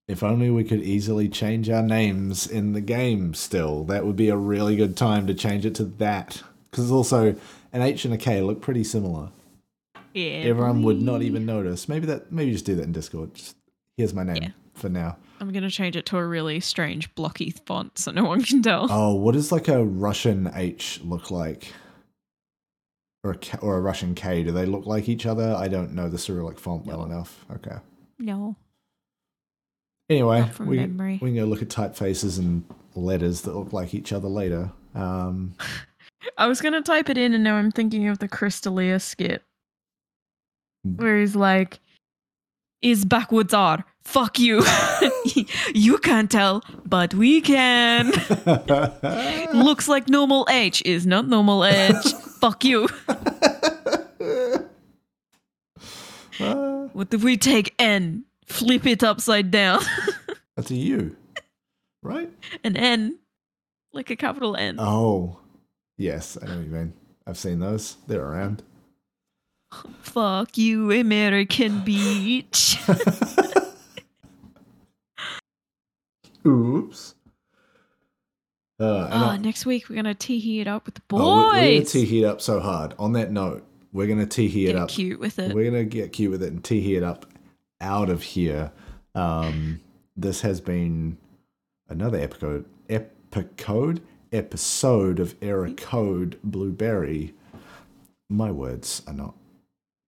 If 0.07 0.22
only 0.22 0.51
we 0.51 0.64
could 0.64 0.83
easily 0.83 1.29
change 1.29 1.70
our 1.70 1.83
names 1.83 2.47
in 2.47 2.72
the 2.75 2.81
game 2.81 3.33
still. 3.35 3.85
That 3.85 4.05
would 4.05 4.16
be 4.16 4.29
a 4.29 4.37
really 4.37 4.77
good 4.77 4.97
time 4.97 5.27
to 5.27 5.35
change 5.35 5.64
it 5.64 5.75
to 5.77 5.85
that. 5.85 6.43
Because 6.70 6.91
also, 6.91 7.35
an 7.72 7.83
H 7.83 8.05
and 8.05 8.12
a 8.12 8.18
K 8.18 8.43
look 8.43 8.61
pretty 8.61 8.85
similar. 8.85 9.31
Yeah. 10.12 10.43
Everyone 10.45 10.83
would 10.83 11.01
not 11.01 11.22
even 11.22 11.47
notice. 11.47 11.89
Maybe 11.89 12.07
that 12.07 12.31
maybe 12.31 12.53
just 12.53 12.66
do 12.66 12.75
that 12.77 12.83
in 12.85 12.93
Discord. 12.93 13.35
Just, 13.35 13.57
here's 13.97 14.12
my 14.14 14.22
name 14.25 14.43
Yeah. 14.43 14.51
for 14.75 14.89
now. 14.89 15.16
I'm 15.45 15.53
going 15.53 15.62
to 15.62 15.70
change 15.70 15.95
it 15.95 16.07
to 16.07 16.16
a 16.16 16.26
really 16.26 16.59
strange 16.59 17.14
blocky 17.14 17.51
font 17.51 17.99
so 17.99 18.11
no 18.11 18.24
one 18.24 18.42
can 18.42 18.62
tell. 18.62 18.86
Oh, 18.90 19.12
what 19.14 19.32
does 19.32 19.53
like 19.53 19.68
a 19.68 19.84
Russian 19.84 20.51
H 20.55 21.03
look 21.05 21.30
like? 21.30 21.70
Or 23.22 23.32
a, 23.32 23.36
K, 23.36 23.59
or 23.61 23.76
a 23.76 23.80
Russian 23.82 24.14
K? 24.14 24.42
Do 24.42 24.53
they 24.53 24.64
look 24.64 24.86
like 24.86 25.07
each 25.07 25.26
other? 25.26 25.55
I 25.55 25.68
don't 25.68 25.92
know 25.92 26.09
the 26.09 26.16
Cyrillic 26.16 26.59
font 26.59 26.86
well 26.86 27.05
enough. 27.05 27.45
Okay. 27.53 27.76
No. 28.18 28.57
Anyway, 30.09 30.51
we, 30.61 30.78
memory. 30.78 31.18
we 31.20 31.28
can 31.28 31.36
go 31.36 31.45
look 31.45 31.61
at 31.61 31.68
typefaces 31.68 32.38
and 32.38 32.64
letters 32.95 33.42
that 33.42 33.55
look 33.55 33.74
like 33.74 33.92
each 33.92 34.14
other 34.14 34.28
later. 34.28 34.72
Um, 34.95 35.57
I 36.38 36.47
was 36.47 36.62
going 36.62 36.72
to 36.72 36.80
type 36.80 37.11
it 37.11 37.18
in 37.18 37.34
and 37.34 37.45
now 37.45 37.57
I'm 37.57 37.70
thinking 37.70 38.09
of 38.09 38.18
the 38.18 38.28
Crystalia 38.28 38.99
skit 38.99 39.42
where 40.82 41.20
he's 41.20 41.36
like, 41.36 41.80
is 42.80 43.05
backwards 43.05 43.53
R. 43.53 43.84
Fuck 44.05 44.38
you. 44.38 44.62
you 45.74 45.98
can't 45.98 46.30
tell, 46.30 46.62
but 46.84 47.14
we 47.14 47.40
can. 47.40 48.12
Looks 49.55 49.88
like 49.88 50.09
normal 50.09 50.46
H 50.50 50.82
is 50.84 51.07
not 51.07 51.26
normal 51.26 51.64
H. 51.64 51.94
Fuck 52.40 52.64
you. 52.64 52.88
What 56.92 57.12
if 57.12 57.24
we 57.24 57.36
take 57.36 57.74
N, 57.78 58.24
flip 58.46 58.86
it 58.86 59.02
upside 59.02 59.50
down? 59.50 59.80
that's 60.57 60.70
a 60.70 60.76
U, 60.76 61.16
right? 62.02 62.30
An 62.62 62.76
N, 62.76 63.18
like 63.92 64.11
a 64.11 64.16
capital 64.16 64.55
N. 64.55 64.76
Oh, 64.78 65.38
yes, 65.96 66.38
I 66.40 66.46
know 66.46 66.57
what 66.57 66.64
you 66.64 66.70
mean. 66.70 66.92
I've 67.26 67.38
seen 67.38 67.59
those. 67.59 67.96
They're 68.07 68.22
around. 68.24 68.62
Fuck 70.02 70.57
you, 70.57 70.92
American 70.92 71.80
Beach. 71.80 72.78
Oops. 76.47 77.14
Uh, 78.80 79.09
oh, 79.12 79.26
I- 79.30 79.36
next 79.38 79.66
week 79.66 79.88
we're 79.88 79.97
gonna 79.97 80.14
tee 80.14 80.61
it 80.61 80.66
up 80.68 80.86
with 80.86 80.95
the 80.97 81.01
boys. 81.09 81.20
oh, 81.22 81.53
we- 81.53 81.61
we're 81.61 81.72
gonna 81.78 81.84
tee 81.84 82.22
it 82.22 82.24
up 82.26 82.40
so 82.40 82.61
hard. 82.61 82.95
On 82.99 83.12
that 83.12 83.30
note, 83.30 83.64
we're 83.92 84.07
gonna 84.09 84.26
tee 84.26 84.47
it 84.66 84.72
Get 84.72 84.76
up. 84.76 84.88
cute 84.88 85.20
with 85.20 85.38
it. 85.38 85.55
We're 85.55 85.70
gonna 85.70 85.84
get 85.84 86.12
cute 86.12 86.30
with 86.32 86.42
it 86.42 86.53
and 86.53 86.62
tee 86.64 86.97
it 86.97 87.03
up 87.03 87.26
out 87.80 88.11
of 88.11 88.22
here. 88.22 88.72
Um, 89.14 89.80
this 90.16 90.40
has 90.40 90.61
been 90.61 91.18
another 91.88 92.18
episode, 92.18 92.64
episode, 92.88 94.01
episode 94.32 95.20
of 95.20 95.36
Error 95.40 95.70
Code 95.70 96.38
Blueberry. 96.42 97.32
My 98.28 98.51
words 98.51 99.03
are 99.07 99.14
not, 99.14 99.34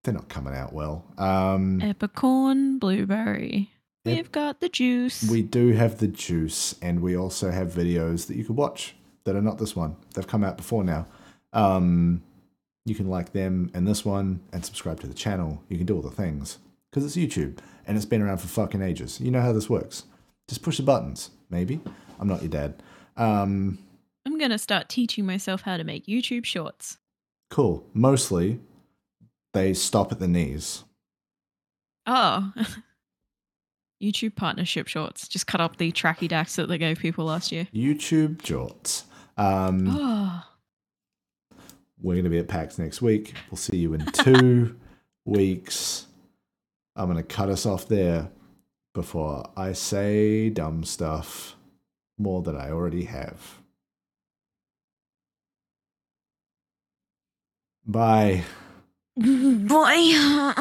they're 0.02 0.14
not 0.14 0.28
coming 0.28 0.54
out 0.54 0.72
well. 0.72 1.04
Um, 1.18 1.80
Epicorn 1.80 2.80
blueberry. 2.80 3.70
We've 4.06 4.32
got 4.32 4.60
the 4.60 4.68
juice. 4.68 5.28
we 5.30 5.42
do 5.42 5.72
have 5.72 5.98
the 5.98 6.08
juice, 6.08 6.74
and 6.80 7.00
we 7.00 7.16
also 7.16 7.50
have 7.50 7.72
videos 7.72 8.26
that 8.26 8.36
you 8.36 8.44
could 8.44 8.56
watch 8.56 8.94
that 9.24 9.36
are 9.36 9.42
not 9.42 9.58
this 9.58 9.74
one. 9.74 9.96
They've 10.14 10.26
come 10.26 10.44
out 10.44 10.56
before 10.56 10.84
now. 10.84 11.06
Um, 11.52 12.22
you 12.84 12.94
can 12.94 13.08
like 13.08 13.32
them 13.32 13.70
and 13.74 13.86
this 13.86 14.04
one, 14.04 14.40
and 14.52 14.64
subscribe 14.64 15.00
to 15.00 15.06
the 15.06 15.14
channel. 15.14 15.62
You 15.68 15.76
can 15.76 15.86
do 15.86 15.96
all 15.96 16.02
the 16.02 16.10
things 16.10 16.58
because 16.90 17.04
it's 17.04 17.16
YouTube 17.16 17.58
and 17.86 17.96
it's 17.96 18.06
been 18.06 18.22
around 18.22 18.38
for 18.38 18.48
fucking 18.48 18.82
ages. 18.82 19.20
You 19.20 19.30
know 19.30 19.40
how 19.40 19.52
this 19.52 19.68
works. 19.68 20.04
Just 20.48 20.62
push 20.62 20.76
the 20.76 20.82
buttons. 20.84 21.30
Maybe 21.50 21.80
I'm 22.20 22.28
not 22.28 22.42
your 22.42 22.50
dad. 22.50 22.82
Um, 23.16 23.78
I'm 24.24 24.38
gonna 24.38 24.58
start 24.58 24.88
teaching 24.88 25.26
myself 25.26 25.62
how 25.62 25.76
to 25.76 25.84
make 25.84 26.06
YouTube 26.06 26.44
shorts. 26.44 26.98
cool. 27.50 27.84
Mostly, 27.94 28.60
they 29.52 29.72
stop 29.74 30.12
at 30.12 30.18
the 30.20 30.28
knees. 30.28 30.84
Oh. 32.06 32.52
YouTube 34.02 34.36
partnership 34.36 34.88
shorts. 34.88 35.26
Just 35.28 35.46
cut 35.46 35.60
up 35.60 35.76
the 35.76 35.90
tracky 35.92 36.28
dacks 36.28 36.56
that 36.56 36.68
they 36.68 36.78
gave 36.78 36.98
people 36.98 37.24
last 37.24 37.50
year. 37.52 37.66
YouTube 37.74 38.36
jorts. 38.38 39.04
Um, 39.36 39.86
Oh. 39.90 40.42
We're 42.00 42.14
going 42.14 42.24
to 42.24 42.30
be 42.30 42.38
at 42.38 42.48
PAX 42.48 42.78
next 42.78 43.00
week. 43.00 43.32
We'll 43.50 43.56
see 43.56 43.78
you 43.78 43.94
in 43.94 44.04
two 44.12 44.76
weeks. 45.24 46.06
I'm 46.94 47.06
going 47.10 47.16
to 47.16 47.22
cut 47.22 47.48
us 47.48 47.64
off 47.64 47.88
there 47.88 48.30
before 48.94 49.50
I 49.56 49.72
say 49.72 50.50
dumb 50.50 50.84
stuff 50.84 51.56
more 52.18 52.42
than 52.42 52.56
I 52.56 52.70
already 52.70 53.04
have. 53.04 53.58
Bye. 57.86 58.44
Boy. 59.16 60.52